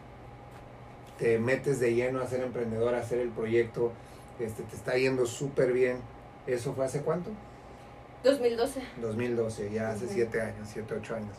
te 1.18 1.38
metes 1.38 1.80
de 1.80 1.94
lleno 1.94 2.20
a 2.20 2.26
ser 2.26 2.42
emprendedor, 2.42 2.94
a 2.94 2.98
hacer 3.00 3.18
el 3.18 3.30
proyecto, 3.30 3.92
este, 4.38 4.62
te 4.62 4.76
está 4.76 4.96
yendo 4.96 5.26
súper 5.26 5.72
bien. 5.72 5.98
¿Eso 6.46 6.72
fue 6.72 6.84
hace 6.84 7.02
cuánto? 7.02 7.30
2012. 8.24 8.82
2012, 9.00 9.70
ya 9.70 9.90
hace 9.90 10.08
7 10.08 10.40
años, 10.40 10.68
7, 10.72 10.94
8 11.00 11.14
años. 11.14 11.36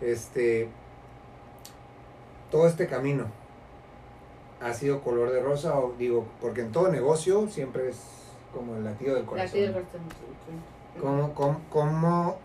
Este, 0.00 0.68
todo 2.50 2.66
este 2.66 2.86
camino 2.86 3.26
ha 4.60 4.72
sido 4.72 5.02
color 5.02 5.32
de 5.32 5.40
rosa, 5.40 5.78
o 5.78 5.94
digo, 5.98 6.26
porque 6.40 6.60
en 6.60 6.72
todo 6.72 6.88
negocio 6.88 7.48
siempre 7.48 7.88
es 7.88 7.96
como 8.52 8.76
el 8.76 8.84
latido 8.84 9.14
del 9.14 9.24
corazón. 9.24 9.46
Latido 9.46 9.74
del 9.74 9.84
corazón. 9.84 10.77
¿Cómo, 11.00 11.34
cómo, 11.34 11.60
cómo 11.70 12.38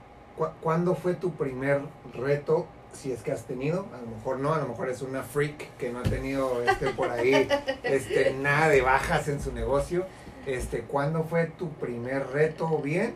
¿Cuándo 0.62 0.96
fue 0.96 1.14
tu 1.14 1.34
primer 1.34 1.82
reto? 2.14 2.66
Si 2.92 3.12
es 3.12 3.22
que 3.22 3.32
has 3.32 3.44
tenido, 3.44 3.88
a 3.94 4.02
lo 4.02 4.16
mejor 4.16 4.40
no, 4.40 4.54
a 4.54 4.60
lo 4.60 4.68
mejor 4.68 4.90
es 4.90 5.02
una 5.02 5.24
freak 5.24 5.78
que 5.78 5.92
no 5.92 6.00
ha 6.00 6.04
tenido 6.04 6.62
este, 6.64 6.90
por 6.90 7.10
ahí 7.10 7.48
este, 7.84 8.34
nada 8.34 8.70
de 8.70 8.82
bajas 8.82 9.28
en 9.28 9.42
su 9.42 9.52
negocio. 9.52 10.06
Este, 10.46 10.82
¿Cuándo 10.82 11.24
fue 11.24 11.48
tu 11.48 11.70
primer 11.74 12.28
reto 12.28 12.78
bien? 12.80 13.16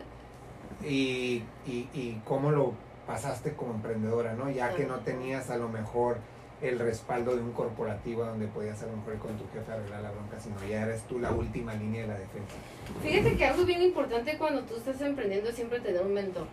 y, 0.84 1.42
y, 1.66 1.88
y 1.92 2.22
cómo 2.24 2.50
lo 2.50 2.72
pasaste 3.06 3.54
como 3.54 3.74
emprendedora, 3.74 4.34
¿no? 4.34 4.50
Ya 4.50 4.74
que 4.74 4.84
no 4.84 5.00
tenías 5.00 5.50
a 5.50 5.56
lo 5.56 5.68
mejor 5.68 6.18
el 6.60 6.78
respaldo 6.78 7.36
de 7.36 7.42
un 7.42 7.52
corporativo 7.52 8.24
donde 8.24 8.46
podías 8.48 8.82
a 8.82 8.86
lo 8.86 8.96
mejor 8.96 9.18
con 9.18 9.36
tu 9.36 9.44
jefe 9.52 9.70
arreglar 9.70 10.02
la 10.02 10.10
bronca, 10.10 10.38
sino 10.40 10.56
ya 10.68 10.82
eres 10.82 11.02
tú 11.02 11.18
la 11.18 11.30
última 11.30 11.74
línea 11.74 12.02
de 12.02 12.08
la 12.08 12.18
defensa. 12.18 12.54
Fíjate 13.02 13.36
que 13.36 13.44
algo 13.44 13.64
bien 13.64 13.82
importante 13.82 14.36
cuando 14.38 14.62
tú 14.62 14.76
estás 14.76 15.00
emprendiendo 15.00 15.50
es 15.50 15.56
siempre 15.56 15.80
tener 15.80 16.02
un 16.02 16.14
mentor, 16.14 16.46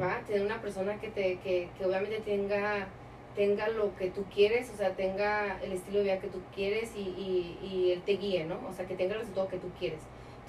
¿va? 0.00 0.20
Tener 0.26 0.46
una 0.46 0.60
persona 0.60 0.98
que, 0.98 1.08
te, 1.08 1.38
que, 1.40 1.68
que 1.76 1.84
obviamente 1.84 2.20
tenga 2.20 2.88
tenga 3.36 3.68
lo 3.68 3.94
que 3.96 4.10
tú 4.10 4.24
quieres, 4.24 4.70
o 4.74 4.76
sea, 4.76 4.90
tenga 4.96 5.60
el 5.62 5.72
estilo 5.72 5.98
de 5.98 6.04
vida 6.04 6.18
que 6.18 6.28
tú 6.28 6.40
quieres 6.52 6.90
y, 6.96 7.00
y, 7.00 7.58
y 7.62 7.92
él 7.92 8.02
te 8.02 8.16
guíe, 8.16 8.44
¿no? 8.44 8.58
O 8.68 8.74
sea, 8.74 8.86
que 8.86 8.96
tenga 8.96 9.14
el 9.14 9.20
resultado 9.20 9.48
que 9.48 9.58
tú 9.58 9.68
quieres. 9.78 10.00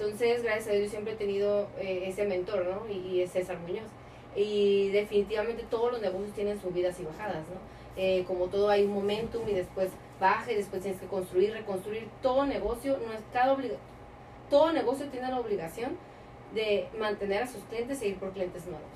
Entonces, 0.02 0.42
gracias 0.42 0.68
a 0.68 0.72
Dios, 0.72 0.90
siempre 0.90 1.14
he 1.14 1.16
tenido 1.16 1.68
eh, 1.80 2.06
ese 2.08 2.26
mentor, 2.26 2.66
¿no? 2.66 2.92
Y, 2.92 3.22
es 3.22 3.32
César 3.32 3.60
Muñoz. 3.60 3.90
Y 4.36 4.90
definitivamente 4.90 5.64
todos 5.70 5.92
los 5.92 6.02
negocios 6.02 6.34
tienen 6.34 6.60
subidas 6.60 7.00
y 7.00 7.04
bajadas, 7.04 7.48
¿no? 7.50 7.62
Eh, 7.98 8.24
como 8.28 8.46
todo 8.48 8.70
hay 8.70 8.84
un 8.86 8.94
momentum 8.94 9.48
y 9.48 9.54
después 9.54 9.90
baja 10.20 10.52
y 10.52 10.56
después 10.56 10.82
tienes 10.82 11.00
que 11.02 11.08
construir, 11.08 11.52
reconstruir. 11.52 12.08
Todo 12.22 12.46
negocio, 12.46 12.98
no 13.06 13.14
es 13.14 13.20
cada 13.34 13.58
todo 14.50 14.72
negocio 14.72 15.08
tiene 15.08 15.30
la 15.30 15.40
obligación 15.40 15.98
de 16.54 16.88
mantener 17.00 17.44
a 17.44 17.48
sus 17.48 17.64
clientes 17.64 18.02
e 18.02 18.10
ir 18.10 18.18
por 18.18 18.32
clientes 18.32 18.66
nuevos, 18.66 18.90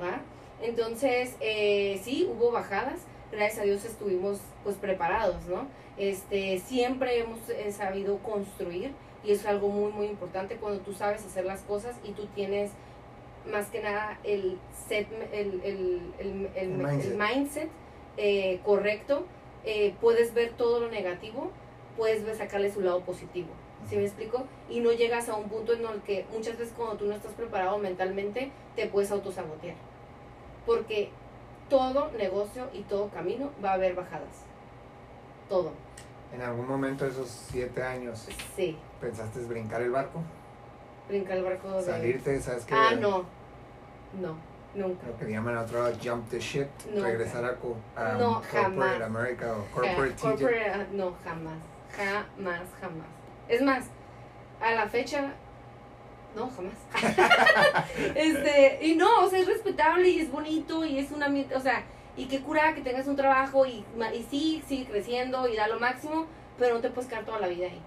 ¿va? 0.00 0.20
Entonces, 0.60 1.36
eh, 1.40 2.00
sí, 2.02 2.28
hubo 2.28 2.50
bajadas, 2.50 3.00
gracias 3.30 3.60
a 3.60 3.62
Dios 3.62 3.84
estuvimos 3.84 4.40
pues 4.64 4.76
preparados, 4.76 5.44
¿no? 5.46 5.66
Este, 5.96 6.58
siempre 6.58 7.20
hemos 7.20 7.38
sabido 7.70 8.18
construir, 8.18 8.92
y 9.26 9.32
es 9.32 9.44
algo 9.46 9.68
muy, 9.68 9.92
muy 9.92 10.06
importante 10.06 10.56
cuando 10.56 10.80
tú 10.80 10.92
sabes 10.94 11.24
hacer 11.24 11.44
las 11.44 11.62
cosas 11.62 11.96
y 12.04 12.12
tú 12.12 12.26
tienes 12.34 12.70
más 13.50 13.66
que 13.66 13.82
nada 13.82 14.18
el, 14.24 14.58
set, 14.88 15.08
el, 15.32 15.60
el, 15.64 16.00
el, 16.18 16.50
el 16.56 17.16
mindset, 17.16 17.68
eh, 18.16 18.60
correcto, 18.64 19.26
eh, 19.64 19.94
puedes 20.00 20.34
ver 20.34 20.52
todo 20.52 20.80
lo 20.80 20.88
negativo, 20.90 21.50
puedes 21.96 22.24
ver, 22.24 22.36
sacarle 22.36 22.72
su 22.72 22.80
lado 22.80 23.00
positivo. 23.00 23.48
¿Sí 23.88 23.96
me 23.96 24.04
explico? 24.04 24.44
Y 24.68 24.80
no 24.80 24.92
llegas 24.92 25.28
a 25.28 25.36
un 25.36 25.48
punto 25.48 25.72
en 25.72 25.84
el 25.84 26.00
que 26.02 26.26
muchas 26.32 26.58
veces 26.58 26.74
cuando 26.76 26.96
tú 26.96 27.06
no 27.06 27.14
estás 27.14 27.32
preparado 27.32 27.78
mentalmente, 27.78 28.50
te 28.74 28.86
puedes 28.86 29.10
autosabotear. 29.10 29.76
Porque 30.64 31.10
todo 31.68 32.10
negocio 32.12 32.68
y 32.72 32.82
todo 32.82 33.08
camino 33.10 33.50
va 33.64 33.70
a 33.70 33.74
haber 33.74 33.94
bajadas. 33.94 34.44
Todo. 35.48 35.72
En 36.34 36.42
algún 36.42 36.66
momento 36.66 37.04
de 37.04 37.10
esos 37.10 37.28
siete 37.28 37.82
años. 37.82 38.26
Sí. 38.56 38.76
¿Pensaste 39.00 39.40
brincar 39.40 39.82
el 39.82 39.90
barco? 39.90 40.20
Brincar 41.08 41.36
el 41.36 41.44
barco 41.44 41.70
de... 41.70 41.82
Salirte, 41.82 42.40
¿sabes 42.40 42.64
qué? 42.64 42.74
Ah, 42.74 42.94
no. 42.98 43.24
No, 44.20 44.36
nunca. 44.76 45.06
Lo 45.06 45.18
que 45.18 45.32
llaman 45.32 45.56
otro 45.56 45.90
jump 46.02 46.28
the 46.30 46.38
ship, 46.38 46.68
regresar 46.94 47.44
a, 47.44 47.56
a 48.00 48.12
no, 48.14 48.42
Corporate 48.50 49.04
America 49.04 49.56
o 49.56 49.64
Corporate 49.74 50.14
ja, 50.14 50.20
corporate, 50.20 50.70
ah, 50.70 50.86
No, 50.92 51.14
jamás. 51.24 51.58
Jamás, 51.96 52.62
jamás. 52.80 53.06
Es 53.48 53.62
más, 53.62 53.86
a 54.60 54.72
la 54.72 54.88
fecha 54.88 55.32
no, 56.36 56.50
jamás. 56.50 56.74
este, 58.14 58.78
y 58.82 58.94
no, 58.94 59.24
o 59.24 59.30
sea, 59.30 59.38
es 59.38 59.46
respetable 59.46 60.10
y 60.10 60.20
es 60.20 60.30
bonito 60.30 60.84
y 60.84 60.98
es 60.98 61.10
una, 61.10 61.32
o 61.54 61.60
sea, 61.60 61.84
y 62.14 62.26
qué 62.26 62.42
cura 62.42 62.74
que 62.74 62.82
tengas 62.82 63.06
un 63.06 63.16
trabajo 63.16 63.64
y, 63.64 63.84
y 64.14 64.26
sí, 64.30 64.62
sigue 64.68 64.84
creciendo 64.84 65.48
y 65.48 65.56
da 65.56 65.66
lo 65.66 65.80
máximo, 65.80 66.26
pero 66.58 66.74
no 66.74 66.80
te 66.82 66.90
puedes 66.90 67.08
quedar 67.08 67.24
toda 67.24 67.40
la 67.40 67.48
vida 67.48 67.66
ahí. 67.66 67.80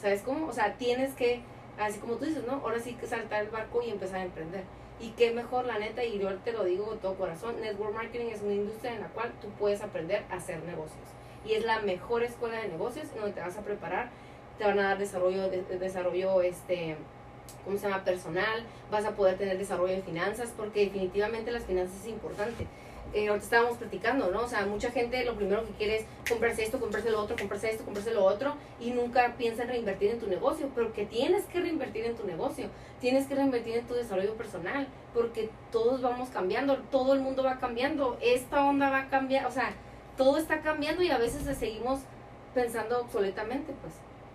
¿Sabes 0.00 0.22
cómo? 0.22 0.46
O 0.46 0.52
sea, 0.52 0.74
tienes 0.78 1.14
que, 1.14 1.42
así 1.78 1.98
como 1.98 2.14
tú 2.14 2.24
dices, 2.24 2.44
¿no? 2.46 2.54
Ahora 2.54 2.80
sí 2.80 2.94
que 2.94 3.06
saltar 3.06 3.44
el 3.44 3.50
barco 3.50 3.82
y 3.82 3.90
empezar 3.90 4.20
a 4.20 4.24
emprender. 4.24 4.64
Y 5.02 5.08
qué 5.16 5.32
mejor, 5.32 5.66
la 5.66 5.80
neta, 5.80 6.04
y 6.04 6.20
yo 6.20 6.32
te 6.36 6.52
lo 6.52 6.62
digo 6.62 6.86
con 6.86 6.98
todo 6.98 7.16
corazón, 7.16 7.60
Network 7.60 7.92
Marketing 7.92 8.26
es 8.26 8.40
una 8.40 8.54
industria 8.54 8.94
en 8.94 9.00
la 9.00 9.08
cual 9.08 9.32
tú 9.40 9.48
puedes 9.58 9.82
aprender 9.82 10.22
a 10.30 10.36
hacer 10.36 10.62
negocios. 10.62 11.02
Y 11.44 11.54
es 11.54 11.64
la 11.64 11.80
mejor 11.80 12.22
escuela 12.22 12.60
de 12.60 12.68
negocios 12.68 13.06
en 13.12 13.16
donde 13.16 13.32
te 13.32 13.40
vas 13.40 13.56
a 13.56 13.62
preparar, 13.62 14.10
te 14.58 14.64
van 14.64 14.78
a 14.78 14.84
dar 14.84 14.98
desarrollo, 14.98 15.50
de, 15.50 15.62
desarrollo 15.64 16.40
este, 16.42 16.94
¿cómo 17.64 17.76
se 17.78 17.88
llama? 17.88 18.04
Personal, 18.04 18.64
vas 18.92 19.04
a 19.04 19.16
poder 19.16 19.36
tener 19.38 19.58
desarrollo 19.58 19.92
en 19.92 20.04
finanzas, 20.04 20.54
porque 20.56 20.84
definitivamente 20.84 21.50
las 21.50 21.64
finanzas 21.64 21.96
es 22.02 22.06
importante. 22.06 22.68
Eh, 23.14 23.28
ahorita 23.28 23.44
estábamos 23.44 23.76
platicando, 23.76 24.30
¿no? 24.30 24.42
O 24.42 24.48
sea, 24.48 24.64
mucha 24.66 24.90
gente 24.90 25.24
lo 25.24 25.34
primero 25.34 25.64
que 25.64 25.72
quiere 25.72 25.96
es 25.96 26.06
comprarse 26.28 26.64
esto, 26.64 26.80
comprarse 26.80 27.10
lo 27.10 27.20
otro, 27.20 27.36
comprarse 27.36 27.70
esto, 27.70 27.84
comprarse 27.84 28.12
lo 28.12 28.24
otro, 28.24 28.54
y 28.80 28.90
nunca 28.90 29.34
piensa 29.36 29.62
en 29.62 29.68
reinvertir 29.68 30.10
en 30.10 30.18
tu 30.18 30.26
negocio, 30.26 30.70
pero 30.74 30.92
que 30.92 31.04
tienes 31.06 31.44
que 31.46 31.60
reinvertir 31.60 32.04
en 32.04 32.16
tu 32.16 32.26
negocio, 32.26 32.68
tienes 33.00 33.26
que 33.26 33.34
reinvertir 33.34 33.76
en 33.76 33.86
tu 33.86 33.94
desarrollo 33.94 34.34
personal, 34.34 34.88
porque 35.14 35.50
todos 35.70 36.00
vamos 36.00 36.30
cambiando, 36.30 36.78
todo 36.90 37.12
el 37.12 37.20
mundo 37.20 37.42
va 37.42 37.58
cambiando, 37.58 38.16
esta 38.20 38.64
onda 38.64 38.90
va 38.90 39.00
a 39.00 39.08
cambiar, 39.08 39.46
o 39.46 39.50
sea, 39.50 39.74
todo 40.16 40.38
está 40.38 40.60
cambiando 40.60 41.02
y 41.02 41.10
a 41.10 41.18
veces 41.18 41.42
seguimos 41.58 42.00
pensando 42.54 43.00
obsoletamente, 43.00 43.72
pues. 43.80 43.94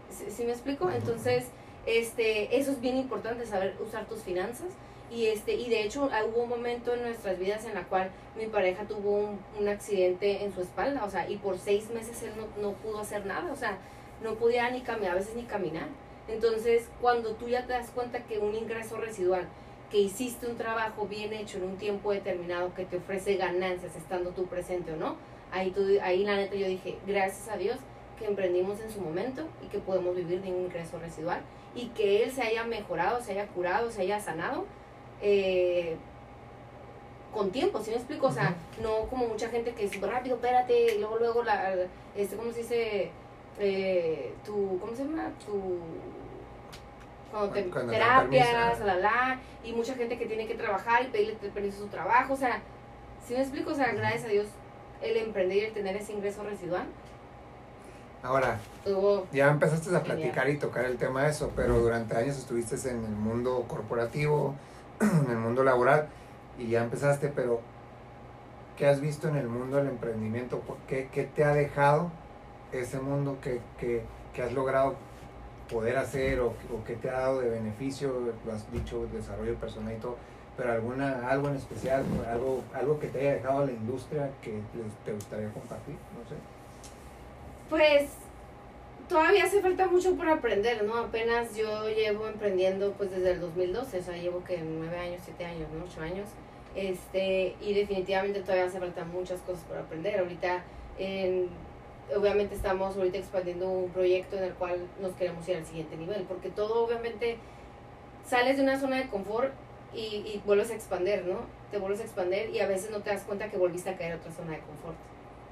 ¿Sí, 0.09 0.45
me 0.45 0.51
explico? 0.51 0.89
Entonces, 0.89 1.45
este, 1.85 2.57
eso 2.57 2.71
es 2.71 2.81
bien 2.81 2.97
importante, 2.97 3.45
saber 3.45 3.75
usar 3.85 4.05
tus 4.07 4.21
finanzas. 4.21 4.67
Y, 5.09 5.27
este, 5.27 5.53
y 5.53 5.69
de 5.69 5.83
hecho 5.83 6.09
ah, 6.11 6.23
hubo 6.25 6.43
un 6.43 6.49
momento 6.49 6.93
en 6.93 7.01
nuestras 7.01 7.39
vidas 7.39 7.65
en 7.65 7.75
la 7.75 7.83
cual 7.83 8.11
mi 8.37 8.47
pareja 8.47 8.83
tuvo 8.83 9.37
un, 9.57 9.67
accidente 9.67 10.43
en 10.43 10.53
su 10.53 10.61
espalda, 10.61 11.05
o 11.05 11.09
sea, 11.09 11.29
y 11.29 11.37
por 11.37 11.57
seis 11.57 11.89
meses 11.91 12.21
él 12.23 12.33
no, 12.37 12.47
no 12.61 12.73
pudo 12.73 12.99
hacer 12.99 13.25
nada, 13.25 13.51
o 13.51 13.55
sea, 13.55 13.77
no 14.21 14.35
podía 14.35 14.69
ni 14.69 14.81
caminar, 14.81 15.13
a 15.13 15.15
veces 15.15 15.35
ni 15.35 15.43
caminar. 15.43 15.87
Entonces, 16.27 16.89
cuando 16.99 17.35
tú 17.35 17.47
ya 17.47 17.65
te 17.65 17.73
das 17.73 17.89
cuenta 17.91 18.23
que 18.25 18.39
un 18.39 18.53
ingreso 18.53 18.97
residual, 18.97 19.47
que 19.89 19.99
hiciste 19.99 20.47
un 20.47 20.57
trabajo 20.57 21.07
bien 21.07 21.31
hecho 21.31 21.57
en 21.57 21.63
un 21.63 21.77
tiempo 21.77 22.11
determinado 22.11 22.73
que 22.73 22.85
te 22.85 22.97
ofrece 22.97 23.37
ganancias 23.37 23.95
estando 23.95 24.31
tú 24.31 24.45
presente 24.47 24.91
o 24.91 24.97
no, 24.97 25.15
ahí, 25.51 25.71
tú, 25.71 25.85
ahí 26.01 26.25
la 26.25 26.35
neta 26.35 26.55
yo 26.55 26.67
dije, 26.67 26.97
gracias 27.07 27.47
a 27.47 27.57
Dios 27.57 27.77
que 28.19 28.25
emprendimos 28.25 28.81
en 28.81 28.91
su 28.91 28.99
momento 28.99 29.47
y 29.63 29.67
que 29.67 29.79
podemos 29.79 30.15
vivir 30.15 30.41
de 30.41 30.51
un 30.51 30.65
ingreso 30.65 30.99
residual 30.99 31.41
y 31.75 31.87
que 31.89 32.23
él 32.23 32.31
se 32.31 32.41
haya 32.41 32.63
mejorado, 32.65 33.21
se 33.21 33.33
haya 33.33 33.47
curado, 33.47 33.91
se 33.91 34.01
haya 34.01 34.19
sanado 34.19 34.65
eh, 35.21 35.95
con 37.34 37.51
tiempo, 37.51 37.82
¿sí 37.82 37.91
me 37.91 37.97
explico? 37.97 38.27
O 38.27 38.32
sea, 38.32 38.56
no 38.82 39.08
como 39.10 39.27
mucha 39.27 39.49
gente 39.49 39.73
que 39.73 39.86
es 39.86 40.01
rápido, 40.01 40.36
espérate, 40.36 40.95
y 40.95 40.99
luego, 40.99 41.17
luego, 41.17 41.43
la, 41.43 41.73
este, 42.15 42.36
¿cómo 42.36 42.51
se 42.51 42.60
dice? 42.60 43.12
Eh, 43.60 44.34
tu, 44.45 44.80
¿cómo 44.80 44.95
se 44.95 45.03
llama? 45.03 45.32
Tu 45.45 45.80
cuando 47.32 47.53
te, 47.53 47.63
terapias, 47.63 48.80
la, 48.80 48.95
la, 48.95 49.39
y 49.63 49.73
mucha 49.73 49.93
gente 49.95 50.17
que 50.17 50.25
tiene 50.25 50.47
que 50.47 50.56
trabajar 50.56 51.03
y 51.03 51.08
pedirle 51.08 51.36
permiso 51.53 51.77
a 51.77 51.82
su 51.82 51.88
trabajo, 51.88 52.34
o 52.34 52.38
sea, 52.38 52.62
si 53.25 53.34
me 53.34 53.41
explico? 53.41 53.71
O 53.71 53.75
sea, 53.75 53.91
gracias 53.91 54.25
a 54.25 54.27
Dios, 54.30 54.47
el 55.01 55.17
emprender 55.17 55.58
y 55.58 55.65
el 55.65 55.73
tener 55.73 55.95
ese 55.97 56.13
ingreso 56.13 56.43
residual. 56.43 56.86
Ahora, 58.23 58.60
ya 59.32 59.49
empezaste 59.49 59.95
a 59.95 60.03
platicar 60.03 60.49
y 60.49 60.58
tocar 60.58 60.86
el 60.86 60.97
tema 60.97 61.23
de 61.23 61.30
eso, 61.30 61.51
pero 61.56 61.80
durante 61.80 62.15
años 62.15 62.38
estuviste 62.38 62.75
en 62.89 63.03
el 63.03 63.12
mundo 63.12 63.65
corporativo, 63.67 64.56
en 65.25 65.31
el 65.31 65.38
mundo 65.38 65.63
laboral, 65.63 66.07
y 66.57 66.69
ya 66.69 66.83
empezaste, 66.83 67.29
pero 67.29 67.62
¿qué 68.75 68.88
has 68.88 68.99
visto 68.99 69.27
en 69.27 69.36
el 69.36 69.47
mundo 69.47 69.77
del 69.77 69.88
emprendimiento? 69.88 70.62
¿Qué, 70.88 71.10
qué 71.12 71.23
te 71.23 71.43
ha 71.43 71.53
dejado 71.53 72.12
ese 72.71 72.99
mundo 72.99 73.38
que, 73.41 73.62
que, 73.79 74.03
que 74.33 74.43
has 74.43 74.53
logrado 74.53 74.95
poder 75.71 75.97
hacer 75.97 76.39
o, 76.39 76.47
o 76.47 76.83
qué 76.86 76.95
te 76.95 77.10
ha 77.10 77.19
dado 77.19 77.41
de 77.41 77.49
beneficio? 77.49 78.33
Lo 78.45 78.53
has 78.53 78.71
dicho, 78.71 79.07
desarrollo 79.13 79.55
personal 79.55 79.93
y 79.93 79.99
todo, 79.99 80.17
pero 80.55 80.71
alguna, 80.71 81.29
algo 81.29 81.49
en 81.49 81.55
especial, 81.55 82.03
algo, 82.29 82.63
algo 82.73 82.99
que 82.99 83.07
te 83.07 83.19
haya 83.19 83.33
dejado 83.33 83.65
la 83.65 83.71
industria 83.71 84.31
que 84.41 84.60
te 85.05 85.13
gustaría 85.13 85.49
compartir, 85.51 85.95
no 86.17 86.27
sé. 86.27 86.36
Pues 87.69 88.10
todavía 89.07 89.45
hace 89.45 89.61
falta 89.61 89.87
mucho 89.87 90.15
por 90.15 90.29
aprender, 90.29 90.83
¿no? 90.83 90.97
Apenas 90.97 91.55
yo 91.55 91.89
llevo 91.89 92.27
emprendiendo 92.27 92.91
pues 92.93 93.11
desde 93.11 93.31
el 93.31 93.41
2012, 93.41 93.99
o 93.99 94.01
sea, 94.01 94.17
llevo 94.17 94.43
que 94.43 94.57
nueve 94.57 94.97
años, 94.97 95.21
siete 95.23 95.45
años, 95.45 95.67
¿no? 95.71 95.85
Ocho 95.85 96.01
años. 96.01 96.27
Este, 96.75 97.55
y 97.61 97.73
definitivamente 97.73 98.41
todavía 98.41 98.65
hace 98.65 98.79
falta 98.79 99.03
muchas 99.05 99.41
cosas 99.41 99.63
por 99.63 99.77
aprender. 99.77 100.19
Ahorita, 100.19 100.63
obviamente 102.15 102.55
estamos 102.55 102.95
ahorita 102.95 103.17
expandiendo 103.17 103.69
un 103.69 103.89
proyecto 103.91 104.37
en 104.37 104.43
el 104.43 104.53
cual 104.53 104.79
nos 105.01 105.13
queremos 105.13 105.47
ir 105.49 105.57
al 105.57 105.65
siguiente 105.65 105.97
nivel, 105.97 106.23
porque 106.23 106.49
todo 106.49 106.85
obviamente 106.85 107.37
sales 108.25 108.57
de 108.57 108.63
una 108.63 108.79
zona 108.79 108.97
de 108.97 109.07
confort 109.07 109.53
y, 109.93 110.41
vuelves 110.45 110.69
a 110.69 110.75
expander, 110.75 111.25
¿no? 111.25 111.39
Te 111.71 111.79
vuelves 111.79 112.01
a 112.01 112.03
expander 112.03 112.49
y 112.49 112.59
a 112.59 112.67
veces 112.67 112.91
no 112.91 112.99
te 113.01 113.09
das 113.09 113.23
cuenta 113.23 113.49
que 113.49 113.57
volviste 113.57 113.89
a 113.89 113.97
caer 113.97 114.13
a 114.13 114.15
otra 114.17 114.31
zona 114.31 114.51
de 114.51 114.59
confort, 114.59 114.97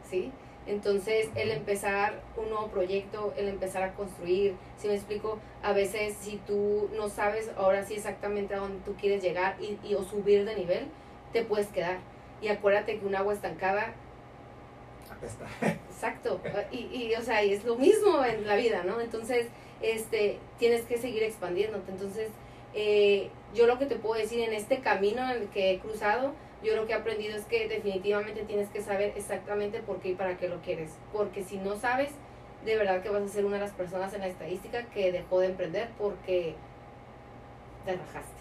¿sí? 0.09 0.31
Entonces, 0.67 1.30
el 1.36 1.51
empezar 1.51 2.21
un 2.38 2.49
nuevo 2.49 2.67
proyecto, 2.69 3.34
el 3.38 3.47
empezar 3.47 3.84
a 3.84 3.93
construir, 3.93 4.56
si 4.78 4.88
me 4.88 4.95
explico, 4.95 5.39
a 5.62 5.73
veces 5.73 6.15
si 6.19 6.38
tú 6.47 6.89
no 6.95 7.10
sabes 7.10 7.51
ahora 7.56 7.86
sí 7.86 7.95
exactamente 7.95 8.56
a 8.56 8.60
dónde 8.60 8.80
tú 8.84 8.95
quieres 8.95 9.21
llegar 9.21 9.58
y, 9.62 9.78
y 9.88 9.93
o 9.93 10.04
subir 10.04 10.43
de 10.45 10.56
nivel, 10.56 10.88
te 11.34 11.43
puedes 11.43 11.67
quedar. 11.67 11.97
Y 12.41 12.47
acuérdate 12.47 12.97
que 12.97 13.06
un 13.06 13.15
agua 13.15 13.34
estancada... 13.34 13.93
Apesta. 15.12 15.45
Exacto. 15.91 16.41
Y, 16.71 16.88
y, 16.91 17.15
o 17.15 17.21
sea, 17.21 17.43
y 17.43 17.54
es 17.54 17.63
lo 17.63 17.75
mismo 17.75 18.25
en 18.25 18.47
la 18.47 18.56
vida, 18.56 18.84
¿no? 18.84 18.99
Entonces, 18.99 19.47
este, 19.82 20.39
tienes 20.58 20.82
que 20.84 20.97
seguir 20.97 21.23
expandiéndote. 21.23 21.91
Entonces, 21.91 22.30
eh, 22.73 23.30
yo 23.54 23.67
lo 23.67 23.80
que 23.80 23.86
te 23.86 23.95
puedo 23.95 24.19
decir 24.19 24.41
en 24.41 24.54
este 24.54 24.80
camino 24.80 25.23
en 25.23 25.41
el 25.43 25.47
que 25.49 25.71
he 25.71 25.80
cruzado, 25.80 26.34
yo 26.65 26.75
lo 26.75 26.88
que 26.88 26.93
he 26.93 26.95
aprendido 26.95 27.38
es 27.38 27.45
que 27.45 27.67
definitivamente 27.67 28.43
tienes 28.43 28.69
que 28.69 28.82
saber 28.82 29.13
exactamente 29.15 29.80
por 29.80 29.99
qué 29.99 30.10
y 30.10 30.15
para 30.15 30.38
qué 30.38 30.49
lo 30.49 30.62
quieres. 30.62 30.91
Porque 31.13 31.43
si 31.43 31.58
no 31.58 31.78
sabes, 31.78 32.10
de 32.65 32.75
verdad 32.75 33.01
que 33.01 33.10
vas 33.10 33.23
a 33.23 33.28
ser 33.28 33.45
una 33.45 33.56
de 33.56 33.62
las 33.62 33.71
personas 33.71 34.13
en 34.13 34.21
la 34.21 34.28
estadística 34.28 34.84
que 34.86 35.12
dejó 35.12 35.39
de 35.39 35.47
emprender 35.47 35.89
porque 35.97 36.56
te 37.86 37.91
rajaste. 37.91 38.36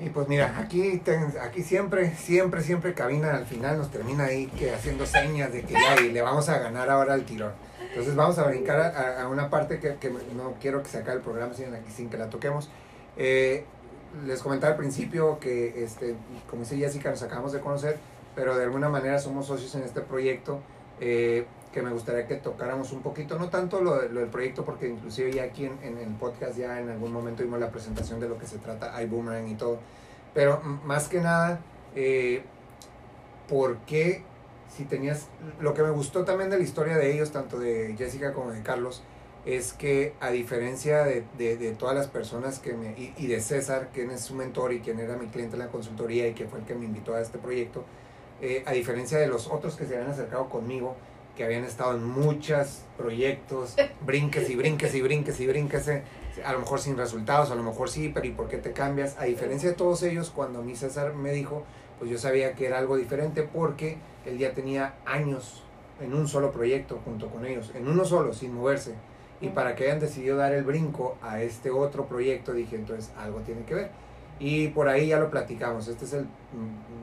Y 0.00 0.08
pues 0.08 0.28
mira, 0.28 0.58
aquí, 0.58 1.02
aquí 1.42 1.62
siempre, 1.62 2.14
siempre, 2.16 2.62
siempre 2.62 2.94
cabina 2.94 3.36
al 3.36 3.44
final 3.44 3.76
nos 3.76 3.90
termina 3.90 4.24
ahí 4.24 4.46
que 4.46 4.72
haciendo 4.72 5.04
señas 5.04 5.52
de 5.52 5.62
que 5.62 5.74
ya 5.74 5.94
le 5.96 6.22
vamos 6.22 6.48
a 6.48 6.58
ganar 6.58 6.88
ahora 6.88 7.14
al 7.14 7.24
tirón. 7.24 7.52
Entonces 7.90 8.14
vamos 8.16 8.38
a 8.38 8.44
brincar 8.44 8.80
a, 8.80 9.28
una 9.28 9.50
parte 9.50 9.78
que, 9.78 9.96
que, 9.96 10.10
no 10.10 10.54
quiero 10.60 10.82
que 10.82 10.88
se 10.88 10.98
acabe 10.98 11.18
el 11.18 11.22
programa 11.22 11.52
sin, 11.52 11.66
sin 11.94 12.08
que 12.08 12.16
la 12.16 12.30
toquemos. 12.30 12.70
Eh, 13.18 13.64
les 14.26 14.42
comentaba 14.42 14.72
al 14.72 14.78
principio 14.78 15.38
que, 15.38 15.84
este, 15.84 16.16
como 16.48 16.62
dice 16.62 16.76
Jessica, 16.76 17.10
nos 17.10 17.22
acabamos 17.22 17.52
de 17.52 17.60
conocer, 17.60 17.98
pero 18.34 18.56
de 18.56 18.64
alguna 18.64 18.88
manera 18.88 19.18
somos 19.18 19.46
socios 19.46 19.74
en 19.74 19.82
este 19.82 20.00
proyecto. 20.00 20.60
Eh, 21.00 21.46
que 21.72 21.82
me 21.82 21.90
gustaría 21.92 22.26
que 22.26 22.34
tocáramos 22.34 22.90
un 22.90 23.00
poquito, 23.00 23.38
no 23.38 23.48
tanto 23.48 23.80
lo, 23.80 24.00
del 24.00 24.26
proyecto, 24.26 24.64
porque 24.64 24.88
inclusive 24.88 25.32
ya 25.32 25.44
aquí 25.44 25.66
en, 25.66 25.78
en, 25.84 25.98
el 25.98 26.08
podcast 26.16 26.58
ya 26.58 26.80
en 26.80 26.88
algún 26.88 27.12
momento 27.12 27.44
vimos 27.44 27.60
la 27.60 27.70
presentación 27.70 28.18
de 28.18 28.28
lo 28.28 28.38
que 28.38 28.46
se 28.46 28.58
trata, 28.58 29.00
iBoomerang 29.02 29.46
y 29.46 29.54
todo, 29.54 29.78
pero 30.34 30.60
más 30.84 31.08
que 31.08 31.20
nada, 31.20 31.60
eh, 31.94 32.42
¿por 33.48 33.78
qué 33.86 34.24
si 34.76 34.84
tenías, 34.84 35.26
lo 35.60 35.74
que 35.74 35.82
me 35.82 35.90
gustó 35.90 36.24
también 36.24 36.50
de 36.50 36.58
la 36.58 36.62
historia 36.62 36.96
de 36.96 37.12
ellos, 37.12 37.32
tanto 37.32 37.58
de 37.58 37.94
Jessica 37.98 38.32
como 38.32 38.52
de 38.52 38.62
Carlos, 38.62 39.02
es 39.46 39.72
que 39.72 40.14
a 40.20 40.30
diferencia 40.30 41.04
de, 41.04 41.24
de, 41.38 41.72
todas 41.72 41.94
las 41.94 42.08
personas 42.08 42.58
que 42.58 42.74
me, 42.74 42.94
y, 43.16 43.26
de 43.26 43.40
César, 43.40 43.88
quien 43.92 44.10
es 44.10 44.20
su 44.22 44.34
mentor 44.34 44.72
y 44.72 44.80
quien 44.80 45.00
era 45.00 45.16
mi 45.16 45.28
cliente 45.28 45.56
en 45.56 45.60
la 45.60 45.68
consultoría 45.68 46.28
y 46.28 46.34
que 46.34 46.46
fue 46.46 46.58
el 46.58 46.66
que 46.66 46.74
me 46.74 46.84
invitó 46.84 47.14
a 47.14 47.20
este 47.20 47.38
proyecto, 47.38 47.84
eh, 48.42 48.62
a 48.66 48.72
diferencia 48.72 49.18
de 49.18 49.26
los 49.26 49.46
otros 49.46 49.76
que 49.76 49.86
se 49.86 49.96
habían 49.96 50.10
acercado 50.10 50.48
conmigo, 50.50 50.94
que 51.36 51.44
habían 51.44 51.64
estado 51.64 51.96
en 51.96 52.04
muchos 52.04 52.82
proyectos, 52.98 53.76
brinques 54.04 54.50
y 54.50 54.56
brinques 54.56 54.94
y 54.94 55.00
brinques 55.00 55.40
y 55.40 55.46
brinques, 55.46 55.88
eh, 55.88 56.02
a 56.44 56.52
lo 56.52 56.58
mejor 56.58 56.78
sin 56.78 56.98
resultados, 56.98 57.50
a 57.50 57.54
lo 57.54 57.62
mejor 57.62 57.88
sí, 57.88 58.10
pero 58.12 58.26
¿y 58.26 58.32
por 58.32 58.48
qué 58.48 58.58
te 58.58 58.72
cambias? 58.72 59.16
A 59.18 59.24
diferencia 59.24 59.70
de 59.70 59.74
todos 59.74 60.02
ellos, 60.02 60.30
cuando 60.30 60.58
a 60.58 60.62
mí 60.62 60.76
César 60.76 61.14
me 61.14 61.32
dijo, 61.32 61.64
pues 61.98 62.10
yo 62.10 62.18
sabía 62.18 62.54
que 62.54 62.66
era 62.66 62.78
algo 62.78 62.96
diferente 62.96 63.42
porque 63.42 63.96
él 64.26 64.36
ya 64.36 64.52
tenía 64.52 64.96
años 65.06 65.62
en 65.98 66.12
un 66.14 66.28
solo 66.28 66.52
proyecto 66.52 67.00
junto 67.04 67.28
con 67.28 67.46
ellos, 67.46 67.72
en 67.74 67.88
uno 67.88 68.04
solo, 68.04 68.34
sin 68.34 68.54
moverse 68.54 68.94
y 69.40 69.48
para 69.48 69.74
que 69.74 69.84
hayan 69.84 70.00
decidido 70.00 70.36
dar 70.36 70.52
el 70.52 70.64
brinco 70.64 71.16
a 71.22 71.40
este 71.42 71.70
otro 71.70 72.06
proyecto, 72.06 72.52
dije, 72.52 72.76
entonces 72.76 73.10
algo 73.18 73.40
tiene 73.40 73.64
que 73.64 73.74
ver. 73.74 73.90
Y 74.38 74.68
por 74.68 74.88
ahí 74.88 75.08
ya 75.08 75.18
lo 75.18 75.30
platicamos, 75.30 75.88
este 75.88 76.04
es 76.04 76.12
el 76.14 76.26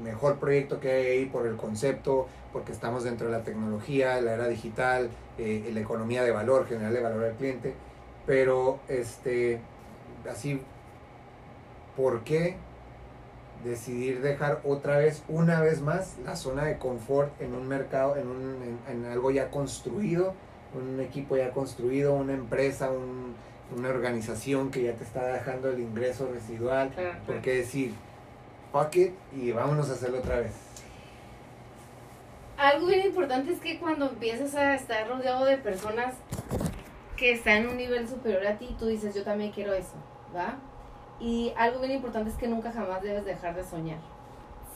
mejor 0.03 0.37
proyecto 0.37 0.79
que 0.79 0.91
hay 0.91 1.05
ahí 1.05 1.25
por 1.25 1.45
el 1.45 1.55
concepto, 1.55 2.27
porque 2.51 2.71
estamos 2.71 3.03
dentro 3.03 3.27
de 3.27 3.33
la 3.33 3.43
tecnología, 3.43 4.19
la 4.21 4.33
era 4.33 4.47
digital, 4.47 5.09
eh, 5.37 5.69
la 5.73 5.79
economía 5.79 6.23
de 6.23 6.31
valor, 6.31 6.67
generarle 6.67 7.01
valor 7.01 7.23
al 7.25 7.33
cliente. 7.33 7.75
Pero, 8.25 8.79
este, 8.87 9.59
así, 10.29 10.61
¿por 11.95 12.23
qué 12.23 12.57
decidir 13.63 14.21
dejar 14.21 14.61
otra 14.63 14.97
vez, 14.97 15.23
una 15.27 15.61
vez 15.61 15.81
más, 15.81 16.17
la 16.25 16.35
zona 16.35 16.65
de 16.65 16.77
confort 16.77 17.39
en 17.41 17.53
un 17.53 17.67
mercado, 17.67 18.15
en, 18.15 18.27
un, 18.27 18.79
en 18.89 19.05
algo 19.05 19.31
ya 19.31 19.49
construido? 19.51 20.33
Un 20.73 20.99
equipo 20.99 21.37
ya 21.37 21.51
construido, 21.51 22.13
una 22.13 22.33
empresa, 22.33 22.89
una 23.75 23.89
organización 23.89 24.71
que 24.71 24.83
ya 24.83 24.93
te 24.93 25.03
está 25.03 25.25
dejando 25.27 25.69
el 25.69 25.79
ingreso 25.79 26.29
residual. 26.31 26.91
porque 27.25 27.57
decir, 27.57 27.93
fuck 28.71 28.95
it 28.95 29.13
y 29.35 29.51
vámonos 29.51 29.89
a 29.89 29.93
hacerlo 29.93 30.19
otra 30.19 30.39
vez? 30.39 30.53
Algo 32.57 32.87
bien 32.87 33.05
importante 33.05 33.53
es 33.53 33.59
que 33.59 33.79
cuando 33.79 34.09
empiezas 34.09 34.55
a 34.55 34.73
estar 34.73 35.07
rodeado 35.07 35.45
de 35.45 35.57
personas 35.57 36.15
que 37.15 37.33
están 37.33 37.57
en 37.63 37.67
un 37.69 37.77
nivel 37.77 38.07
superior 38.07 38.45
a 38.47 38.57
ti, 38.57 38.75
tú 38.79 38.87
dices, 38.87 39.13
yo 39.13 39.23
también 39.23 39.51
quiero 39.51 39.73
eso, 39.73 39.93
¿va? 40.35 40.57
Y 41.19 41.53
algo 41.57 41.79
bien 41.79 41.93
importante 41.93 42.29
es 42.29 42.35
que 42.35 42.47
nunca 42.47 42.71
jamás 42.71 43.01
debes 43.01 43.25
dejar 43.25 43.55
de 43.55 43.63
soñar. 43.63 43.99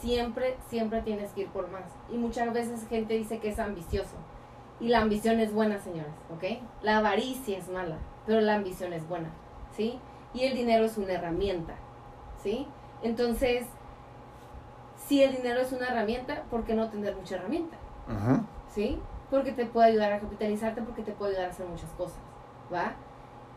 siempre, 0.00 0.56
siempre 0.68 1.00
tienes 1.02 1.30
que 1.30 1.42
ir 1.42 1.48
por 1.48 1.70
más. 1.70 1.84
Y 2.10 2.16
muchas 2.16 2.52
veces 2.52 2.80
gente 2.88 3.14
dice 3.14 3.38
que 3.38 3.50
es 3.50 3.58
ambicioso. 3.60 4.16
Y 4.82 4.88
la 4.88 5.00
ambición 5.00 5.38
es 5.38 5.54
buena, 5.54 5.78
señores, 5.78 6.12
¿ok? 6.34 6.60
La 6.82 6.98
avaricia 6.98 7.56
es 7.56 7.68
mala, 7.68 7.98
pero 8.26 8.40
la 8.40 8.56
ambición 8.56 8.92
es 8.92 9.08
buena, 9.08 9.30
¿sí? 9.76 10.00
Y 10.34 10.42
el 10.42 10.54
dinero 10.54 10.84
es 10.84 10.98
una 10.98 11.12
herramienta, 11.12 11.74
¿sí? 12.42 12.66
Entonces, 13.02 13.64
si 14.96 15.22
el 15.22 15.36
dinero 15.36 15.60
es 15.60 15.70
una 15.70 15.86
herramienta, 15.86 16.42
¿por 16.50 16.64
qué 16.64 16.74
no 16.74 16.90
tener 16.90 17.14
mucha 17.14 17.36
herramienta? 17.36 17.76
¿Sí? 18.74 18.98
Porque 19.30 19.52
te 19.52 19.66
puede 19.66 19.90
ayudar 19.90 20.14
a 20.14 20.18
capitalizarte, 20.20 20.82
porque 20.82 21.02
te 21.02 21.12
puede 21.12 21.32
ayudar 21.32 21.50
a 21.50 21.52
hacer 21.52 21.66
muchas 21.66 21.90
cosas, 21.92 22.18
¿va? 22.72 22.94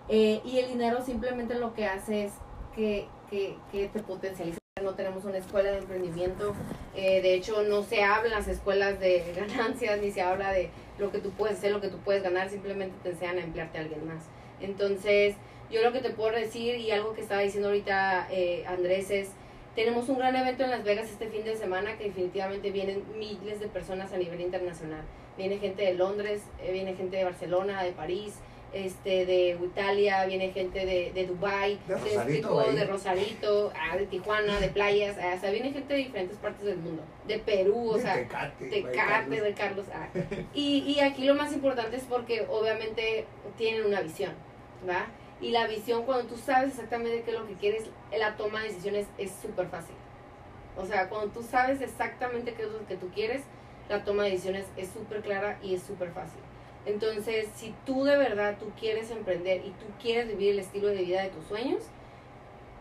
Eh, 0.07 0.41
y 0.45 0.59
el 0.59 0.67
dinero 0.67 1.01
simplemente 1.01 1.55
lo 1.55 1.73
que 1.73 1.87
hace 1.87 2.25
es 2.25 2.33
que, 2.75 3.07
que, 3.31 3.57
que 3.71 3.87
te 3.87 3.99
potencializa. 4.03 4.59
No 4.83 4.93
tenemos 4.93 5.23
una 5.23 5.37
escuela 5.37 5.71
de 5.71 5.77
emprendimiento, 5.77 6.53
eh, 6.97 7.21
de 7.21 7.33
hecho 7.33 7.63
no 7.63 7.81
se 7.81 8.03
habla 8.03 8.39
las 8.39 8.49
escuelas 8.49 8.99
de 8.99 9.23
ganancias, 9.33 10.01
ni 10.01 10.11
se 10.11 10.21
habla 10.21 10.51
de 10.51 10.69
lo 10.97 11.13
que 11.13 11.19
tú 11.19 11.29
puedes 11.29 11.57
hacer, 11.57 11.71
lo 11.71 11.79
que 11.79 11.87
tú 11.87 11.99
puedes 11.99 12.21
ganar, 12.21 12.49
simplemente 12.49 12.93
te 13.01 13.11
enseñan 13.11 13.37
a 13.37 13.43
emplearte 13.43 13.77
a 13.77 13.81
alguien 13.81 14.05
más. 14.05 14.25
Entonces, 14.59 15.37
yo 15.71 15.81
lo 15.81 15.93
que 15.93 16.01
te 16.01 16.09
puedo 16.09 16.35
decir 16.35 16.75
y 16.75 16.91
algo 16.91 17.13
que 17.13 17.21
estaba 17.21 17.39
diciendo 17.39 17.69
ahorita 17.69 18.27
eh, 18.29 18.65
Andrés 18.67 19.11
es, 19.11 19.29
tenemos 19.77 20.09
un 20.09 20.17
gran 20.17 20.35
evento 20.35 20.65
en 20.65 20.71
Las 20.71 20.83
Vegas 20.83 21.09
este 21.09 21.29
fin 21.29 21.45
de 21.45 21.55
semana 21.55 21.97
que 21.97 22.03
definitivamente 22.03 22.69
vienen 22.69 23.01
miles 23.17 23.61
de 23.61 23.67
personas 23.67 24.11
a 24.11 24.17
nivel 24.17 24.41
internacional. 24.41 25.05
Viene 25.37 25.57
gente 25.57 25.83
de 25.83 25.93
Londres, 25.93 26.41
eh, 26.61 26.73
viene 26.73 26.95
gente 26.95 27.15
de 27.15 27.23
Barcelona, 27.23 27.81
de 27.81 27.93
París, 27.93 28.33
este, 28.75 29.25
de 29.25 29.57
Italia, 29.63 30.25
viene 30.25 30.51
gente 30.51 30.85
de, 30.85 31.11
de 31.13 31.25
Dubai, 31.27 31.79
de 31.87 31.95
Rosarito, 31.95 32.71
de, 32.73 32.85
Rosarito 32.85 33.73
ah, 33.73 33.95
de 33.95 34.05
Tijuana, 34.05 34.59
de 34.59 34.67
playas, 34.67 35.15
ah, 35.17 35.33
o 35.37 35.39
sea, 35.39 35.49
viene 35.49 35.71
gente 35.71 35.93
de 35.93 35.99
diferentes 35.99 36.37
partes 36.37 36.65
del 36.65 36.77
mundo, 36.77 37.01
de 37.25 37.39
Perú, 37.39 37.91
o 37.91 37.97
sea, 37.97 38.15
Tecate, 38.15 38.69
Tecate, 38.69 39.41
de 39.41 39.53
Carlos. 39.53 39.85
Ah. 39.93 40.09
Y, 40.53 40.79
y 40.79 40.99
aquí 40.99 41.23
lo 41.23 41.35
más 41.35 41.53
importante 41.53 41.95
es 41.95 42.03
porque 42.03 42.45
obviamente 42.49 43.25
tienen 43.57 43.85
una 43.85 44.01
visión, 44.01 44.33
¿va? 44.87 45.07
Y 45.39 45.51
la 45.51 45.67
visión, 45.67 46.03
cuando 46.03 46.25
tú 46.25 46.37
sabes 46.37 46.71
exactamente 46.71 47.23
qué 47.23 47.31
es 47.31 47.39
lo 47.39 47.47
que 47.47 47.53
quieres, 47.53 47.83
la 48.17 48.35
toma 48.35 48.61
de 48.61 48.67
decisiones 48.67 49.07
es 49.17 49.31
súper 49.41 49.67
fácil. 49.67 49.95
O 50.77 50.85
sea, 50.85 51.07
cuando 51.07 51.29
tú 51.29 51.43
sabes 51.43 51.79
exactamente 51.81 52.53
qué 52.53 52.63
es 52.63 52.69
lo 52.69 52.85
que 52.85 52.97
tú 52.97 53.09
quieres, 53.13 53.41
la 53.87 54.03
toma 54.03 54.23
de 54.23 54.31
decisiones 54.31 54.65
es 54.75 54.89
súper 54.89 55.21
clara 55.21 55.59
y 55.63 55.75
es 55.75 55.83
súper 55.83 56.11
fácil. 56.11 56.41
Entonces, 56.85 57.47
si 57.55 57.73
tú 57.85 58.03
de 58.03 58.17
verdad 58.17 58.57
tú 58.59 58.71
quieres 58.79 59.09
emprender 59.11 59.61
y 59.65 59.69
tú 59.71 59.85
quieres 60.01 60.27
vivir 60.27 60.51
el 60.51 60.59
estilo 60.59 60.87
de 60.87 61.03
vida 61.03 61.23
de 61.23 61.29
tus 61.29 61.45
sueños, 61.45 61.83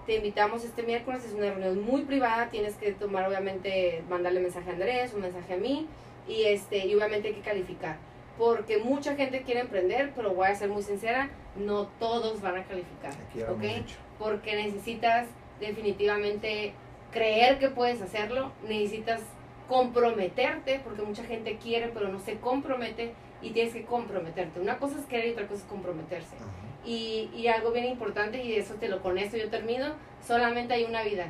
te 0.07 0.17
invitamos 0.17 0.65
este 0.65 0.83
miércoles, 0.83 1.25
es 1.25 1.33
una 1.33 1.51
reunión 1.51 1.83
muy 1.83 2.03
privada, 2.03 2.51
tienes 2.51 2.77
que 2.77 2.93
tomar 2.93 3.27
obviamente, 3.27 4.03
mandarle 4.11 4.41
mensaje 4.41 4.69
a 4.69 4.73
Andrés, 4.75 5.15
un 5.15 5.23
mensaje 5.23 5.55
a 5.55 5.57
mí, 5.57 5.87
y 6.29 6.45
este, 6.45 6.87
y 6.87 6.95
obviamente 6.95 7.29
hay 7.29 7.35
que 7.35 7.41
calificar 7.41 7.97
porque 8.39 8.79
mucha 8.79 9.15
gente 9.15 9.43
quiere 9.43 9.61
emprender, 9.61 10.13
pero 10.15 10.35
voy 10.35 10.49
a 10.49 10.55
ser 10.55 10.69
muy 10.69 10.83
sincera, 10.83 11.31
no 11.57 11.87
todos 11.99 12.41
van 12.41 12.57
a 12.57 12.65
calificar, 12.65 13.13
¿ok? 13.49 13.87
Porque 14.19 14.57
necesitas 14.57 15.29
definitivamente 15.61 16.73
creer 17.13 17.59
que 17.59 17.69
puedes 17.69 18.03
hacerlo, 18.03 18.53
necesitas 18.67 19.21
comprometerte, 19.69 20.81
porque 20.85 21.03
mucha 21.03 21.25
gente 21.25 21.57
quiere, 21.57 21.89
pero 21.89 22.09
no 22.09 22.21
se 22.21 22.39
compromete, 22.39 23.15
y 23.43 23.51
tienes 23.51 23.75
que 23.75 23.85
comprometerte. 23.85 24.61
Una 24.61 24.79
cosa 24.79 24.99
es 24.99 25.05
querer 25.07 25.29
y 25.29 25.33
otra 25.33 25.47
cosa 25.47 25.63
es 25.63 25.69
comprometerse. 25.69 26.37
Y, 26.85 27.31
y 27.35 27.49
algo 27.49 27.73
bien 27.73 27.85
importante, 27.85 28.43
y 28.43 28.55
eso 28.55 28.75
te 28.75 28.89
lo 28.89 29.03
con 29.03 29.19
esto 29.19 29.37
yo 29.37 29.51
termino, 29.51 29.95
solamente 30.27 30.75
hay 30.75 30.85
una 30.85 31.03
vida. 31.03 31.27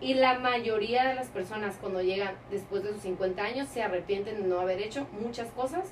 Y 0.00 0.14
la 0.14 0.38
mayoría 0.38 1.06
de 1.08 1.14
las 1.14 1.28
personas 1.28 1.76
cuando 1.80 2.02
llegan 2.02 2.34
después 2.50 2.82
de 2.82 2.92
sus 2.92 3.02
50 3.02 3.42
años 3.42 3.68
se 3.68 3.82
arrepienten 3.82 4.42
de 4.42 4.48
no 4.48 4.60
haber 4.60 4.80
hecho 4.80 5.06
muchas 5.20 5.48
cosas 5.50 5.84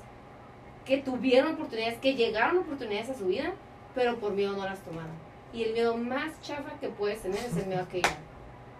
que 0.85 0.97
tuvieron 0.97 1.53
oportunidades, 1.53 1.99
que 1.99 2.15
llegaron 2.15 2.57
oportunidades 2.57 3.09
a 3.09 3.15
su 3.15 3.27
vida, 3.27 3.53
pero 3.95 4.17
por 4.17 4.33
miedo 4.33 4.53
no 4.53 4.65
las 4.65 4.79
tomaron. 4.79 5.11
Y 5.53 5.63
el 5.63 5.73
miedo 5.73 5.95
más 5.95 6.41
chafa 6.41 6.77
que 6.79 6.89
puedes 6.89 7.21
tener 7.21 7.39
es 7.39 7.55
el 7.55 7.67
miedo 7.67 7.83
a 7.83 7.87
que 7.87 8.01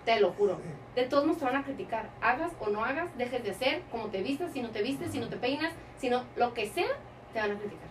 Te 0.06 0.20
lo 0.20 0.32
juro. 0.32 0.58
De 0.96 1.04
todos 1.04 1.26
modos 1.26 1.40
te 1.40 1.46
van 1.46 1.56
a 1.56 1.64
criticar. 1.64 2.10
Hagas 2.22 2.52
o 2.60 2.70
no 2.70 2.84
hagas, 2.84 3.16
dejes 3.18 3.44
de 3.44 3.54
ser, 3.54 3.82
como 3.92 4.08
te 4.08 4.22
vistas, 4.22 4.52
si 4.52 4.62
no 4.62 4.70
te 4.70 4.82
vistes, 4.82 5.12
si 5.12 5.20
no 5.20 5.30
te 5.30 5.38
peinas, 5.38 5.74
si 5.98 6.10
no, 6.10 6.24
lo 6.36 6.54
que 6.54 6.68
sea, 6.68 6.90
te 7.34 7.40
van 7.40 7.52
a 7.52 7.56
criticar. 7.60 7.88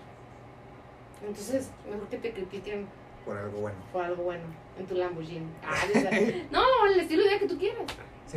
Entonces, 1.27 1.71
mejor 1.89 2.09
que 2.09 2.19
te 2.19 2.33
critiquen. 2.33 2.89
Por 3.25 3.37
algo 3.37 3.61
bueno. 3.61 3.79
Por 3.93 4.05
algo 4.05 4.25
bueno, 4.25 4.45
en 4.79 4.87
tu 4.87 4.95
Lamborghini. 4.95 5.47
Ah, 5.63 5.85
no, 6.51 6.63
el 6.87 7.01
estilo 7.01 7.23
de 7.23 7.29
vida 7.29 7.39
que 7.39 7.47
tú 7.47 7.59
quieres. 7.59 7.83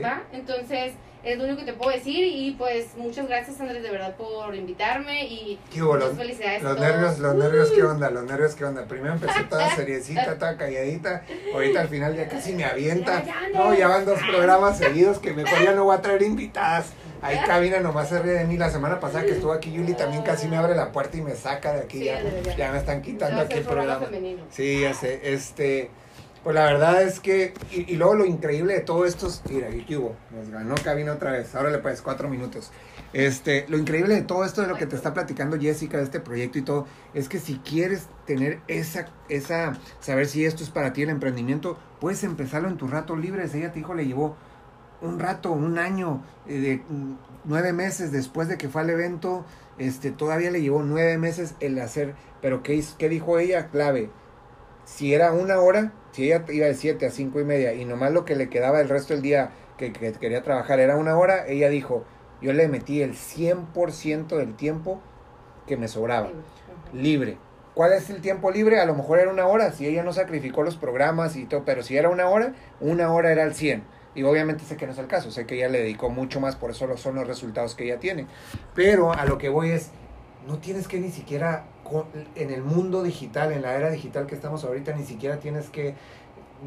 ¿Va? 0.02 0.24
Entonces, 0.32 0.94
es 1.24 1.38
lo 1.38 1.46
único 1.46 1.60
que 1.60 1.66
te 1.66 1.74
puedo 1.74 1.91
decir 1.91 2.26
y 2.26 2.52
pues 2.52 2.96
muchas 2.98 3.28
gracias 3.28 3.60
Andrés 3.62 3.82
de 3.82 3.89
verdad 3.89 4.16
por 4.16 4.54
invitarme 4.56 5.26
y 5.26 5.58
muchas 5.78 6.18
felicidades 6.18 6.64
los 6.64 6.78
nervios 6.78 7.20
los 7.20 7.36
nervios 7.36 7.72
qué 7.72 7.84
onda 7.84 8.10
los 8.10 8.26
nervios 8.26 8.56
qué 8.56 8.66
onda 8.66 8.84
primero 8.86 9.14
empecé 9.14 9.44
toda 9.50 9.74
seriecita 9.76 10.38
toda 10.38 10.58
calladita. 10.58 11.24
Ahorita 11.54 11.82
al 11.82 11.88
final 11.88 12.16
ya 12.16 12.28
casi 12.28 12.54
me 12.54 12.66
avienta. 12.66 13.24
No. 13.54 13.74
ya 13.74 13.88
van 13.88 14.06
dos 14.06 14.20
programas 14.20 14.78
seguidos 14.78 15.20
que 15.20 15.34
mejor 15.34 15.64
ya 15.64 15.74
no 15.74 15.86
voy 15.86 15.96
a 15.96 16.02
traer 16.02 16.22
invitadas. 16.24 16.88
Ahí 17.22 17.38
cabina 17.46 17.80
nomás 17.80 18.10
se 18.10 18.20
ríe 18.20 18.34
de 18.34 18.46
mí. 18.46 18.58
La 18.58 18.70
semana 18.70 19.00
pasada 19.00 19.24
que 19.24 19.32
estuvo 19.32 19.54
aquí 19.54 19.72
Yuli 19.72 19.94
también 19.94 20.24
casi 20.24 20.48
me 20.48 20.58
abre 20.58 20.76
la 20.76 20.91
puerta 20.91 21.16
y 21.16 21.22
me 21.22 21.36
saca 21.36 21.72
de 21.72 21.82
aquí. 21.82 22.04
Ya, 22.04 22.22
ya 22.58 22.72
me 22.72 22.80
están 22.80 23.02
quitando 23.02 23.41
aquí 23.41 23.60
el 23.60 23.64
programa 23.64 24.08
sí 24.50 24.82
ya 24.82 24.94
sé. 24.94 25.22
Este 25.24 25.89
pues 26.44 26.56
la 26.56 26.66
verdad 26.66 27.04
es 27.04 27.20
que, 27.20 27.54
y, 27.72 27.96
luego 27.96 28.16
lo 28.16 28.26
increíble 28.26 28.74
de 28.74 28.82
todo 28.82 29.06
esto 29.06 29.28
es, 29.28 29.41
mira, 29.50 29.68
aquí 29.68 29.96
hubo, 29.96 30.16
nos 30.32 30.50
ganó 30.50 30.76
cabina 30.76 31.14
otra 31.14 31.32
vez, 31.32 31.56
ahora 31.56 31.70
le 31.70 31.78
puedes 31.78 32.02
cuatro 32.02 32.30
minutos. 32.30 32.72
Este, 33.14 33.66
lo 33.70 33.78
increíble 33.78 34.16
de 34.16 34.24
todo 34.24 34.44
esto 34.44 34.62
de 34.62 34.68
lo 34.68 34.76
que 34.76 34.86
te 34.86 34.96
está 34.96 35.14
platicando 35.14 35.58
Jessica, 35.58 35.98
de 35.98 36.04
este 36.04 36.20
proyecto 36.20 36.58
y 36.58 36.64
todo, 36.64 36.86
es 37.14 37.30
que 37.30 37.39
si 37.39 37.60
quieres 37.60 38.08
tener 38.26 38.60
esa, 38.68 39.08
esa, 39.30 39.78
saber 40.02 40.28
si 40.28 40.46
esto 40.46 40.64
es 40.64 40.70
para 40.70 40.91
ti 40.91 41.04
el 41.04 41.10
emprendimiento, 41.10 41.78
puedes 42.02 42.24
empezarlo 42.24 42.68
en 42.68 42.78
tus 42.78 42.91
ratos 42.91 43.20
libres. 43.20 43.54
Ella 43.54 43.72
te 43.72 43.80
dijo, 43.80 43.94
le 43.94 44.06
llevó 44.06 44.36
un 45.02 45.20
rato, 45.20 45.52
un 45.52 45.78
año, 45.78 46.24
eh, 46.48 46.60
de 46.60 46.78
mm, 46.89 47.14
nueve 47.46 47.72
meses 47.72 48.12
después 48.12 48.48
de 48.48 48.58
que 48.58 48.68
fue 48.68 48.82
al 48.82 48.89
evento, 48.89 49.46
este, 49.78 50.12
todavía 50.12 50.52
le 50.52 50.62
llevó 50.62 50.84
nueve 50.84 51.18
meses 51.18 51.56
el 51.60 51.80
hacer, 51.80 52.16
pero 52.41 52.64
¿qué, 52.64 52.84
qué 52.98 53.10
dijo 53.10 53.39
ella? 53.39 53.68
Clave, 53.68 54.10
si 54.86 55.13
era 55.13 55.31
una 55.31 55.59
hora, 55.59 55.93
si 56.11 56.25
ella 56.25 56.43
iba 56.49 56.67
de 56.67 56.75
7 56.75 57.05
a 57.05 57.11
cinco 57.11 57.39
y 57.39 57.43
media 57.43 57.73
y 57.73 57.86
nomás 57.86 58.11
lo 58.11 58.25
que 58.25 58.36
le 58.36 58.49
quedaba 58.49 58.81
el 58.81 58.89
resto 58.89 59.13
del 59.13 59.21
día 59.21 59.51
que, 59.77 59.91
quería 59.91 60.43
trabajar 60.43 60.79
era 60.79 60.97
una 60.97 61.17
hora, 61.17 61.47
ella 61.47 61.69
dijo, 61.69 62.05
yo 62.41 62.53
le 62.53 62.67
metí 62.67 63.01
el 63.01 63.13
100% 63.13 64.38
del 64.38 64.55
tiempo 64.55 65.01
que 65.67 65.77
me 65.77 65.88
sobraba, 65.88 66.29
libre. 66.93 67.38
¿Cuál 67.73 67.93
es 67.93 68.09
el 68.11 68.21
tiempo 68.21 68.51
libre? 68.51 68.79
A 68.79 68.86
lo 68.86 68.93
mejor 68.93 69.17
era 69.17 69.31
una 69.31 69.47
hora, 69.47 69.71
si 69.71 69.88
ella 69.88 70.03
no 70.03 70.13
sacrificó 70.13 70.61
los 70.61 70.77
programas 70.77 71.36
y 71.36 71.45
todo, 71.45 71.63
pero 71.65 71.81
si 71.81 71.97
era 71.97 72.09
una 72.09 72.27
hora, 72.27 72.53
una 72.79 73.11
hora 73.11 73.31
era 73.31 73.43
el 73.43 73.55
100. 73.55 73.84
Y 74.15 74.21
obviamente 74.23 74.63
sé 74.63 74.77
que 74.77 74.86
no 74.86 74.91
es 74.91 74.99
el 74.99 75.07
caso, 75.07 75.31
sé 75.31 75.47
que 75.47 75.55
ella 75.55 75.69
le 75.69 75.79
dedicó 75.79 76.09
mucho 76.09 76.39
más, 76.39 76.55
por 76.55 76.69
eso 76.69 76.95
son 76.97 77.15
los 77.15 77.25
resultados 77.25 77.73
que 77.73 77.86
ella 77.86 77.97
tiene. 77.97 78.27
Pero 78.75 79.11
a 79.11 79.25
lo 79.25 79.39
que 79.39 79.49
voy 79.49 79.71
es, 79.71 79.89
no 80.47 80.59
tienes 80.59 80.88
que 80.88 80.99
ni 80.99 81.09
siquiera 81.09 81.65
en 82.36 82.51
el 82.51 82.63
mundo 82.63 83.03
digital, 83.03 83.51
en 83.51 83.61
la 83.61 83.75
era 83.75 83.89
digital 83.89 84.25
que 84.25 84.36
estamos 84.36 84.63
ahorita, 84.63 84.93
ni 84.93 85.03
siquiera 85.03 85.39
tienes 85.39 85.69
que 85.69 85.95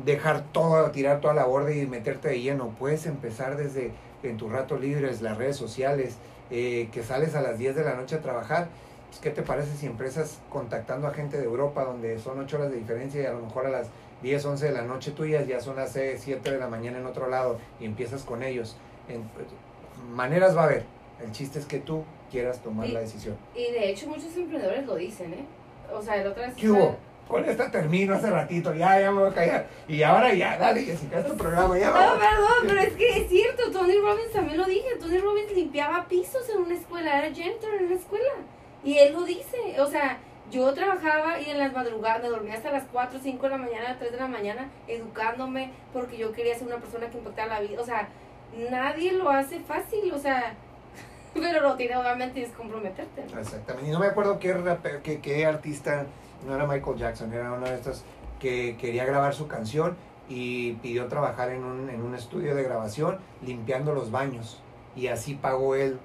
dejar 0.04 0.44
todo, 0.52 0.90
tirar 0.90 1.20
toda 1.20 1.34
la 1.34 1.44
borda 1.44 1.72
y 1.72 1.86
meterte 1.86 2.28
de 2.28 2.40
lleno. 2.40 2.74
Puedes 2.78 3.06
empezar 3.06 3.56
desde 3.56 3.92
en 4.22 4.36
tu 4.36 4.48
rato 4.48 4.76
libres, 4.78 5.22
las 5.22 5.38
redes 5.38 5.56
sociales, 5.56 6.16
eh, 6.50 6.88
que 6.92 7.02
sales 7.02 7.34
a 7.34 7.42
las 7.42 7.58
10 7.58 7.76
de 7.76 7.84
la 7.84 7.94
noche 7.94 8.16
a 8.16 8.20
trabajar. 8.20 8.68
Pues, 9.08 9.20
¿Qué 9.20 9.30
te 9.30 9.42
parece 9.42 9.76
si 9.76 9.86
empresas 9.86 10.38
contactando 10.50 11.06
a 11.06 11.12
gente 11.12 11.38
de 11.38 11.44
Europa 11.44 11.84
donde 11.84 12.18
son 12.18 12.38
8 12.38 12.56
horas 12.56 12.70
de 12.70 12.76
diferencia 12.76 13.22
y 13.22 13.26
a 13.26 13.32
lo 13.32 13.40
mejor 13.40 13.66
a 13.66 13.70
las 13.70 13.88
10, 14.22 14.44
11 14.44 14.66
de 14.66 14.72
la 14.72 14.82
noche 14.82 15.12
tuyas 15.12 15.46
ya 15.46 15.60
son 15.60 15.76
las 15.76 15.92
7 15.92 16.50
de 16.50 16.58
la 16.58 16.68
mañana 16.68 16.98
en 16.98 17.06
otro 17.06 17.28
lado 17.28 17.58
y 17.80 17.84
empiezas 17.84 18.22
con 18.22 18.42
ellos? 18.42 18.76
Maneras 20.12 20.56
va 20.56 20.62
a 20.62 20.64
haber. 20.64 20.84
El 21.24 21.32
chiste 21.32 21.58
es 21.58 21.66
que 21.66 21.78
tú 21.78 22.04
quieras 22.30 22.60
tomar 22.62 22.88
la 22.88 23.00
decisión. 23.00 23.36
Y 23.54 23.72
de 23.72 23.90
hecho 23.90 24.08
muchos 24.08 24.36
emprendedores 24.36 24.86
lo 24.86 24.94
dicen, 24.94 25.32
¿eh? 25.34 25.44
O 25.92 26.02
sea, 26.02 26.16
el 26.20 26.26
otro 26.26 26.42
vez... 26.42 26.54
¿Qué 26.54 26.70
hubo? 26.70 26.96
Con 27.28 27.44
esta 27.44 27.68
termino 27.70 28.14
hace 28.14 28.30
ratito, 28.30 28.72
ya, 28.72 29.00
ya 29.00 29.10
me 29.10 29.22
voy 29.22 29.30
a 29.30 29.34
callar. 29.34 29.66
Y 29.88 30.00
ahora 30.04 30.32
ya, 30.32 30.56
dale, 30.58 30.82
Jessica, 30.82 31.18
este 31.18 31.32
programa 31.32 31.76
ya 31.76 31.88
No, 31.88 32.18
perdón, 32.20 32.68
pero 32.68 32.80
es 32.80 32.92
que 32.92 33.22
es 33.22 33.28
cierto, 33.28 33.70
Tony 33.72 33.98
Robbins 33.98 34.30
también 34.32 34.58
lo 34.58 34.64
dije. 34.64 34.96
Tony 35.00 35.18
Robbins 35.18 35.52
limpiaba 35.52 36.06
pisos 36.08 36.48
en 36.50 36.58
una 36.58 36.74
escuela, 36.74 37.18
era 37.18 37.34
janitor 37.34 37.74
en 37.74 37.86
una 37.86 37.96
escuela. 37.96 38.30
Y 38.84 38.98
él 38.98 39.12
lo 39.12 39.24
dice, 39.24 39.80
o 39.80 39.86
sea, 39.86 40.18
yo 40.52 40.72
trabajaba 40.72 41.40
y 41.40 41.50
en 41.50 41.58
las 41.58 41.72
madrugadas 41.72 42.22
me 42.22 42.28
dormía 42.28 42.54
hasta 42.54 42.70
las 42.70 42.84
4, 42.92 43.18
5 43.20 43.42
de 43.42 43.50
la 43.50 43.58
mañana, 43.58 43.96
3 43.98 44.12
de 44.12 44.18
la 44.18 44.28
mañana, 44.28 44.70
educándome 44.86 45.72
porque 45.92 46.16
yo 46.16 46.30
quería 46.30 46.56
ser 46.56 46.68
una 46.68 46.76
persona 46.76 47.10
que 47.10 47.18
impactara 47.18 47.54
la 47.54 47.60
vida. 47.60 47.80
O 47.80 47.84
sea, 47.84 48.08
nadie 48.70 49.12
lo 49.12 49.28
hace 49.30 49.58
fácil, 49.58 50.12
o 50.12 50.18
sea, 50.18 50.54
pero 51.40 51.60
lo 51.60 51.76
tiene 51.76 51.96
obviamente 51.96 52.42
es 52.42 52.50
comprometerte. 52.50 53.22
Exactamente. 53.38 53.88
Y 53.88 53.92
no 53.92 53.98
me 53.98 54.06
acuerdo 54.06 54.38
qué, 54.38 54.54
qué, 55.02 55.20
qué 55.20 55.46
artista, 55.46 56.06
no 56.46 56.54
era 56.54 56.66
Michael 56.66 56.96
Jackson, 56.96 57.32
era 57.32 57.52
uno 57.52 57.66
de 57.66 57.74
estos 57.74 58.04
que 58.38 58.76
quería 58.76 59.04
grabar 59.04 59.34
su 59.34 59.46
canción 59.46 59.96
y 60.28 60.72
pidió 60.74 61.06
trabajar 61.06 61.50
en 61.50 61.64
un, 61.64 61.88
en 61.88 62.02
un 62.02 62.14
estudio 62.14 62.54
de 62.54 62.62
grabación 62.62 63.18
limpiando 63.42 63.92
los 63.94 64.10
baños 64.10 64.60
y 64.94 65.08
así 65.08 65.34
pagó 65.34 65.74
él 65.74 65.98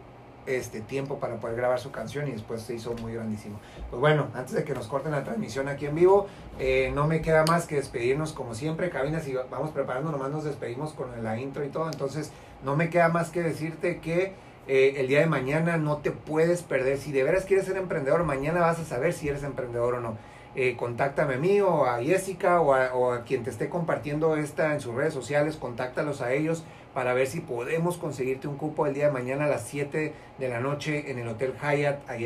este 0.45 0.81
tiempo 0.81 1.19
para 1.19 1.39
poder 1.39 1.55
grabar 1.55 1.79
su 1.79 1.91
canción 1.91 2.27
y 2.27 2.31
después 2.31 2.61
se 2.63 2.75
hizo 2.75 2.93
muy 2.93 3.13
grandísimo. 3.13 3.59
Pues 3.89 3.99
bueno, 3.99 4.27
antes 4.33 4.53
de 4.53 4.63
que 4.63 4.73
nos 4.73 4.87
corten 4.87 5.11
la 5.11 5.23
transmisión 5.23 5.67
aquí 5.67 5.85
en 5.85 5.95
vivo, 5.95 6.27
eh, 6.59 6.91
no 6.93 7.07
me 7.07 7.21
queda 7.21 7.45
más 7.45 7.67
que 7.67 7.75
despedirnos 7.75 8.33
como 8.33 8.55
siempre, 8.55 8.89
cabinas 8.89 9.27
y 9.27 9.33
vamos 9.33 9.71
preparando, 9.71 10.11
nomás 10.11 10.31
nos 10.31 10.43
despedimos 10.43 10.93
con 10.93 11.23
la 11.23 11.39
intro 11.39 11.63
y 11.63 11.69
todo, 11.69 11.85
entonces 11.85 12.31
no 12.63 12.75
me 12.75 12.89
queda 12.89 13.09
más 13.09 13.29
que 13.29 13.41
decirte 13.41 13.99
que 13.99 14.33
eh, 14.67 14.95
el 14.97 15.07
día 15.07 15.19
de 15.19 15.25
mañana 15.25 15.77
no 15.77 15.97
te 15.97 16.11
puedes 16.11 16.61
perder, 16.61 16.97
si 16.97 17.11
de 17.11 17.23
veras 17.23 17.45
quieres 17.45 17.65
ser 17.65 17.77
emprendedor, 17.77 18.23
mañana 18.23 18.61
vas 18.61 18.79
a 18.79 18.85
saber 18.85 19.13
si 19.13 19.27
eres 19.29 19.43
emprendedor 19.43 19.95
o 19.95 19.99
no. 19.99 20.17
Eh, 20.53 20.75
contáctame 20.77 21.35
a 21.35 21.37
mí 21.37 21.61
o 21.61 21.85
a 21.85 22.03
Jessica 22.03 22.59
o 22.59 22.73
a, 22.73 22.93
o 22.93 23.13
a 23.13 23.23
quien 23.23 23.43
te 23.43 23.49
esté 23.49 23.69
compartiendo 23.69 24.35
esta 24.35 24.73
en 24.73 24.81
sus 24.81 24.93
redes 24.93 25.13
sociales, 25.13 25.55
contáctalos 25.55 26.21
a 26.21 26.33
ellos 26.33 26.65
para 26.93 27.13
ver 27.13 27.27
si 27.27 27.39
podemos 27.39 27.97
conseguirte 27.97 28.47
un 28.47 28.57
cupo 28.57 28.85
el 28.85 28.93
día 28.93 29.07
de 29.07 29.13
mañana 29.13 29.45
a 29.45 29.47
las 29.47 29.65
7 29.67 30.13
de 30.37 30.49
la 30.49 30.59
noche 30.59 31.09
en 31.09 31.19
el 31.19 31.27
Hotel 31.27 31.53
Hyatt, 31.53 32.09
ahí 32.09 32.25